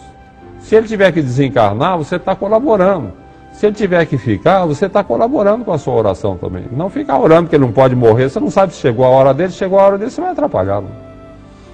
Se 0.61 0.75
ele 0.75 0.89
tiver 0.89 1.13
que 1.13 1.21
desencarnar, 1.21 1.99
você 1.99 2.17
está 2.17 2.35
colaborando. 2.35 3.13
Se 3.53 3.67
ele 3.67 3.75
tiver 3.75 4.07
que 4.07 4.17
ficar, 4.17 4.65
você 4.65 4.87
está 4.87 5.03
colaborando 5.03 5.65
com 5.65 5.73
a 5.73 5.79
sua 5.79 5.95
oração 5.95 6.37
também. 6.37 6.65
Não 6.71 6.89
ficar 6.89 7.19
orando 7.19 7.45
porque 7.45 7.57
ele 7.57 7.65
não 7.65 7.73
pode 7.73 7.95
morrer, 7.95 8.29
você 8.29 8.41
não 8.41 8.51
sabe 8.51 8.73
se 8.73 8.81
chegou 8.81 9.05
a 9.05 9.09
hora 9.09 9.35
dele, 9.35 9.53
chegou 9.53 9.79
a 9.79 9.83
hora 9.83 9.99
dele, 9.99 10.11
você 10.11 10.21
vai 10.21 10.31
atrapalhá-lo. 10.31 10.87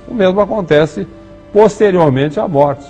O 0.08 0.14
mesmo 0.14 0.40
acontece 0.40 1.06
posteriormente 1.52 2.40
à 2.40 2.48
morte. 2.48 2.86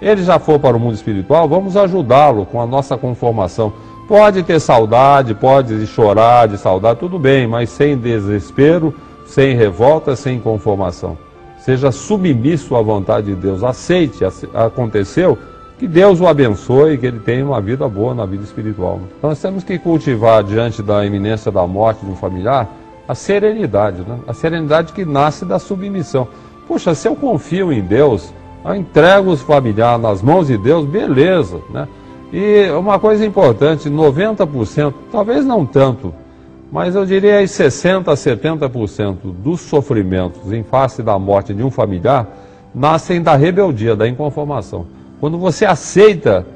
Ele 0.00 0.22
já 0.22 0.38
for 0.38 0.58
para 0.58 0.76
o 0.76 0.80
mundo 0.80 0.94
espiritual, 0.94 1.46
vamos 1.48 1.76
ajudá-lo 1.76 2.46
com 2.46 2.60
a 2.60 2.66
nossa 2.66 2.96
conformação. 2.96 3.72
Pode 4.10 4.42
ter 4.42 4.58
saudade, 4.58 5.36
pode 5.36 5.86
chorar 5.86 6.48
de 6.48 6.58
saudade, 6.58 6.98
tudo 6.98 7.16
bem, 7.16 7.46
mas 7.46 7.70
sem 7.70 7.96
desespero, 7.96 8.92
sem 9.24 9.54
revolta, 9.54 10.16
sem 10.16 10.40
conformação. 10.40 11.16
Seja 11.60 11.92
submisso 11.92 12.74
à 12.74 12.82
vontade 12.82 13.28
de 13.28 13.36
Deus, 13.36 13.62
aceite, 13.62 14.24
aconteceu, 14.52 15.38
que 15.78 15.86
Deus 15.86 16.20
o 16.20 16.26
abençoe, 16.26 16.98
que 16.98 17.06
ele 17.06 17.20
tenha 17.20 17.46
uma 17.46 17.60
vida 17.60 17.88
boa 17.88 18.12
na 18.12 18.26
vida 18.26 18.42
espiritual. 18.42 18.98
Nós 19.22 19.40
temos 19.40 19.62
que 19.62 19.78
cultivar 19.78 20.42
diante 20.42 20.82
da 20.82 21.06
iminência 21.06 21.52
da 21.52 21.64
morte 21.64 22.04
de 22.04 22.10
um 22.10 22.16
familiar 22.16 22.68
a 23.06 23.14
serenidade, 23.14 24.00
né? 24.00 24.18
a 24.26 24.34
serenidade 24.34 24.92
que 24.92 25.04
nasce 25.04 25.44
da 25.44 25.60
submissão. 25.60 26.26
Puxa, 26.66 26.96
se 26.96 27.06
eu 27.06 27.14
confio 27.14 27.72
em 27.72 27.80
Deus, 27.80 28.34
eu 28.64 28.74
entrego 28.74 29.30
os 29.30 29.40
familiares 29.40 30.02
nas 30.02 30.20
mãos 30.20 30.48
de 30.48 30.58
Deus, 30.58 30.84
beleza, 30.84 31.60
né? 31.70 31.86
E 32.32 32.70
uma 32.70 32.98
coisa 32.98 33.26
importante, 33.26 33.90
90%, 33.90 34.94
talvez 35.10 35.44
não 35.44 35.66
tanto, 35.66 36.14
mas 36.70 36.94
eu 36.94 37.04
diria 37.04 37.38
aí 37.38 37.46
60% 37.46 38.08
a 38.08 38.14
70% 38.14 39.16
dos 39.24 39.60
sofrimentos 39.60 40.52
em 40.52 40.62
face 40.62 41.02
da 41.02 41.18
morte 41.18 41.52
de 41.52 41.62
um 41.62 41.70
familiar 41.70 42.28
nascem 42.72 43.20
da 43.20 43.34
rebeldia, 43.34 43.96
da 43.96 44.06
inconformação. 44.06 44.86
Quando 45.18 45.36
você 45.36 45.64
aceita, 45.64 46.46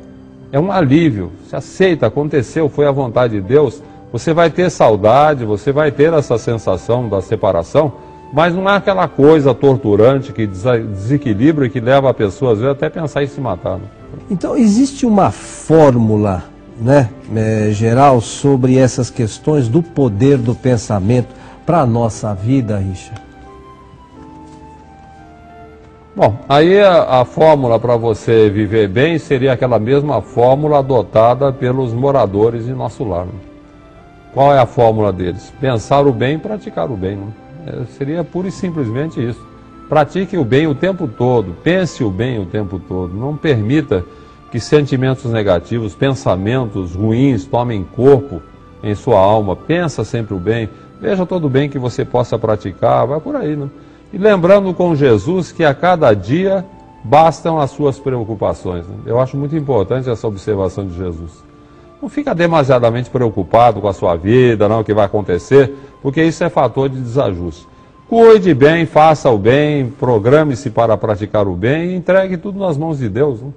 é 0.53 0.61
um 0.61 0.71
alívio. 0.71 1.33
Se 1.49 1.57
aceita, 1.57 2.07
aconteceu, 2.07 2.69
foi 2.69 2.87
a 2.87 2.93
vontade 2.93 3.35
de 3.35 3.41
Deus, 3.41 3.83
você 4.13 4.33
vai 4.33 4.49
ter 4.51 4.71
saudade, 4.71 5.45
você 5.45 5.73
vai 5.73 5.91
ter 5.91 6.13
essa 6.13 6.39
sensação 6.39 7.09
da 7.09 7.21
separação, 7.21 7.93
mas 8.35 8.53
não 8.53 8.69
é 8.69 8.75
aquela 8.75 9.07
coisa 9.07 9.55
torturante 9.55 10.33
que 10.33 10.45
desequilibra 10.45 11.67
e 11.67 11.71
que 11.71 11.79
leva 11.79 12.11
a 12.11 12.15
pessoa 12.15 12.53
às 12.53 12.59
vezes 12.59 12.73
até 12.73 12.91
pensar 12.91 13.23
em 13.23 13.29
se 13.29 13.41
matar. 13.41 13.77
Né? 13.77 13.85
Então, 14.29 14.57
existe 14.57 15.07
uma 15.07 15.31
fórmula 15.31 16.43
né, 16.81 17.11
é, 17.33 17.69
geral 17.71 18.21
sobre 18.21 18.77
essas 18.77 19.09
questões 19.09 19.69
do 19.69 19.85
poder 19.85 20.37
do 20.37 20.53
pensamento 20.53 21.29
para 21.65 21.83
a 21.83 21.87
nossa 21.87 22.35
vida, 22.35 22.77
Richard? 22.77 23.23
Bom, 26.17 26.37
aí 26.49 26.81
a, 26.81 27.21
a 27.21 27.25
fórmula 27.25 27.79
para 27.79 27.97
você 27.97 28.51
viver 28.51 28.89
bem 28.89 29.17
seria 29.17 29.53
aquela 29.53 29.79
mesma 29.79 30.21
fórmula 30.21 30.81
adotada 30.81 31.53
pelos 31.53 31.93
moradores 31.93 32.67
de 32.67 32.73
nosso 32.73 33.05
lar. 33.05 33.27
Né? 33.27 33.33
Qual 34.33 34.53
é 34.53 34.59
a 34.59 34.67
fórmula 34.67 35.13
deles? 35.13 35.53
Pensar 35.61 36.05
o 36.05 36.13
bem 36.13 36.35
e 36.35 36.39
praticar 36.39 36.91
o 36.91 36.97
bem. 36.97 37.15
Né? 37.15 37.44
É, 37.67 37.85
seria 37.97 38.23
pura 38.23 38.49
e 38.49 38.53
simplesmente 38.53 39.27
isso. 39.27 39.41
Pratique 39.89 40.37
o 40.37 40.45
bem 40.45 40.67
o 40.67 40.75
tempo 40.75 41.07
todo, 41.07 41.55
pense 41.63 42.03
o 42.03 42.11
bem 42.11 42.41
o 42.41 42.47
tempo 42.47 42.79
todo. 42.79 43.15
Não 43.15 43.37
permita 43.37 44.05
que 44.51 44.61
sentimentos 44.61 45.31
negativos, 45.31 45.95
pensamentos 45.95 46.95
ruins 46.95 47.45
tomem 47.45 47.85
corpo 47.85 48.41
em 48.83 48.95
sua 48.95 49.19
alma. 49.19 49.57
Pensa 49.57 50.05
sempre 50.05 50.35
o 50.35 50.39
bem. 50.39 50.69
Veja 51.01 51.27
todo 51.27 51.47
o 51.47 51.51
bem 51.51 51.69
que 51.69 51.79
você 51.79 52.05
possa 52.05 52.39
praticar, 52.39 53.07
vai 53.07 53.21
por 53.21 53.37
aí. 53.37 53.57
Né? 53.57 53.69
E 54.13 54.19
lembrando 54.19 54.73
com 54.73 54.95
Jesus 54.95 55.51
que 55.51 55.65
a 55.65 55.75
cada 55.75 56.15
dia 56.15 56.65
bastam 57.03 57.59
as 57.59 57.71
suas 57.73 57.99
preocupações. 57.99 58.87
Né? 58.87 58.95
Eu 59.07 59.21
acho 59.21 59.37
muito 59.37 59.57
importante 59.57 60.09
essa 60.09 60.27
observação 60.27 60.87
de 60.87 60.97
Jesus. 60.97 61.45
Não 62.05 62.11
fica 62.11 62.35
demasiadamente 62.35 63.09
preocupado 63.09 63.81
com 63.81 63.89
a 63.89 63.95
sua 63.95 64.15
vida, 64.15 64.69
não, 64.69 64.81
o 64.81 64.85
que 64.85 64.93
vai 64.93 65.07
acontecer, 65.07 65.73
porque 66.03 66.23
isso 66.23 66.45
é 66.45 66.51
fator 66.51 66.87
de 66.87 67.01
desajuste. 67.01 67.67
Cuide 68.07 68.53
bem, 68.53 68.85
faça 68.85 69.31
o 69.31 69.39
bem, 69.39 69.87
programe-se 69.89 70.69
para 70.69 70.99
praticar 70.99 71.49
o 71.49 71.55
bem 71.55 71.93
e 71.93 71.95
entregue 71.95 72.37
tudo 72.37 72.59
nas 72.59 72.77
mãos 72.77 72.99
de 72.99 73.09
Deus. 73.09 73.41
Né? 73.41 73.51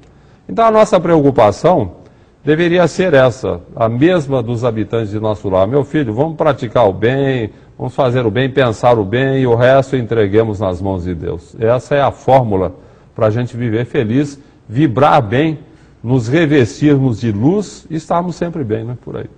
Então 0.47 0.65
a 0.65 0.71
nossa 0.71 0.97
preocupação 0.97 1.95
deveria 2.41 2.87
ser 2.87 3.13
essa, 3.13 3.59
a 3.75 3.89
mesma 3.89 4.41
dos 4.41 4.63
habitantes 4.63 5.11
de 5.11 5.19
nosso 5.19 5.49
lar. 5.49 5.67
Meu 5.67 5.83
filho, 5.83 6.13
vamos 6.13 6.37
praticar 6.37 6.87
o 6.87 6.93
bem, 6.93 7.49
vamos 7.77 7.93
fazer 7.93 8.25
o 8.25 8.31
bem, 8.31 8.49
pensar 8.49 8.97
o 8.97 9.03
bem 9.03 9.41
e 9.41 9.45
o 9.45 9.55
resto 9.55 9.97
entreguemos 9.97 10.61
nas 10.61 10.81
mãos 10.81 11.03
de 11.03 11.13
Deus. 11.13 11.53
Essa 11.59 11.95
é 11.95 12.01
a 12.01 12.11
fórmula 12.11 12.73
para 13.13 13.27
a 13.27 13.29
gente 13.29 13.57
viver 13.57 13.83
feliz, 13.83 14.39
vibrar 14.69 15.21
bem, 15.21 15.59
nos 16.03 16.27
revestirmos 16.27 17.19
de 17.19 17.31
luz 17.31 17.85
e 17.89 17.95
estarmos 17.95 18.35
sempre 18.35 18.63
bem, 18.63 18.83
né? 18.83 18.97
Por 19.01 19.17
aí. 19.17 19.29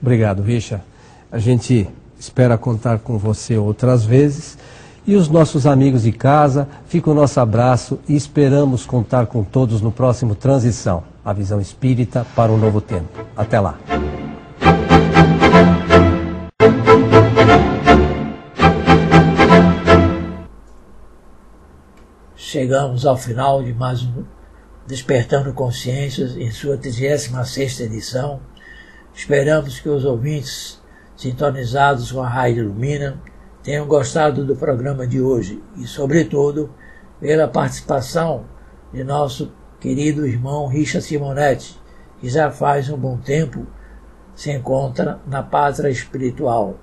Obrigado, 0.00 0.42
Richard. 0.42 0.84
A 1.30 1.38
gente 1.38 1.88
espera 2.18 2.58
contar 2.58 2.98
com 2.98 3.18
você 3.18 3.56
outras 3.56 4.04
vezes. 4.04 4.58
E 5.06 5.14
os 5.14 5.28
nossos 5.28 5.66
amigos 5.66 6.02
de 6.02 6.10
casa, 6.10 6.68
fica 6.86 7.10
o 7.10 7.14
nosso 7.14 7.38
abraço 7.38 8.00
e 8.08 8.16
esperamos 8.16 8.84
contar 8.84 9.26
com 9.26 9.44
todos 9.44 9.80
no 9.80 9.92
próximo 9.92 10.34
Transição, 10.34 11.04
a 11.24 11.32
visão 11.32 11.60
espírita 11.60 12.26
para 12.34 12.50
um 12.50 12.56
novo 12.56 12.80
tempo. 12.80 13.24
Até 13.36 13.60
lá. 13.60 13.78
Chegamos 22.34 23.06
ao 23.06 23.16
final 23.16 23.62
de 23.62 23.72
mais 23.72 24.02
um 24.02 24.24
Despertando 24.86 25.52
Consciências 25.52 26.36
em 26.36 26.50
sua 26.52 26.76
36 26.76 27.80
edição. 27.80 28.40
Esperamos 29.12 29.80
que 29.80 29.88
os 29.88 30.04
ouvintes 30.04 30.80
sintonizados 31.16 32.12
com 32.12 32.22
a 32.22 32.28
Rádio 32.28 32.68
Lumina, 32.68 33.20
tenham 33.62 33.86
gostado 33.86 34.44
do 34.44 34.54
programa 34.54 35.06
de 35.06 35.20
hoje 35.20 35.60
e, 35.76 35.86
sobretudo, 35.86 36.70
pela 37.18 37.48
participação 37.48 38.44
de 38.92 39.02
nosso 39.02 39.52
querido 39.80 40.24
irmão 40.26 40.68
Richa 40.68 41.00
Simonetti, 41.00 41.80
que 42.20 42.28
já 42.28 42.50
faz 42.50 42.88
um 42.88 42.96
bom 42.96 43.16
tempo 43.16 43.66
se 44.36 44.52
encontra 44.52 45.18
na 45.26 45.42
pátria 45.42 45.88
espiritual. 45.88 46.78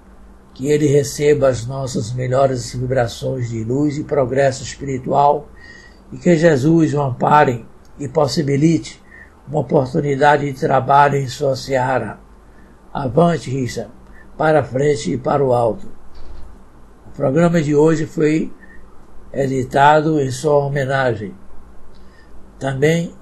Que 0.53 0.67
ele 0.67 0.87
receba 0.87 1.47
as 1.47 1.65
nossas 1.65 2.11
melhores 2.11 2.75
vibrações 2.75 3.49
de 3.49 3.63
luz 3.63 3.97
e 3.97 4.03
progresso 4.03 4.61
espiritual 4.61 5.47
e 6.11 6.17
que 6.17 6.35
Jesus 6.35 6.93
o 6.93 7.01
ampare 7.01 7.65
e 8.03 8.07
possibilite 8.09 9.01
uma 9.47 9.59
oportunidade 9.59 10.51
de 10.51 10.59
trabalho 10.59 11.17
em 11.17 11.27
sua 11.27 11.55
seara. 11.55 12.19
Avante, 12.93 13.49
Rissa! 13.49 13.89
para 14.37 14.63
frente 14.63 15.13
e 15.13 15.17
para 15.17 15.43
o 15.43 15.53
alto. 15.53 15.87
O 17.07 17.11
programa 17.15 17.61
de 17.61 17.75
hoje 17.75 18.05
foi 18.05 18.51
editado 19.31 20.19
em 20.19 20.31
sua 20.31 20.57
homenagem. 20.57 21.33
Também 22.59 23.13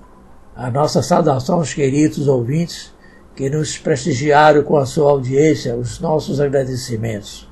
a 0.55 0.69
nossa 0.69 1.01
saudação 1.01 1.55
aos 1.55 1.73
queridos 1.73 2.27
ouvintes 2.27 2.93
que 3.35 3.49
nos 3.49 3.77
prestigiaram 3.77 4.63
com 4.63 4.77
a 4.77 4.85
sua 4.85 5.11
audiência, 5.11 5.75
os 5.75 5.99
nossos 5.99 6.39
agradecimentos. 6.39 7.49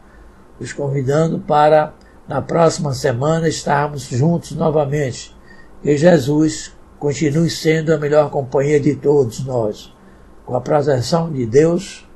Os 0.60 0.74
convidando 0.74 1.40
para, 1.40 1.94
na 2.28 2.42
próxima 2.42 2.94
semana, 2.94 3.48
estarmos 3.48 4.04
juntos 4.04 4.52
novamente. 4.52 5.36
Que 5.82 5.98
Jesus 5.98 6.74
continue 7.00 7.50
sendo 7.50 7.94
a 7.94 7.98
melhor 7.98 8.30
companhia 8.30 8.80
de 8.80 8.96
todos 8.96 9.44
nós. 9.46 9.94
Com 10.46 10.56
a 10.56 10.62
proteção 10.62 11.32
de 11.32 11.46
Deus, 11.46 12.08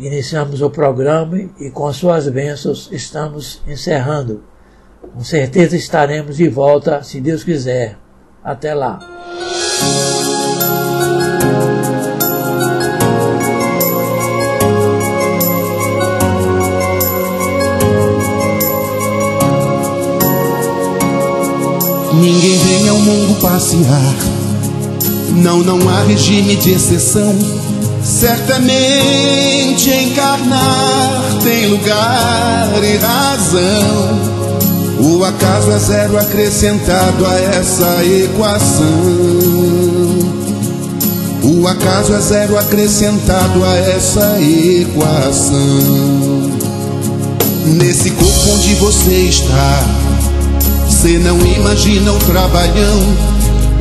Iniciamos 0.00 0.62
o 0.62 0.70
programa 0.70 1.36
e 1.58 1.70
com 1.70 1.92
suas 1.92 2.26
bênçãos 2.26 2.88
estamos 2.90 3.60
encerrando. 3.66 4.42
Com 5.12 5.22
certeza 5.22 5.76
estaremos 5.76 6.38
de 6.38 6.48
volta, 6.48 7.02
se 7.02 7.20
Deus 7.20 7.44
quiser. 7.44 7.98
Até 8.42 8.72
lá. 8.72 8.98
Ninguém 22.20 22.58
vem 22.58 22.88
ao 22.88 22.98
mundo 22.98 23.40
passear. 23.40 24.14
Não, 25.42 25.58
não 25.58 25.88
há 25.88 26.02
regime 26.02 26.56
de 26.56 26.72
exceção 26.72 27.34
Certamente 28.02 29.90
encarnar 29.90 31.38
tem 31.42 31.68
lugar 31.68 32.70
e 32.82 32.96
razão. 32.96 34.40
O 34.98 35.24
acaso 35.24 35.70
é 35.70 35.78
zero 35.78 36.18
acrescentado 36.18 37.26
a 37.26 37.38
essa 37.38 38.04
equação. 38.04 38.86
O 41.42 41.66
acaso 41.66 42.14
é 42.14 42.20
zero 42.20 42.58
acrescentado 42.58 43.64
a 43.64 43.76
essa 43.76 44.40
equação. 44.40 45.58
Nesse 47.66 48.10
corpo 48.10 48.50
onde 48.50 48.74
você 48.74 49.28
está, 49.28 49.84
você 51.00 51.18
não 51.18 51.40
imagina 51.40 52.12
o 52.12 52.18
trabalhão, 52.18 53.16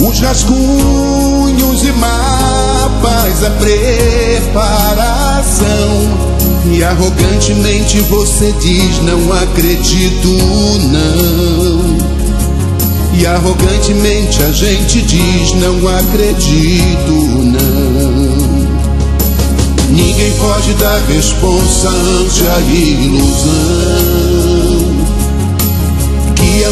os 0.01 0.19
rascunhos 0.21 1.83
e 1.83 1.91
mais 1.91 2.89
paz, 3.01 3.43
a 3.43 3.49
preparação 3.51 4.69
E 6.71 6.81
arrogantemente 6.81 7.99
você 8.01 8.53
diz: 8.61 9.01
Não 9.03 9.33
acredito, 9.33 10.29
não. 10.93 11.97
E 13.19 13.25
arrogantemente 13.25 14.41
a 14.41 14.53
gente 14.53 15.01
diz: 15.01 15.55
Não 15.55 15.85
acredito, 15.89 17.11
não. 17.11 18.39
Ninguém 19.89 20.31
foge 20.35 20.73
da 20.75 20.97
responsa 21.09 21.89
ante 21.89 22.47
a 22.47 22.59
ilusão 22.61 24.48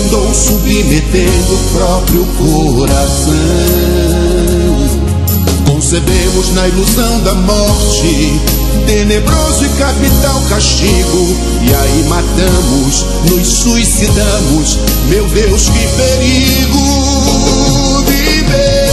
andou 0.08 0.34
submetendo 0.34 1.53
o 1.53 1.58
próprio 1.74 2.26
coração. 2.38 3.34
Concebemos 5.66 6.53
na 6.53 6.68
ilusão 6.68 7.20
da 7.24 7.34
morte, 7.34 8.39
tenebroso 8.86 9.66
e 9.66 9.70
capital 9.78 10.41
castigo, 10.49 11.36
e 11.62 11.74
aí 11.76 12.05
matamos, 12.08 13.05
nos 13.30 13.47
suicidamos. 13.47 14.80
Meu 15.10 15.28
Deus, 15.28 15.70
que 15.70 15.88
perigo! 15.97 16.78
Viver 18.05 18.89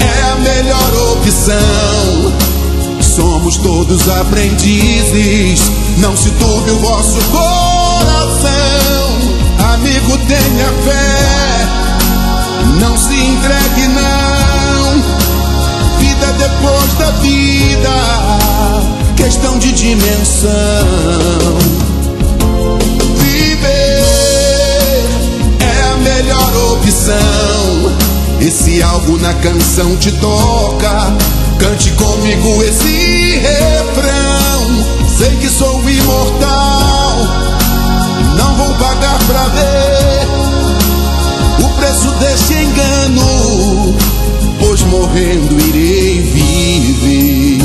é 0.00 0.22
a 0.32 0.36
melhor 0.36 1.12
opção. 1.12 2.32
Somos 3.02 3.58
todos 3.58 4.08
aprendizes, 4.08 5.70
não 5.98 6.16
se 6.16 6.30
turbe 6.30 6.70
o 6.70 6.78
vosso 6.78 7.18
coração. 7.30 8.99
Amigo, 10.00 10.18
tenha 10.26 10.72
fé, 10.82 11.68
não 12.80 12.96
se 12.96 13.14
entregue, 13.14 13.88
não 13.88 15.20
vida 15.98 16.32
depois 16.38 16.94
da 16.94 17.10
vida, 17.20 17.90
questão 19.16 19.58
de 19.58 19.72
dimensão. 19.72 20.48
Viver 23.16 24.00
é 25.60 25.82
a 25.92 25.96
melhor 25.96 26.72
opção. 26.72 27.92
Esse 28.40 28.82
algo 28.82 29.18
na 29.18 29.34
canção 29.34 29.96
te 29.98 30.12
toca, 30.12 31.12
cante 31.58 31.90
comigo 31.92 32.62
esse 32.62 33.38
refrão. 33.38 34.84
Sei 35.18 35.36
que 35.36 35.48
sou 35.50 35.79
morrendo 44.90 45.58
irei 45.68 46.20
viver. 46.20 47.60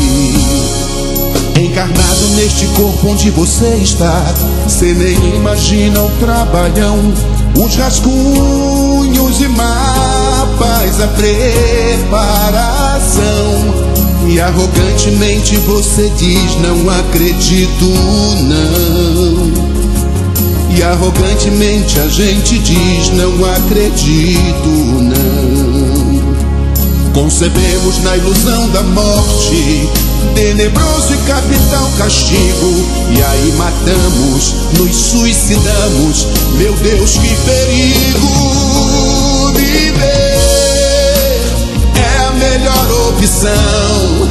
Encarnado 1.60 2.28
neste 2.36 2.66
corpo 2.68 3.10
onde 3.10 3.32
você 3.32 3.76
está, 3.78 4.34
cê 4.68 4.94
nem 4.94 5.36
imagina 5.36 6.02
o 6.02 6.10
trabalhão, 6.20 7.14
os 7.58 7.76
rascunhos 7.76 9.42
e 9.42 9.48
mapas, 9.48 11.02
a 11.02 11.08
preparação. 11.08 12.46
E 14.28 14.40
arrogantemente 14.40 15.56
você 15.58 16.10
diz: 16.18 16.56
Não 16.62 16.90
acredito, 16.90 17.86
não. 18.44 19.76
E 20.76 20.84
arrogantemente 20.84 22.00
a 22.00 22.08
gente 22.08 22.60
diz: 22.60 23.10
Não 23.12 23.46
acredito, 23.46 24.68
não. 24.68 25.55
Concebemos 27.16 28.04
na 28.04 28.18
ilusão 28.18 28.70
da 28.72 28.84
morte, 28.84 29.90
tenebroso 30.36 31.14
e 31.14 31.18
capital 31.20 31.90
castigo, 31.98 32.86
e 33.10 33.24
aí 33.24 33.54
matamos, 33.54 34.54
nos 34.78 34.94
suicidamos. 34.94 36.28
Meu 36.58 36.74
Deus, 36.74 37.18
que 37.18 37.34
perigo! 37.46 38.28
Viver 39.56 40.02
é 41.96 42.18
a 42.28 42.32
melhor 42.34 42.92
opção. 43.08 44.30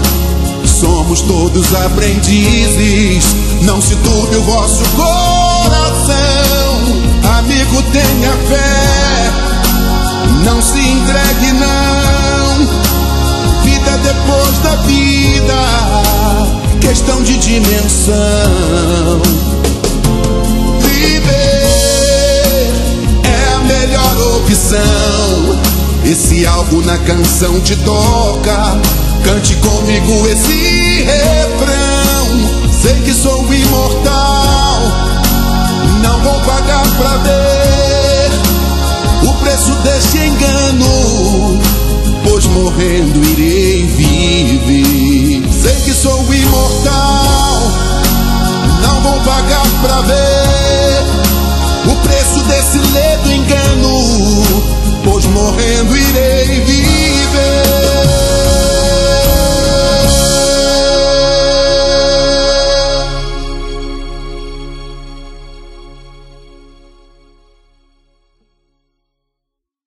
Somos 0.66 1.22
todos 1.22 1.74
aprendizes, 1.74 3.34
não 3.62 3.80
se 3.80 3.96
turbe 3.96 4.36
o 4.36 4.42
vosso 4.42 4.84
coração. 4.90 6.22
Amigo, 7.38 7.82
tenha 7.92 8.36
fé, 8.46 9.32
não 10.44 10.60
se 10.60 10.78
entregue, 10.78 11.52
não 11.54 12.23
depois 14.04 14.58
da 14.58 14.76
vida, 14.82 15.54
questão 16.80 17.22
de 17.22 17.38
dimensão. 17.38 18.12
Viver 20.80 21.22
é 23.24 23.54
a 23.54 23.58
melhor 23.60 24.36
opção. 24.36 25.58
Esse 26.04 26.46
algo 26.46 26.82
na 26.82 26.98
canção 26.98 27.58
te 27.60 27.76
toca, 27.76 28.78
cante 29.24 29.56
comigo 29.56 30.28
esse 30.28 31.02
refrão. 31.02 32.72
Sei 32.82 33.00
que 33.00 33.14
sou 33.14 33.52
imortal, 33.52 34.80
não 36.02 36.20
vou 36.20 36.40
pagar 36.40 36.86
pra 36.98 37.16
ver 37.18 38.30
o 39.26 39.32
preço 39.42 39.72
deste 39.76 40.18
engano 40.18 41.58
pois 42.24 42.46
morrendo 42.46 43.22
irei 43.30 43.86
viver. 43.86 45.52
Sei 45.52 45.74
que 45.82 45.92
sou 45.92 46.34
imortal, 46.34 47.62
não 48.82 49.00
vou 49.02 49.20
pagar 49.20 49.66
pra 49.82 50.00
ver 50.00 51.04
o 51.86 51.96
preço 51.96 52.42
desse 52.48 52.78
ledo 52.92 53.32
engano, 53.32 54.42
pois 55.04 55.26
morrendo 55.26 55.96
irei 55.96 56.60
viver. 56.60 58.23